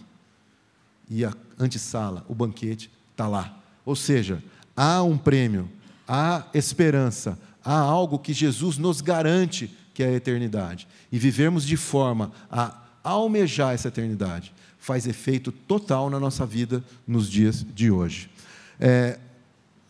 E 1.11 1.25
a 1.25 1.33
antessala, 1.59 2.25
o 2.29 2.35
banquete, 2.35 2.89
está 3.11 3.27
lá. 3.27 3.59
Ou 3.85 3.97
seja, 3.97 4.41
há 4.77 5.03
um 5.03 5.19
prêmio, 5.19 5.69
há 6.07 6.45
esperança, 6.55 7.37
há 7.67 7.75
algo 7.75 8.21
que 8.21 8.33
Jesus 8.33 8.79
nos 8.79 9.01
garante 9.01 9.69
que 9.93 10.03
é 10.03 10.07
a 10.07 10.13
eternidade. 10.13 10.87
E 11.11 11.19
vivermos 11.19 11.67
de 11.67 11.77
forma 11.77 12.31
a 12.49 12.81
almejar 13.03 13.75
essa 13.75 13.89
eternidade 13.89 14.55
faz 14.79 15.07
efeito 15.07 15.51
total 15.51 16.09
na 16.09 16.21
nossa 16.21 16.47
vida 16.47 16.85
nos 17.07 17.29
dias 17.29 17.67
de 17.75 17.91
hoje. 17.91 18.31
É, 18.79 19.19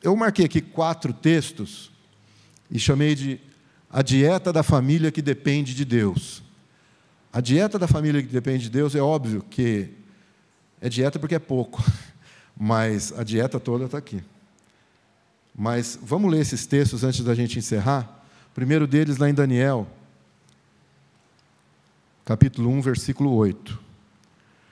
eu 0.03 0.17
marquei 0.17 0.47
aqui 0.47 0.63
quatro 0.63 1.13
textos 1.13 1.91
e 2.71 2.79
chamei 2.79 3.15
de 3.15 3.39
a 3.91 4.01
dieta 4.01 4.53
da 4.53 4.63
família 4.63 5.13
que 5.13 5.21
depende 5.21 5.75
de 5.75 5.85
Deus. 5.85 6.43
A 7.31 7.43
dieta 7.43 7.79
da 7.79 7.87
família 7.87 8.23
que 8.23 8.29
depende 8.29 8.65
de 8.65 8.71
Deus 8.71 8.95
é 8.95 9.03
óbvio 9.03 9.45
que 9.51 9.91
é 10.81 10.89
dieta 10.89 11.19
porque 11.19 11.35
é 11.35 11.39
pouco, 11.39 11.85
mas 12.57 13.13
a 13.19 13.23
dieta 13.23 13.61
toda 13.61 13.85
está 13.85 13.99
aqui. 13.99 14.23
Mas 15.57 15.99
vamos 16.03 16.31
ler 16.31 16.41
esses 16.41 16.67
textos 16.67 17.03
antes 17.03 17.25
da 17.25 17.35
gente 17.35 17.59
encerrar. 17.59 18.23
O 18.51 18.55
primeiro 18.55 18.87
deles 18.87 19.17
lá 19.17 19.31
em 19.31 19.35
Daniel, 19.35 19.89
capítulo 22.27 22.69
1, 22.71 22.83
versículo 22.83 23.33
8, 23.35 23.79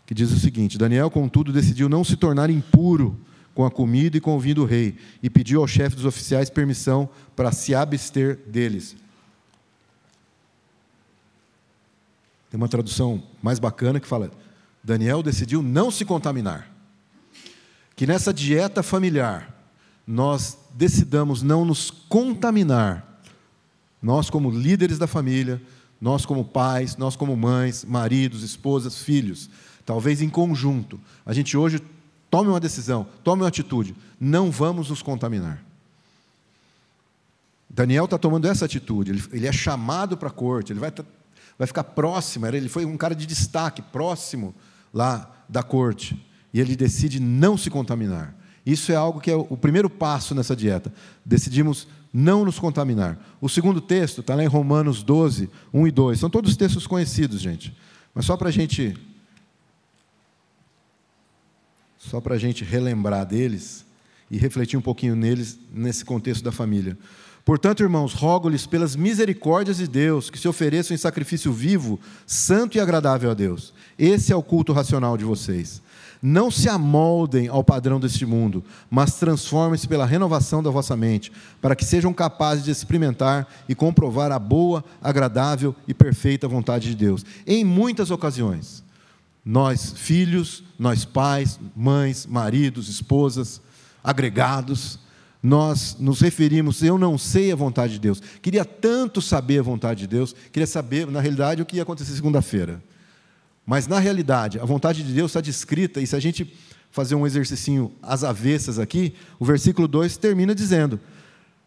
que 0.04 0.12
diz 0.12 0.30
o 0.30 0.38
seguinte: 0.38 0.76
Daniel, 0.76 1.10
contudo, 1.10 1.52
decidiu 1.52 1.88
não 1.88 2.04
se 2.04 2.16
tornar 2.16 2.50
impuro 2.50 3.18
com 3.54 3.64
a 3.64 3.70
comida 3.70 4.18
e 4.18 4.20
com 4.20 4.36
o 4.36 4.40
vinho 4.40 4.56
do 4.56 4.64
rei, 4.66 4.98
e 5.22 5.30
pediu 5.30 5.60
ao 5.60 5.66
chefe 5.66 5.96
dos 5.96 6.04
oficiais 6.04 6.50
permissão 6.50 7.08
para 7.34 7.50
se 7.50 7.74
abster 7.74 8.36
deles. 8.46 8.94
Tem 12.50 12.60
uma 12.60 12.68
tradução 12.68 13.22
mais 13.42 13.58
bacana 13.58 13.98
que 13.98 14.06
fala: 14.06 14.30
Daniel 14.82 15.22
decidiu 15.22 15.62
não 15.62 15.90
se 15.90 16.04
contaminar. 16.04 16.70
Que 17.96 18.06
nessa 18.06 18.34
dieta 18.34 18.82
familiar, 18.82 19.54
nós 20.06 20.58
decidamos 20.74 21.42
não 21.42 21.64
nos 21.64 21.90
contaminar, 21.90 23.20
nós, 24.02 24.28
como 24.28 24.50
líderes 24.50 24.98
da 24.98 25.06
família, 25.06 25.62
nós, 26.00 26.26
como 26.26 26.44
pais, 26.44 26.96
nós, 26.96 27.16
como 27.16 27.34
mães, 27.36 27.84
maridos, 27.84 28.42
esposas, 28.42 29.02
filhos, 29.02 29.48
talvez 29.86 30.20
em 30.20 30.28
conjunto, 30.28 31.00
a 31.24 31.32
gente 31.32 31.56
hoje 31.56 31.80
tome 32.30 32.50
uma 32.50 32.60
decisão, 32.60 33.06
tome 33.22 33.42
uma 33.42 33.48
atitude, 33.48 33.94
não 34.20 34.50
vamos 34.50 34.90
nos 34.90 35.00
contaminar. 35.00 35.64
Daniel 37.70 38.04
está 38.04 38.18
tomando 38.18 38.46
essa 38.46 38.66
atitude, 38.66 39.12
ele, 39.12 39.24
ele 39.32 39.46
é 39.46 39.52
chamado 39.52 40.16
para 40.16 40.28
a 40.28 40.32
corte, 40.32 40.72
ele 40.72 40.80
vai, 40.80 40.92
vai 41.56 41.66
ficar 41.66 41.84
próximo, 41.84 42.46
ele 42.46 42.68
foi 42.68 42.84
um 42.84 42.96
cara 42.96 43.14
de 43.14 43.26
destaque, 43.26 43.80
próximo 43.80 44.54
lá 44.92 45.30
da 45.48 45.62
corte, 45.62 46.20
e 46.52 46.60
ele 46.60 46.76
decide 46.76 47.18
não 47.18 47.56
se 47.56 47.70
contaminar. 47.70 48.34
Isso 48.64 48.90
é 48.90 48.94
algo 48.94 49.20
que 49.20 49.30
é 49.30 49.36
o 49.36 49.56
primeiro 49.56 49.90
passo 49.90 50.34
nessa 50.34 50.56
dieta. 50.56 50.92
Decidimos 51.24 51.86
não 52.12 52.44
nos 52.44 52.58
contaminar. 52.58 53.18
O 53.40 53.48
segundo 53.48 53.80
texto 53.80 54.20
está 54.20 54.34
lá 54.34 54.44
em 54.44 54.46
Romanos 54.46 55.02
12, 55.02 55.50
1 55.72 55.86
e 55.86 55.90
2. 55.90 56.20
São 56.20 56.30
todos 56.30 56.56
textos 56.56 56.86
conhecidos, 56.86 57.40
gente. 57.40 57.76
Mas 58.14 58.24
só 58.24 58.36
para 58.36 58.48
a 58.48 58.52
gente. 58.52 58.96
Só 61.98 62.20
para 62.20 62.36
a 62.36 62.38
gente 62.38 62.64
relembrar 62.64 63.26
deles 63.26 63.84
e 64.30 64.38
refletir 64.38 64.78
um 64.78 64.82
pouquinho 64.82 65.16
neles 65.16 65.58
nesse 65.72 66.04
contexto 66.04 66.44
da 66.44 66.52
família. 66.52 66.96
Portanto, 67.44 67.82
irmãos, 67.82 68.14
rogo-lhes 68.14 68.66
pelas 68.66 68.96
misericórdias 68.96 69.76
de 69.76 69.86
Deus 69.86 70.30
que 70.30 70.38
se 70.38 70.48
ofereçam 70.48 70.94
em 70.94 70.98
sacrifício 70.98 71.52
vivo, 71.52 72.00
santo 72.26 72.78
e 72.78 72.80
agradável 72.80 73.30
a 73.30 73.34
Deus. 73.34 73.74
Esse 73.98 74.32
é 74.32 74.36
o 74.36 74.42
culto 74.42 74.72
racional 74.72 75.18
de 75.18 75.24
vocês. 75.24 75.82
Não 76.26 76.50
se 76.50 76.70
amoldem 76.70 77.48
ao 77.48 77.62
padrão 77.62 78.00
deste 78.00 78.24
mundo, 78.24 78.64
mas 78.90 79.16
transformem-se 79.16 79.86
pela 79.86 80.06
renovação 80.06 80.62
da 80.62 80.70
vossa 80.70 80.96
mente, 80.96 81.30
para 81.60 81.76
que 81.76 81.84
sejam 81.84 82.14
capazes 82.14 82.64
de 82.64 82.70
experimentar 82.70 83.46
e 83.68 83.74
comprovar 83.74 84.32
a 84.32 84.38
boa, 84.38 84.82
agradável 85.02 85.76
e 85.86 85.92
perfeita 85.92 86.48
vontade 86.48 86.88
de 86.88 86.94
Deus. 86.96 87.26
Em 87.46 87.62
muitas 87.62 88.10
ocasiões, 88.10 88.82
nós, 89.44 89.92
filhos, 89.94 90.64
nós, 90.78 91.04
pais, 91.04 91.60
mães, 91.76 92.24
maridos, 92.24 92.88
esposas, 92.88 93.60
agregados, 94.02 94.98
nós 95.42 95.94
nos 96.00 96.22
referimos, 96.22 96.82
eu 96.82 96.96
não 96.96 97.18
sei 97.18 97.52
a 97.52 97.56
vontade 97.56 97.92
de 97.92 97.98
Deus. 97.98 98.22
Queria 98.40 98.64
tanto 98.64 99.20
saber 99.20 99.58
a 99.58 99.62
vontade 99.62 100.00
de 100.00 100.06
Deus, 100.06 100.34
queria 100.50 100.66
saber, 100.66 101.06
na 101.06 101.20
realidade, 101.20 101.60
o 101.60 101.66
que 101.66 101.76
ia 101.76 101.82
acontecer 101.82 102.14
segunda-feira. 102.14 102.82
Mas, 103.66 103.86
na 103.86 103.98
realidade, 103.98 104.58
a 104.58 104.64
vontade 104.64 105.02
de 105.02 105.12
Deus 105.12 105.30
está 105.30 105.40
descrita, 105.40 106.00
e 106.00 106.06
se 106.06 106.14
a 106.14 106.20
gente 106.20 106.52
fazer 106.90 107.14
um 107.14 107.26
exercício 107.26 107.90
às 108.02 108.22
avessas 108.22 108.78
aqui, 108.78 109.14
o 109.38 109.44
versículo 109.44 109.88
2 109.88 110.16
termina 110.16 110.54
dizendo: 110.54 111.00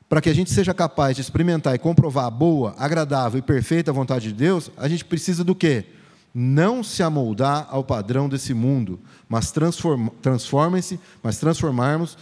para 0.10 0.22
que 0.22 0.30
a 0.30 0.34
gente 0.34 0.52
seja 0.52 0.74
capaz 0.74 1.16
de 1.16 1.22
experimentar 1.22 1.76
e 1.76 1.80
comprovar 1.80 2.26
a 2.26 2.32
boa, 2.32 2.74
agradável 2.78 3.40
e 3.40 3.42
perfeita 3.42 3.92
vontade 3.92 4.30
de 4.30 4.34
Deus, 4.34 4.72
a 4.78 4.88
gente 4.88 5.04
precisa 5.04 5.44
do 5.44 5.54
quê? 5.54 5.86
Não 6.34 6.82
se 6.82 7.04
amoldar 7.04 7.68
ao 7.70 7.84
padrão 7.84 8.30
desse 8.30 8.54
mundo, 8.54 9.00
mas 9.28 9.52
transformem-se, 9.52 11.00
mas 11.22 11.40
transformarmos 11.40 12.18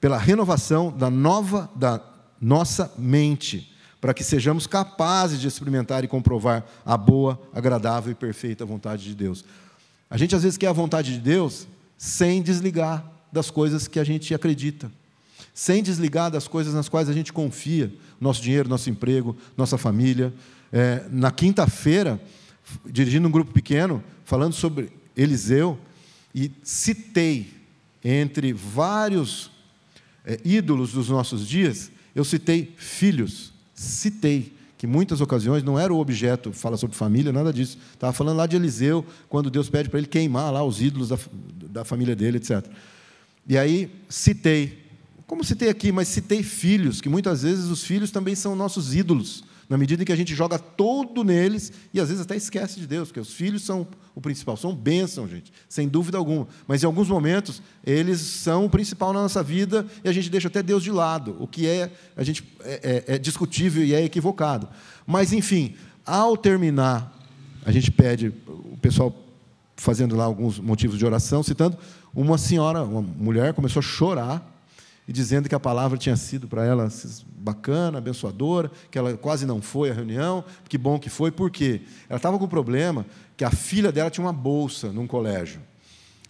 pela 0.00 0.16
renovação 0.16 0.90
da 0.96 1.10
nova 1.10 1.68
da 1.74 2.00
nossa 2.40 2.92
mente, 2.96 3.75
para 4.00 4.14
que 4.14 4.22
sejamos 4.22 4.66
capazes 4.66 5.40
de 5.40 5.48
experimentar 5.48 6.04
e 6.04 6.08
comprovar 6.08 6.64
a 6.84 6.96
boa, 6.96 7.40
agradável 7.54 8.12
e 8.12 8.14
perfeita 8.14 8.64
vontade 8.64 9.04
de 9.04 9.14
Deus. 9.14 9.44
A 10.08 10.16
gente 10.16 10.34
às 10.36 10.42
vezes 10.42 10.58
quer 10.58 10.68
a 10.68 10.72
vontade 10.72 11.12
de 11.12 11.20
Deus 11.20 11.66
sem 11.96 12.42
desligar 12.42 13.04
das 13.32 13.50
coisas 13.50 13.88
que 13.88 13.98
a 13.98 14.04
gente 14.04 14.34
acredita 14.34 14.90
sem 15.56 15.82
desligar 15.82 16.30
das 16.30 16.46
coisas 16.46 16.74
nas 16.74 16.86
quais 16.86 17.08
a 17.08 17.14
gente 17.14 17.32
confia, 17.32 17.90
nosso 18.20 18.42
dinheiro, 18.42 18.68
nosso 18.68 18.90
emprego, 18.90 19.34
nossa 19.56 19.78
família. 19.78 20.30
É, 20.70 21.02
na 21.10 21.30
quinta-feira, 21.30 22.20
dirigindo 22.84 23.26
um 23.26 23.30
grupo 23.30 23.54
pequeno, 23.54 24.04
falando 24.22 24.52
sobre 24.52 24.92
Eliseu, 25.16 25.78
e 26.34 26.52
citei, 26.62 27.54
entre 28.04 28.52
vários 28.52 29.50
é, 30.26 30.38
ídolos 30.44 30.92
dos 30.92 31.08
nossos 31.08 31.48
dias, 31.48 31.90
eu 32.14 32.22
citei 32.22 32.74
filhos, 32.76 33.50
citei, 33.76 34.52
que 34.76 34.86
muitas 34.86 35.20
ocasiões 35.20 35.62
não 35.62 35.78
era 35.78 35.94
o 35.94 35.98
objeto, 35.98 36.52
fala 36.52 36.76
sobre 36.76 36.96
família, 36.96 37.32
nada 37.32 37.52
disso. 37.52 37.78
Estava 37.94 38.12
falando 38.12 38.38
lá 38.38 38.46
de 38.46 38.56
Eliseu, 38.56 39.06
quando 39.28 39.48
Deus 39.50 39.68
pede 39.68 39.88
para 39.88 39.98
ele 40.00 40.08
queimar 40.08 40.52
lá 40.52 40.64
os 40.64 40.82
ídolos 40.82 41.10
da, 41.10 41.18
da 41.70 41.84
família 41.84 42.16
dele, 42.16 42.38
etc. 42.38 42.66
E 43.46 43.56
aí 43.56 43.88
citei 44.08 44.86
como 45.26 45.42
citei 45.42 45.68
aqui, 45.68 45.90
mas 45.90 46.08
citei 46.08 46.42
filhos, 46.42 47.00
que 47.00 47.08
muitas 47.08 47.42
vezes 47.42 47.66
os 47.66 47.82
filhos 47.82 48.10
também 48.10 48.34
são 48.34 48.54
nossos 48.54 48.94
ídolos, 48.94 49.42
na 49.68 49.76
medida 49.76 50.02
em 50.02 50.06
que 50.06 50.12
a 50.12 50.16
gente 50.16 50.34
joga 50.34 50.58
todo 50.58 51.24
neles 51.24 51.72
e 51.92 52.00
às 52.00 52.08
vezes 52.08 52.22
até 52.22 52.36
esquece 52.36 52.78
de 52.78 52.86
Deus, 52.86 53.08
porque 53.08 53.20
os 53.20 53.32
filhos 53.32 53.62
são 53.62 53.86
o 54.14 54.20
principal, 54.20 54.56
são 54.56 54.74
bênção, 54.74 55.28
gente, 55.28 55.52
sem 55.68 55.88
dúvida 55.88 56.18
alguma. 56.18 56.46
Mas 56.66 56.82
em 56.82 56.86
alguns 56.86 57.08
momentos 57.08 57.60
eles 57.84 58.20
são 58.20 58.66
o 58.66 58.70
principal 58.70 59.12
na 59.12 59.22
nossa 59.22 59.42
vida 59.42 59.86
e 60.04 60.08
a 60.08 60.12
gente 60.12 60.30
deixa 60.30 60.48
até 60.48 60.62
Deus 60.62 60.82
de 60.82 60.90
lado, 60.90 61.36
o 61.40 61.46
que 61.46 61.66
é, 61.66 61.90
a 62.16 62.22
gente, 62.22 62.44
é, 62.60 63.04
é, 63.08 63.14
é 63.14 63.18
discutível 63.18 63.84
e 63.84 63.94
é 63.94 64.02
equivocado. 64.02 64.68
Mas, 65.06 65.32
enfim, 65.32 65.74
ao 66.04 66.36
terminar, 66.36 67.12
a 67.64 67.72
gente 67.72 67.90
pede, 67.90 68.32
o 68.46 68.78
pessoal 68.80 69.14
fazendo 69.76 70.16
lá 70.16 70.24
alguns 70.24 70.58
motivos 70.58 70.98
de 70.98 71.04
oração, 71.04 71.42
citando, 71.42 71.76
uma 72.14 72.38
senhora, 72.38 72.82
uma 72.82 73.02
mulher, 73.02 73.52
começou 73.52 73.80
a 73.80 73.82
chorar 73.82 74.55
e 75.08 75.12
dizendo 75.12 75.48
que 75.48 75.54
a 75.54 75.60
palavra 75.60 75.96
tinha 75.96 76.16
sido 76.16 76.48
para 76.48 76.64
ela 76.64 76.88
bacana, 77.38 77.98
abençoadora, 77.98 78.70
que 78.90 78.98
ela 78.98 79.16
quase 79.16 79.46
não 79.46 79.62
foi 79.62 79.90
à 79.90 79.94
reunião, 79.94 80.44
que 80.68 80.76
bom 80.76 80.98
que 80.98 81.08
foi, 81.08 81.30
por 81.30 81.50
quê? 81.50 81.82
Ela 82.08 82.16
estava 82.16 82.38
com 82.38 82.44
o 82.44 82.48
problema 82.48 83.06
que 83.36 83.44
a 83.44 83.50
filha 83.50 83.92
dela 83.92 84.10
tinha 84.10 84.24
uma 84.24 84.32
bolsa 84.32 84.92
num 84.92 85.06
colégio. 85.06 85.60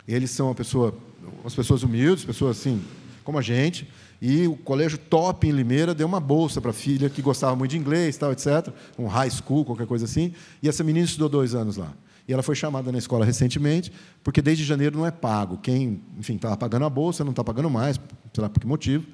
Eles 0.07 0.31
são 0.31 0.49
uma 0.49 0.55
pessoa, 0.55 0.95
umas 1.41 1.55
pessoas 1.55 1.83
humildes, 1.83 2.24
pessoas 2.24 2.59
assim, 2.59 2.83
como 3.24 3.39
a 3.39 3.43
gente, 3.43 3.89
e 4.20 4.47
o 4.47 4.57
colégio 4.57 4.99
top 4.99 5.47
em 5.47 5.53
Limeira 5.53 5.95
deu 5.95 6.07
uma 6.07 6.20
bolsa 6.20 6.61
para 6.61 6.70
a 6.70 6.74
filha 6.74 7.09
que 7.09 7.22
gostava 7.22 7.57
muito 7.57 7.70
de 7.70 7.79
inglês, 7.79 8.16
tal, 8.16 8.33
etc., 8.33 8.72
um 8.99 9.07
high 9.07 9.31
school, 9.31 9.64
qualquer 9.64 9.87
coisa 9.87 10.05
assim, 10.05 10.33
e 10.62 10.68
essa 10.68 10.85
menina 10.85 11.05
estudou 11.05 11.29
dois 11.29 11.55
anos 11.55 11.77
lá. 11.77 11.93
E 12.29 12.33
ela 12.33 12.43
foi 12.43 12.55
chamada 12.55 12.91
na 12.91 12.99
escola 12.99 13.24
recentemente, 13.24 13.93
porque 14.24 14.43
desde 14.43 14.64
janeiro 14.64 14.99
não 14.99 15.07
é 15.07 15.11
pago. 15.11 15.59
Quem, 15.59 16.03
enfim, 16.18 16.35
estava 16.37 16.57
pagando 16.57 16.85
a 16.85 16.91
bolsa, 16.91 17.22
não 17.22 17.31
está 17.31 17.45
pagando 17.45 17.70
mais, 17.70 18.01
sei 18.33 18.43
lá 18.43 18.49
por 18.49 18.61
que 18.61 18.66
motivo. 18.66 19.07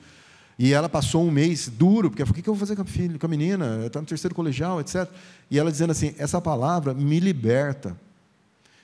E 0.59 0.73
ela 0.73 0.89
passou 0.89 1.25
um 1.25 1.31
mês 1.31 1.69
duro, 1.69 2.11
porque 2.11 2.25
falou: 2.25 2.39
o 2.39 2.43
que 2.43 2.49
eu 2.49 2.55
vou 2.55 2.61
fazer 2.61 2.77
com 2.77 2.83
a, 2.83 2.87
filha, 2.87 3.19
com 3.19 3.27
a 3.27 3.29
menina? 3.29 3.85
Está 3.87 4.01
no 4.01 4.07
terceiro 4.07 4.35
colegial, 4.35 4.81
etc. 4.81 5.09
E 5.51 5.59
ela 5.59 5.71
dizendo 5.71 5.91
assim: 5.91 6.15
essa 6.19 6.41
palavra 6.41 6.95
me 6.95 7.21
liberta. 7.21 7.97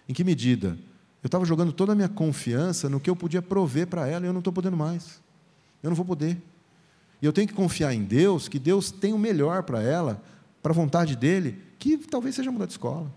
Em 0.09 0.13
que 0.13 0.25
medida? 0.25 0.79
Eu 1.23 1.29
estava 1.29 1.45
jogando 1.45 1.73
toda 1.73 1.93
a 1.93 1.95
minha 1.95 2.09
confiança 2.09 2.89
no 2.89 3.01
que 3.01 3.11
eu 3.11 3.17
podia 3.17 3.43
prover 3.43 3.87
para 3.87 4.07
ela 4.07 4.25
e 4.25 4.29
eu 4.29 4.33
não 4.33 4.41
estou 4.41 4.53
podendo 4.53 4.77
mais. 4.77 5.21
Eu 5.83 5.91
não 5.91 5.97
vou 5.97 6.05
poder. 6.05 6.39
E 7.21 7.27
eu 7.27 7.33
tenho 7.33 7.49
que 7.49 7.55
confiar 7.55 7.93
em 7.93 8.05
Deus, 8.05 8.49
que 8.49 8.59
Deus 8.59 8.91
tem 8.91 9.13
o 9.13 9.19
melhor 9.19 9.65
para 9.65 9.83
ela, 9.83 10.23
para 10.63 10.73
a 10.73 10.75
vontade 10.75 11.17
dele, 11.17 11.61
que 11.79 11.99
talvez 11.99 12.35
seja 12.35 12.51
mudar 12.51 12.67
de 12.67 12.73
escola. 12.73 13.11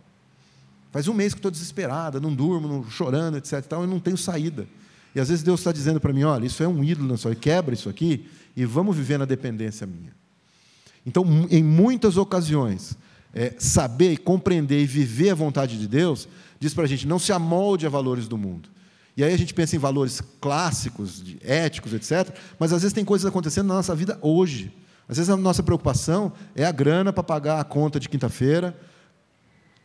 Faz 0.92 1.08
um 1.08 1.14
mês 1.14 1.34
que 1.34 1.39
estou 1.39 1.50
desesperada, 1.50 2.20
não 2.20 2.36
durmo, 2.36 2.68
não, 2.68 2.89
chorando, 2.89 3.38
etc. 3.38 3.54
E 3.54 3.62
tal, 3.62 3.82
eu 3.82 3.88
não 3.88 4.00
tenho 4.00 4.18
saída. 4.18 4.68
E 5.16 5.20
às 5.20 5.30
vezes 5.30 5.44
Deus 5.44 5.62
está 5.62 5.72
dizendo 5.72 6.02
para 6.02 6.12
mim: 6.12 6.24
olha, 6.24 6.46
isso 6.46 6.62
é 6.62 6.68
um 6.68 6.84
ídolo 6.84 7.08
na 7.08 7.18
sua 7.18 7.34
quebra 7.34 7.74
isso 7.74 7.89
aqui 7.89 8.28
e 8.56 8.66
vamos 8.66 8.96
viver 8.96 9.18
na 9.18 9.26
dependência 9.26 9.88
minha. 9.88 10.14
Então, 11.06 11.26
em 11.50 11.64
muitas 11.64 12.18
ocasiões, 12.18 12.98
é, 13.34 13.54
saber, 13.58 14.18
compreender 14.20 14.82
e 14.82 14.86
viver 14.86 15.32
a 15.32 15.36
vontade 15.36 15.80
de 15.80 15.88
Deus 15.88 16.28
diz 16.60 16.74
para 16.74 16.84
a 16.84 16.88
gente: 16.88 17.08
não 17.08 17.18
se 17.18 17.32
amolde 17.32 17.86
a 17.86 17.89
valores 17.89 18.28
do 18.28 18.38
mundo. 18.38 18.70
E 19.16 19.24
aí 19.24 19.34
a 19.34 19.38
gente 19.38 19.54
pensa 19.54 19.76
em 19.78 19.80
valores 19.80 20.22
clássicos, 20.42 21.24
éticos, 21.42 21.94
etc. 21.94 22.36
Mas 22.60 22.74
às 22.74 22.82
vezes 22.82 22.94
tem 22.94 23.06
coisas 23.06 23.26
acontecendo 23.26 23.68
na 23.68 23.76
nossa 23.76 23.96
vida 23.96 24.18
hoje. 24.22 24.74
Às 25.08 25.18
vezes 25.18 25.30
a 25.30 25.36
nossa 25.36 25.62
preocupação 25.62 26.32
é 26.56 26.66
a 26.66 26.72
grana 26.72 27.12
para 27.12 27.24
pagar 27.24 27.60
a 27.60 27.64
conta 27.66 28.00
de 28.00 28.08
quinta-feira, 28.08 28.78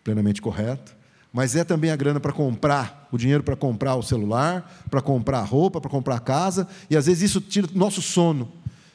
plenamente 0.04 0.40
correto 0.40 0.95
mas 1.36 1.54
é 1.54 1.62
também 1.62 1.90
a 1.90 1.96
grana 1.96 2.18
para 2.18 2.32
comprar, 2.32 3.10
o 3.12 3.18
dinheiro 3.18 3.42
para 3.42 3.54
comprar 3.54 3.94
o 3.94 4.02
celular, 4.02 4.86
para 4.90 5.02
comprar 5.02 5.42
roupa, 5.42 5.78
para 5.82 5.90
comprar 5.90 6.18
casa, 6.20 6.66
e 6.88 6.96
às 6.96 7.04
vezes 7.04 7.24
isso 7.24 7.42
tira 7.42 7.68
nosso 7.74 8.00
sono. 8.00 8.50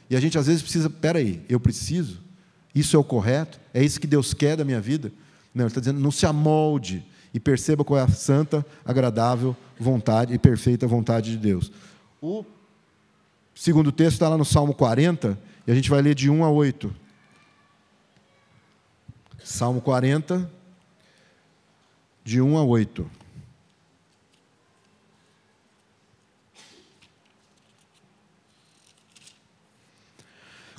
E 0.10 0.16
a 0.16 0.20
gente 0.20 0.40
às 0.40 0.48
vezes 0.48 0.64
precisa, 0.64 0.88
espera 0.88 1.20
aí, 1.20 1.46
eu 1.48 1.60
preciso? 1.60 2.20
Isso 2.74 2.96
é 2.96 3.00
o 3.00 3.04
correto? 3.04 3.60
É 3.72 3.84
isso 3.84 4.00
que 4.00 4.08
Deus 4.08 4.34
quer 4.34 4.58
da 4.58 4.66
minha 4.66 4.82
vida? 4.82 5.12
Não, 5.54 5.66
ele 5.66 5.68
está 5.68 5.80
dizendo, 5.80 6.00
não 6.00 6.10
se 6.10 6.26
amolde 6.26 7.06
e 7.32 7.40
perceba 7.40 7.84
qual 7.84 8.00
é 8.00 8.02
a 8.02 8.08
santa, 8.08 8.66
agradável 8.84 9.56
vontade 9.80 10.34
e 10.34 10.40
perfeita 10.40 10.88
vontade 10.88 11.30
de 11.30 11.38
Deus. 11.38 11.72
O 12.20 12.44
segundo 13.54 13.92
texto 13.92 14.14
está 14.14 14.28
lá 14.28 14.36
no 14.36 14.46
Salmo 14.46 14.74
40, 14.74 15.38
e 15.68 15.72
a 15.72 15.76
gente 15.76 15.92
vai 15.92 16.02
ler 16.02 16.16
de 16.16 16.28
1 16.28 16.44
a 16.44 16.50
8. 16.50 16.92
Salmo 19.44 19.80
40, 19.80 20.50
de 22.24 22.42
1 22.42 22.58
a 22.58 22.64
8. 22.64 23.10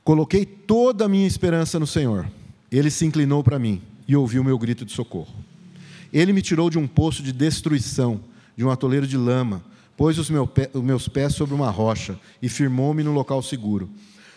Coloquei 0.05 0.45
toda 0.45 1.05
a 1.05 1.09
minha 1.09 1.27
esperança 1.27 1.79
no 1.79 1.87
Senhor. 1.87 2.29
Ele 2.71 2.91
se 2.91 3.05
inclinou 3.07 3.45
para 3.45 3.59
mim 3.59 3.81
e 4.09 4.17
ouviu 4.17 4.43
meu 4.43 4.59
grito 4.59 4.85
de 4.85 4.93
socorro. 4.93 5.33
Ele 6.13 6.33
me 6.33 6.43
tirou 6.43 6.69
de 6.69 6.79
um 6.79 6.87
poço 6.89 7.23
de 7.23 7.33
destruição, 7.33 8.21
de 8.57 8.65
um 8.65 8.71
atoleiro 8.71 9.07
de 9.07 9.17
lama, 9.17 9.63
pôs 9.97 10.19
os 10.19 10.29
meus 10.29 11.09
pés 11.09 11.35
sobre 11.35 11.55
uma 11.55 11.71
rocha 11.71 12.19
e 12.41 12.49
firmou-me 12.49 13.03
no 13.03 13.13
local 13.13 13.41
seguro. 13.43 13.89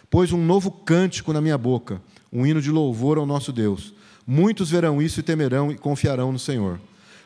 Pôs 0.09 0.31
um 0.31 0.45
novo 0.45 0.69
cântico 0.69 1.33
na 1.33 1.41
minha 1.41 1.57
boca, 1.57 2.01
um 2.31 2.45
hino 2.45 2.61
de 2.61 2.69
louvor 2.69 3.17
ao 3.17 3.25
nosso 3.25 3.51
Deus. 3.51 3.93
Muitos 4.27 4.69
verão 4.69 5.01
isso 5.01 5.19
e 5.19 5.23
temerão 5.23 5.71
e 5.71 5.75
confiarão 5.75 6.31
no 6.31 6.39
Senhor. 6.39 6.79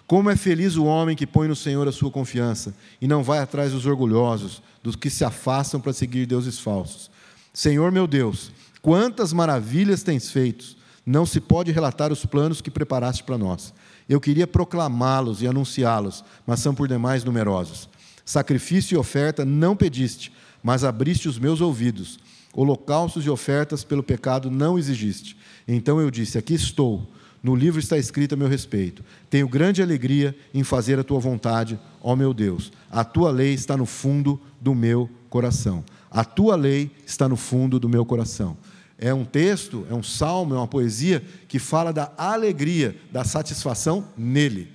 Como 0.09 0.27
é 0.27 0.35
feliz 0.35 0.75
o 0.75 0.85
homem 0.85 1.15
que 1.15 1.27
põe 1.27 1.47
no 1.47 1.55
Senhor 1.55 1.87
a 1.87 1.91
sua 1.91 2.09
confiança 2.09 2.73
e 2.99 3.07
não 3.07 3.21
vai 3.21 3.37
atrás 3.37 3.73
dos 3.73 3.85
orgulhosos, 3.85 4.59
dos 4.81 4.95
que 4.95 5.07
se 5.07 5.23
afastam 5.23 5.79
para 5.79 5.93
seguir 5.93 6.25
deuses 6.25 6.57
falsos. 6.57 7.11
Senhor 7.53 7.91
meu 7.91 8.07
Deus, 8.07 8.51
quantas 8.81 9.31
maravilhas 9.31 10.01
tens 10.01 10.31
feito! 10.31 10.75
Não 11.05 11.27
se 11.27 11.39
pode 11.39 11.71
relatar 11.71 12.11
os 12.11 12.25
planos 12.25 12.59
que 12.59 12.71
preparaste 12.71 13.23
para 13.23 13.37
nós. 13.37 13.71
Eu 14.09 14.19
queria 14.19 14.47
proclamá-los 14.47 15.43
e 15.43 15.47
anunciá-los, 15.47 16.25
mas 16.43 16.59
são 16.59 16.73
por 16.73 16.87
demais 16.87 17.23
numerosos. 17.23 17.87
Sacrifício 18.25 18.95
e 18.95 18.97
oferta 18.97 19.45
não 19.45 19.75
pediste, 19.75 20.31
mas 20.63 20.83
abriste 20.83 21.29
os 21.29 21.37
meus 21.37 21.61
ouvidos. 21.61 22.17
Holocaustos 22.51 23.27
e 23.27 23.29
ofertas 23.29 23.83
pelo 23.83 24.01
pecado 24.01 24.49
não 24.49 24.75
exigiste. 24.75 25.37
Então 25.67 26.01
eu 26.01 26.09
disse: 26.09 26.35
Aqui 26.35 26.55
estou 26.55 27.07
no 27.41 27.55
livro 27.55 27.79
está 27.79 27.97
escrito 27.97 28.33
a 28.33 28.37
meu 28.37 28.47
respeito. 28.47 29.03
Tenho 29.29 29.47
grande 29.47 29.81
alegria 29.81 30.35
em 30.53 30.63
fazer 30.63 30.99
a 30.99 31.03
tua 31.03 31.19
vontade, 31.19 31.79
ó 32.01 32.15
meu 32.15 32.33
Deus. 32.33 32.71
A 32.91 33.03
tua 33.03 33.31
lei 33.31 33.53
está 33.53 33.77
no 33.77 33.85
fundo 33.85 34.39
do 34.59 34.75
meu 34.75 35.09
coração. 35.29 35.83
A 36.11 36.25
tua 36.25 36.55
lei 36.55 36.91
está 37.05 37.29
no 37.29 37.37
fundo 37.37 37.79
do 37.79 37.87
meu 37.87 38.05
coração. 38.05 38.57
É 38.97 39.13
um 39.13 39.23
texto, 39.23 39.87
é 39.89 39.93
um 39.93 40.03
salmo, 40.03 40.53
é 40.53 40.57
uma 40.57 40.67
poesia 40.67 41.23
que 41.47 41.59
fala 41.59 41.93
da 41.93 42.11
alegria, 42.17 42.97
da 43.11 43.23
satisfação 43.23 44.05
nele. 44.17 44.67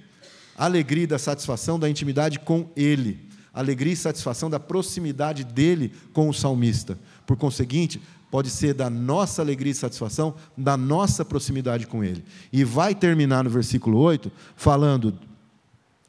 Alegria 0.56 1.06
da 1.06 1.18
satisfação 1.18 1.78
da 1.78 1.90
intimidade 1.90 2.38
com 2.38 2.70
ele. 2.74 3.28
alegria 3.52 3.92
e 3.92 3.96
satisfação 3.96 4.50
da 4.50 4.58
proximidade 4.58 5.44
dele 5.44 5.92
com 6.12 6.28
o 6.28 6.34
salmista. 6.34 6.98
Por 7.26 7.36
conseguinte, 7.36 8.00
pode 8.34 8.50
ser 8.50 8.74
da 8.74 8.90
nossa 8.90 9.40
alegria 9.42 9.70
e 9.70 9.76
satisfação, 9.76 10.34
da 10.58 10.76
nossa 10.76 11.24
proximidade 11.24 11.86
com 11.86 12.02
ele. 12.02 12.24
E 12.52 12.64
vai 12.64 12.92
terminar 12.92 13.44
no 13.44 13.50
versículo 13.50 13.96
8 13.96 14.28
falando 14.56 15.16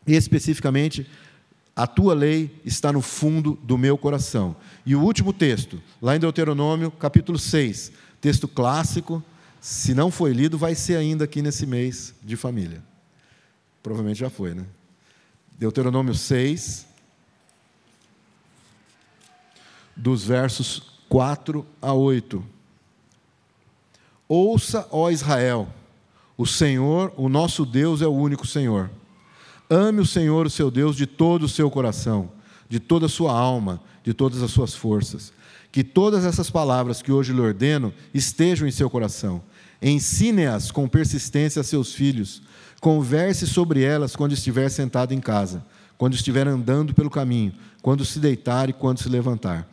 especificamente 0.07 1.07
a 1.76 1.86
tua 1.86 2.15
lei 2.15 2.59
está 2.65 2.91
no 2.91 2.99
fundo 2.99 3.53
do 3.61 3.78
meu 3.78 3.95
coração. 3.95 4.55
E 4.84 4.95
o 4.95 5.03
último 5.03 5.32
texto, 5.32 5.80
lá 6.01 6.15
em 6.15 6.19
Deuteronômio, 6.19 6.89
capítulo 6.89 7.38
6, 7.38 7.91
texto 8.19 8.47
clássico, 8.47 9.23
se 9.61 9.93
não 9.93 10.09
foi 10.09 10.34
lido, 10.34 10.57
vai 10.57 10.73
ser 10.73 10.95
ainda 10.95 11.26
aqui 11.26 11.43
nesse 11.43 11.67
mês 11.67 12.11
de 12.23 12.36
família. 12.36 12.84
Provavelmente 13.84 14.21
já 14.21 14.32
foi, 14.32 14.55
né? 14.55 14.65
Deuteronômio 15.59 16.15
6, 16.15 16.88
dos 19.95 20.23
versos 20.26 20.95
4 21.16 21.66
a 21.82 21.93
8. 21.93 22.43
Ouça, 24.28 24.86
ó 24.91 25.09
Israel, 25.09 25.70
o 26.38 26.45
Senhor, 26.45 27.13
o 27.16 27.30
nosso 27.30 27.66
Deus 27.66 28.01
é 28.01 28.05
o 28.05 28.11
único 28.11 28.45
Senhor. 28.45 28.91
Ame 29.70 30.01
o 30.01 30.05
Senhor, 30.05 30.45
o 30.45 30.49
seu 30.49 30.70
Deus, 30.70 30.93
de 30.93 31.05
todo 31.05 31.43
o 31.43 31.47
seu 31.47 31.72
coração, 31.72 32.30
de 32.68 32.82
toda 32.82 33.05
a 33.05 33.09
sua 33.09 33.32
alma, 33.32 33.82
de 34.03 34.13
todas 34.13 34.43
as 34.43 34.51
suas 34.51 34.74
forças. 34.74 35.32
Que 35.72 35.86
todas 35.86 36.26
essas 36.26 36.49
palavras 36.49 37.01
que 37.01 37.13
hoje 37.13 37.32
lhe 37.32 37.39
ordeno 37.39 37.93
estejam 38.13 38.68
em 38.68 38.72
seu 38.72 38.89
coração. 38.89 39.41
Ensine-as 39.82 40.70
com 40.70 40.86
persistência 40.86 41.61
a 41.61 41.63
seus 41.63 41.93
filhos. 41.93 42.41
Converse 42.82 43.47
sobre 43.47 43.82
elas 43.82 44.18
quando 44.18 44.34
estiver 44.34 44.68
sentado 44.68 45.13
em 45.13 45.22
casa, 45.22 45.66
quando 45.97 46.13
estiver 46.13 46.45
andando 46.45 46.93
pelo 46.93 47.09
caminho, 47.09 47.53
quando 47.82 48.03
se 48.03 48.20
deitar 48.20 48.70
e 48.70 48.74
quando 48.74 48.99
se 48.99 49.07
levantar. 49.07 49.66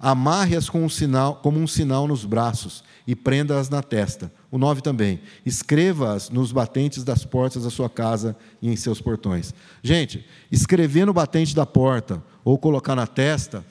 Amarre-as 0.00 0.70
com 0.70 0.82
um 0.82 0.88
sinal, 0.88 1.36
como 1.36 1.58
um 1.58 1.66
sinal 1.66 2.08
nos 2.08 2.24
braços 2.24 2.82
e 3.06 3.14
prenda-as 3.14 3.68
na 3.68 3.82
testa. 3.82 4.32
O 4.50 4.56
9 4.56 4.80
também. 4.80 5.20
Escreva-as 5.44 6.30
nos 6.30 6.52
batentes 6.52 7.04
das 7.04 7.24
portas 7.24 7.64
da 7.64 7.70
sua 7.70 7.90
casa 7.90 8.34
e 8.62 8.70
em 8.70 8.76
seus 8.76 9.00
portões. 9.00 9.52
Gente, 9.82 10.24
escrever 10.50 11.04
no 11.04 11.12
batente 11.12 11.54
da 11.54 11.66
porta 11.66 12.22
ou 12.42 12.56
colocar 12.56 12.96
na 12.96 13.06
testa, 13.06 13.64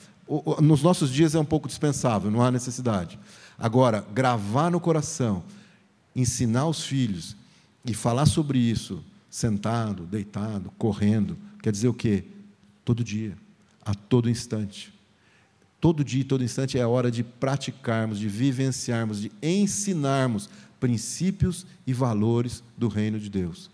nos 0.62 0.84
nossos 0.84 1.12
dias 1.12 1.34
é 1.34 1.40
um 1.40 1.46
pouco 1.46 1.68
dispensável, 1.68 2.30
não 2.30 2.44
há 2.44 2.52
necessidade. 2.52 3.18
Agora, 3.58 4.06
gravar 4.14 4.70
no 4.70 4.80
coração, 4.80 5.44
ensinar 6.16 6.68
os 6.68 6.84
filhos 6.84 7.36
e 7.84 7.94
falar 7.94 8.28
sobre 8.28 8.60
isso, 8.60 9.04
sentado, 9.30 10.04
deitado, 10.04 10.72
correndo, 10.78 11.36
quer 11.64 11.72
dizer 11.72 11.88
o 11.88 11.94
quê? 11.94 12.24
Todo 12.86 13.04
dia, 13.04 13.36
a 13.84 13.96
todo 13.96 14.30
instante. 14.30 14.94
Todo 15.80 16.04
dia 16.04 16.22
e 16.22 16.26
todo 16.26 16.44
instante 16.44 16.78
é 16.78 16.86
hora 16.86 17.10
de 17.10 17.24
praticarmos, 17.24 18.20
de 18.20 18.28
vivenciarmos, 18.28 19.22
de 19.22 19.32
ensinarmos 19.42 20.50
princípios 20.80 21.66
e 21.86 21.94
valores 21.94 22.64
do 22.78 22.88
reino 22.88 23.20
de 23.20 23.30
Deus. 23.30 23.70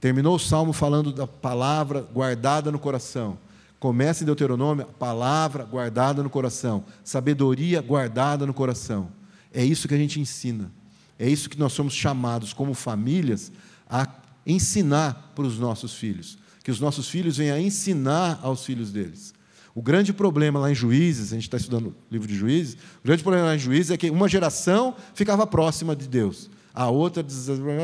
Terminou 0.00 0.36
o 0.36 0.38
salmo 0.38 0.72
falando 0.72 1.12
da 1.12 1.26
palavra 1.26 2.00
guardada 2.00 2.70
no 2.70 2.78
coração. 2.78 3.38
Começa 3.78 4.22
em 4.22 4.26
Deuteronômio, 4.26 4.86
palavra 4.98 5.64
guardada 5.64 6.22
no 6.22 6.30
coração, 6.30 6.84
sabedoria 7.04 7.80
guardada 7.80 8.44
no 8.44 8.54
coração. 8.54 9.10
É 9.52 9.64
isso 9.64 9.86
que 9.86 9.94
a 9.94 9.98
gente 9.98 10.20
ensina. 10.20 10.70
É 11.18 11.28
isso 11.28 11.48
que 11.48 11.58
nós 11.58 11.72
somos 11.72 11.94
chamados 11.94 12.52
como 12.52 12.74
famílias 12.74 13.50
a 13.88 14.06
ensinar 14.46 15.32
para 15.34 15.44
os 15.44 15.58
nossos 15.58 15.94
filhos. 15.94 16.38
Que 16.62 16.70
os 16.70 16.80
nossos 16.80 17.08
filhos 17.08 17.36
venham 17.36 17.56
a 17.56 17.60
ensinar 17.60 18.40
aos 18.42 18.64
filhos 18.64 18.92
deles. 18.92 19.34
O 19.78 19.80
grande 19.80 20.12
problema 20.12 20.58
lá 20.58 20.72
em 20.72 20.74
Juízes, 20.74 21.30
a 21.30 21.36
gente 21.36 21.44
está 21.44 21.56
estudando 21.56 21.90
o 21.90 21.94
livro 22.10 22.26
de 22.26 22.34
Juízes, 22.34 22.74
o 22.74 23.06
grande 23.06 23.22
problema 23.22 23.46
lá 23.46 23.54
em 23.54 23.60
Juízes 23.60 23.92
é 23.92 23.96
que 23.96 24.10
uma 24.10 24.28
geração 24.28 24.92
ficava 25.14 25.46
próxima 25.46 25.94
de 25.94 26.08
Deus, 26.08 26.50
a 26.74 26.90
outra 26.90 27.24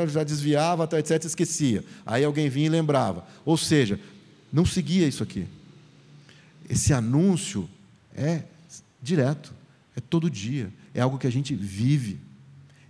já 0.09 0.25
desviava, 0.25 0.89
etc., 0.99 1.25
esquecia. 1.25 1.85
Aí 2.05 2.25
alguém 2.25 2.49
vinha 2.49 2.67
e 2.67 2.69
lembrava. 2.69 3.25
Ou 3.45 3.57
seja, 3.57 4.01
não 4.53 4.67
seguia 4.67 5.07
isso 5.07 5.23
aqui. 5.23 5.47
Esse 6.69 6.93
anúncio 6.93 7.71
é 8.13 8.43
direto, 9.01 9.55
é 9.97 10.01
todo 10.01 10.29
dia, 10.29 10.73
é 10.93 11.01
algo 11.01 11.17
que 11.17 11.29
a 11.29 11.33
gente 11.33 11.55
vive, 11.55 12.19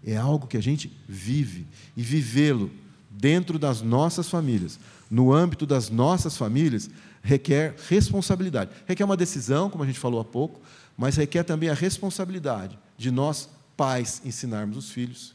é 0.02 0.16
algo 0.16 0.46
que 0.46 0.56
a 0.56 0.62
gente 0.62 0.90
vive. 1.06 1.66
E 1.94 2.02
vivê-lo 2.02 2.70
dentro 3.10 3.58
das 3.58 3.82
nossas 3.82 4.30
famílias, 4.30 4.80
no 5.10 5.30
âmbito 5.30 5.66
das 5.66 5.90
nossas 5.90 6.38
famílias, 6.38 6.88
requer 7.24 7.74
responsabilidade. 7.88 8.70
Requer 8.86 9.02
uma 9.02 9.16
decisão, 9.16 9.70
como 9.70 9.82
a 9.82 9.86
gente 9.86 9.98
falou 9.98 10.20
há 10.20 10.24
pouco, 10.24 10.60
mas 10.96 11.16
requer 11.16 11.42
também 11.42 11.70
a 11.70 11.74
responsabilidade 11.74 12.78
de 12.98 13.10
nós, 13.10 13.48
pais, 13.76 14.20
ensinarmos 14.24 14.76
os 14.76 14.90
filhos, 14.90 15.34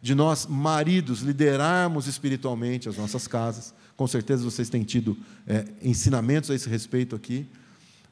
de 0.00 0.14
nós, 0.14 0.46
maridos, 0.46 1.20
liderarmos 1.20 2.06
espiritualmente 2.06 2.88
as 2.88 2.96
nossas 2.96 3.26
casas. 3.26 3.72
Com 3.96 4.06
certeza 4.06 4.44
vocês 4.44 4.68
têm 4.68 4.84
tido 4.84 5.16
é, 5.46 5.64
ensinamentos 5.80 6.50
a 6.50 6.54
esse 6.54 6.68
respeito 6.68 7.16
aqui, 7.16 7.48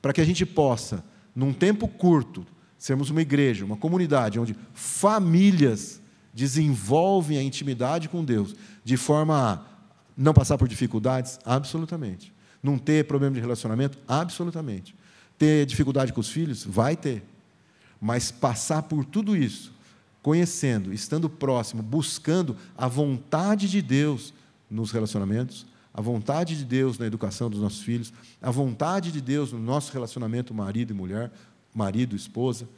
para 0.01 0.13
que 0.13 0.21
a 0.21 0.25
gente 0.25 0.47
possa, 0.47 1.05
num 1.37 1.53
tempo 1.53 1.87
curto, 1.87 2.47
sermos 2.79 3.11
uma 3.11 3.21
igreja, 3.21 3.67
uma 3.67 3.77
comunidade 3.77 4.41
onde 4.41 4.57
famílias 4.73 6.01
desenvolvem 6.33 7.37
a 7.37 7.43
intimidade 7.43 8.09
com 8.09 8.25
Deus 8.25 8.57
de 8.83 8.97
forma 8.97 9.37
a 9.37 9.61
não 10.17 10.33
passar 10.33 10.57
por 10.57 10.69
dificuldades? 10.69 11.39
Absolutamente. 11.45 12.33
Não 12.63 12.79
ter 12.79 13.07
problema 13.07 13.35
de 13.35 13.41
relacionamento? 13.41 13.99
Absolutamente. 14.07 14.95
Ter 15.39 15.65
dificuldade 15.67 16.13
com 16.13 16.21
os 16.21 16.29
filhos? 16.29 16.65
Vai 16.65 16.97
ter. 16.97 17.23
Mas 18.01 18.31
passar 18.31 18.83
por 18.83 19.05
tudo 19.05 19.37
isso, 19.37 19.73
conhecendo, 20.23 20.93
estando 20.93 21.29
próximo, 21.29 21.83
buscando 21.83 22.57
a 22.77 22.87
vontade 22.89 23.69
de 23.69 23.83
Deus 23.83 24.33
nos 24.71 24.91
relacionamentos, 24.91 25.67
a 25.93 26.01
vontade 26.01 26.57
de 26.57 26.65
Deus 26.65 26.99
na 26.99 27.07
educação 27.07 27.51
dos 27.51 27.61
nossos 27.61 27.83
filhos, 27.83 28.13
a 28.41 28.51
vontade 28.51 29.11
de 29.11 29.21
Deus 29.21 29.53
no 29.53 29.59
nosso 29.59 29.93
relacionamento 29.93 30.55
marido 30.55 30.93
e 30.93 30.95
mulher, 30.95 31.31
marido 31.75 32.15
e 32.15 32.17
esposa, 32.17 32.69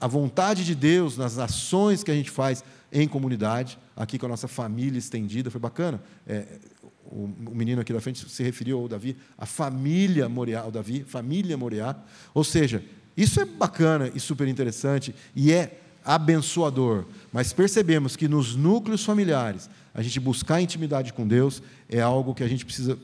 a 0.00 0.06
vontade 0.06 0.64
de 0.64 0.74
Deus 0.74 1.16
nas 1.16 1.38
ações 1.38 2.04
que 2.04 2.10
a 2.10 2.14
gente 2.14 2.30
faz 2.30 2.62
em 2.92 3.08
comunidade, 3.08 3.78
aqui 3.96 4.18
com 4.18 4.26
a 4.26 4.28
nossa 4.28 4.46
família 4.46 4.98
estendida, 4.98 5.50
foi 5.50 5.60
bacana. 5.60 6.00
É, 6.26 6.58
o, 7.06 7.28
menino 7.54 7.80
aqui 7.80 7.92
da 7.92 8.00
frente 8.00 8.28
se 8.28 8.42
referiu 8.42 8.80
ao 8.80 8.88
Davi, 8.88 9.16
a 9.36 9.46
família 9.46 10.28
Moriá, 10.28 10.60
ao 10.60 10.70
Davi, 10.70 11.04
família 11.04 11.56
Moriá. 11.56 11.96
Ou 12.32 12.44
seja, 12.44 12.82
isso 13.16 13.40
é 13.40 13.44
bacana 13.44 14.10
e 14.14 14.20
super 14.20 14.48
interessante 14.48 15.14
e 15.34 15.52
é 15.52 15.80
abençoador. 16.04 17.06
Mas 17.32 17.52
percebemos 17.52 18.16
que 18.16 18.28
nos 18.28 18.54
núcleos 18.54 19.04
familiares, 19.04 19.70
a 19.92 20.02
gente 20.02 20.18
buscar 20.18 20.60
intimidade 20.60 21.12
com 21.12 21.26
Deus 21.26 21.62
é 21.88 22.00
algo 22.00 22.34
que 22.34 22.42
a 22.42 22.48
gente 22.48 22.64
precisa 22.64 22.98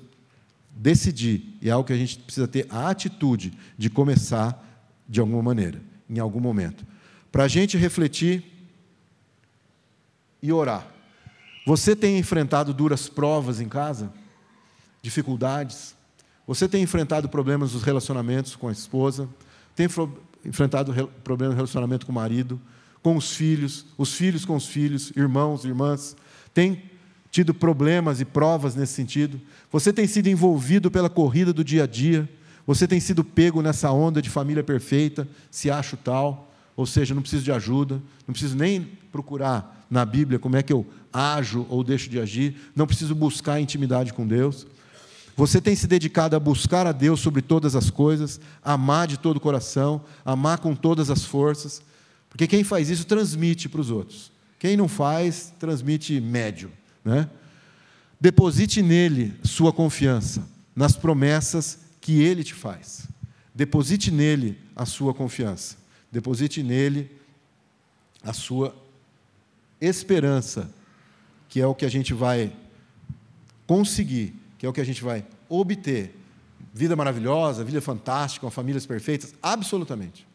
decidir, 0.71 1.57
é 1.63 1.71
algo 1.71 1.87
que 1.87 1.93
a 1.93 1.97
gente 1.97 2.19
precisa 2.19 2.49
ter 2.49 2.67
a 2.71 2.91
atitude 2.91 3.53
de 3.77 3.91
começar 3.91 4.67
de 5.09 5.21
alguma 5.21 5.43
maneira, 5.43 5.81
em 6.09 6.19
algum 6.19 6.41
momento. 6.41 6.87
Para 7.31 7.45
a 7.45 7.49
gente 7.49 7.77
refletir 7.77 8.45
e 10.43 10.53
orar. 10.53 10.87
Você 11.71 11.95
tem 11.95 12.19
enfrentado 12.19 12.75
duras 12.75 13.09
provas 13.09 13.61
em 13.61 13.69
casa? 13.69 14.13
Dificuldades? 15.01 15.95
Você 16.45 16.69
tem 16.69 16.83
enfrentado 16.83 17.29
problemas 17.29 17.75
nos 17.75 17.85
relacionamentos 17.85 18.57
com 18.57 18.67
a 18.67 18.73
esposa? 18.73 19.29
Tem 19.77 19.87
enfrentado 20.45 20.93
problemas 21.23 21.53
no 21.53 21.59
relacionamento 21.59 22.07
com 22.07 22.11
o 22.11 22.15
marido? 22.17 22.61
Com 23.05 23.17
os 23.17 23.31
filhos? 23.37 23.87
Os 23.97 24.13
filhos 24.13 24.45
com 24.45 24.57
os 24.57 24.67
filhos? 24.67 25.13
Irmãos, 25.15 25.65
irmãs? 25.65 26.17
Tem 26.53 26.91
tido 27.31 27.55
problemas 27.55 28.21
e 28.21 28.25
provas 28.25 28.75
nesse 28.75 28.95
sentido? 28.95 29.41
Você 29.71 29.93
tem 29.93 30.09
sido 30.09 30.27
envolvido 30.27 30.91
pela 30.91 31.09
corrida 31.09 31.53
do 31.53 31.63
dia 31.63 31.85
a 31.85 31.87
dia? 31.87 32.29
Você 32.67 32.89
tem 32.89 32.99
sido 32.99 33.23
pego 33.23 33.63
nessa 33.63 33.93
onda 33.93 34.21
de 34.21 34.29
família 34.29 34.65
perfeita? 34.65 35.29
Se 35.53 35.71
acha 35.71 35.97
tal? 35.97 36.50
Ou 36.81 36.87
seja, 36.87 37.15
não 37.15 37.21
preciso 37.21 37.45
de 37.45 37.53
ajuda, 37.53 38.01
não 38.27 38.33
preciso 38.33 38.57
nem 38.57 38.89
procurar 39.13 39.85
na 39.91 40.03
Bíblia 40.03 40.39
como 40.39 40.57
é 40.57 40.63
que 40.63 40.73
eu 40.73 40.87
ajo 41.13 41.67
ou 41.69 41.85
deixo 41.85 42.09
de 42.09 42.19
agir, 42.19 42.57
não 42.75 42.87
preciso 42.87 43.15
buscar 43.15 43.61
intimidade 43.61 44.15
com 44.15 44.27
Deus. 44.27 44.67
Você 45.37 45.61
tem 45.61 45.77
se 45.77 45.87
dedicado 45.87 46.35
a 46.35 46.41
buscar 46.41 46.87
a 46.87 46.93
Deus 46.93 47.21
sobre 47.21 47.43
todas 47.43 47.77
as 47.77 47.91
coisas, 47.91 48.41
amar 48.65 49.07
de 49.07 49.19
todo 49.19 49.37
o 49.37 49.41
coração, 49.41 50.03
amar 50.25 50.57
com 50.57 50.75
todas 50.75 51.11
as 51.11 51.23
forças, 51.23 51.83
porque 52.31 52.47
quem 52.47 52.65
faz 52.65 52.89
isso 52.89 53.05
transmite 53.05 53.69
para 53.69 53.83
os 53.83 53.91
outros. 53.91 54.33
Quem 54.59 54.75
não 54.75 54.89
faz, 54.89 55.53
transmite 55.59 56.19
médio. 56.19 56.73
Né? 57.05 57.29
Deposite 58.19 58.81
nele 58.81 59.35
sua 59.45 59.71
confiança, 59.71 60.49
nas 60.75 60.97
promessas 60.97 61.81
que 62.01 62.23
ele 62.23 62.43
te 62.43 62.55
faz. 62.55 63.07
Deposite 63.55 64.11
nele 64.11 64.57
a 64.75 64.87
sua 64.87 65.13
confiança. 65.13 65.79
Deposite 66.11 66.63
nele 66.63 67.11
a 68.23 68.33
sua 68.33 68.75
esperança, 69.81 70.71
que 71.49 71.61
é 71.61 71.67
o 71.67 71.75
que 71.75 71.85
a 71.85 71.89
gente 71.89 72.13
vai 72.13 72.53
conseguir, 73.67 74.35
que 74.59 74.67
é 74.67 74.69
o 74.69 74.73
que 74.73 74.81
a 74.81 74.85
gente 74.85 75.03
vai 75.03 75.25
obter 75.49 76.15
vida 76.73 76.95
maravilhosa, 76.95 77.65
vida 77.65 77.81
fantástica, 77.81 78.47
com 78.47 78.51
famílias 78.51 78.87
perfeitas, 78.87 79.35
absolutamente. 79.43 80.27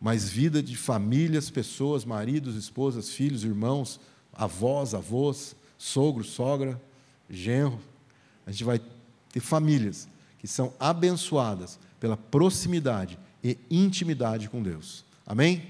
Mas 0.00 0.28
vida 0.28 0.62
de 0.62 0.76
famílias, 0.76 1.50
pessoas, 1.50 2.04
maridos, 2.04 2.56
esposas, 2.56 3.10
filhos, 3.10 3.44
irmãos, 3.44 4.00
avós, 4.32 4.94
avós, 4.94 5.54
sogro, 5.76 6.24
sogra, 6.24 6.80
genro. 7.28 7.78
A 8.46 8.50
gente 8.50 8.64
vai 8.64 8.80
ter 9.30 9.40
famílias 9.40 10.08
que 10.38 10.48
são 10.48 10.72
abençoadas 10.80 11.78
pela 12.00 12.16
proximidade 12.16 13.18
e 13.42 13.58
intimidade 13.70 14.48
com 14.48 14.62
Deus. 14.62 15.04
Amém? 15.26 15.62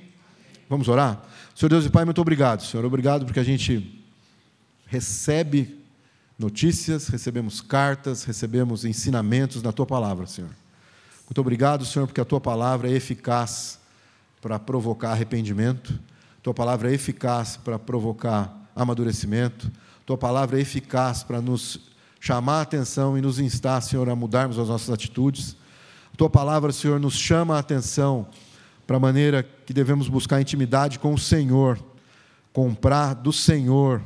Vamos 0.68 0.88
orar? 0.88 1.22
Senhor 1.54 1.68
Deus 1.68 1.84
e 1.84 1.90
Pai, 1.90 2.04
muito 2.04 2.20
obrigado, 2.20 2.62
Senhor. 2.62 2.84
Obrigado 2.84 3.24
porque 3.24 3.40
a 3.40 3.44
gente 3.44 4.02
recebe 4.86 5.78
notícias, 6.38 7.08
recebemos 7.08 7.60
cartas, 7.60 8.24
recebemos 8.24 8.84
ensinamentos 8.84 9.62
na 9.62 9.72
tua 9.72 9.86
palavra, 9.86 10.26
Senhor. 10.26 10.50
Muito 11.26 11.40
obrigado, 11.40 11.84
Senhor, 11.84 12.06
porque 12.06 12.20
a 12.20 12.24
tua 12.24 12.40
palavra 12.40 12.90
é 12.90 12.92
eficaz 12.92 13.78
para 14.40 14.58
provocar 14.58 15.10
arrependimento, 15.10 15.98
tua 16.42 16.54
palavra 16.54 16.90
é 16.90 16.94
eficaz 16.94 17.56
para 17.56 17.78
provocar 17.78 18.70
amadurecimento, 18.74 19.70
tua 20.06 20.16
palavra 20.16 20.58
é 20.58 20.62
eficaz 20.62 21.22
para 21.22 21.40
nos 21.40 21.78
chamar 22.18 22.58
a 22.58 22.62
atenção 22.62 23.16
e 23.16 23.20
nos 23.20 23.38
instar, 23.38 23.80
Senhor, 23.82 24.08
a 24.08 24.16
mudarmos 24.16 24.58
as 24.58 24.68
nossas 24.68 24.90
atitudes. 24.90 25.56
A 26.12 26.16
tua 26.16 26.30
palavra, 26.30 26.72
Senhor, 26.72 27.00
nos 27.00 27.14
chama 27.14 27.56
a 27.56 27.58
atenção 27.58 28.26
para 28.86 28.96
a 28.96 29.00
maneira 29.00 29.42
que 29.42 29.72
devemos 29.72 30.08
buscar 30.08 30.40
intimidade 30.40 30.98
com 30.98 31.14
o 31.14 31.18
Senhor, 31.18 31.78
comprar 32.52 33.14
do 33.14 33.32
Senhor, 33.32 34.02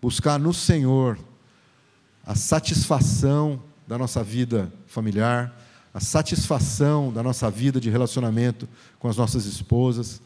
buscar 0.00 0.38
no 0.38 0.52
Senhor 0.52 1.18
a 2.24 2.34
satisfação 2.34 3.62
da 3.86 3.96
nossa 3.96 4.22
vida 4.22 4.72
familiar, 4.86 5.56
a 5.94 6.00
satisfação 6.00 7.12
da 7.12 7.22
nossa 7.22 7.50
vida 7.50 7.80
de 7.80 7.88
relacionamento 7.88 8.68
com 8.98 9.08
as 9.08 9.16
nossas 9.16 9.46
esposas, 9.46 10.20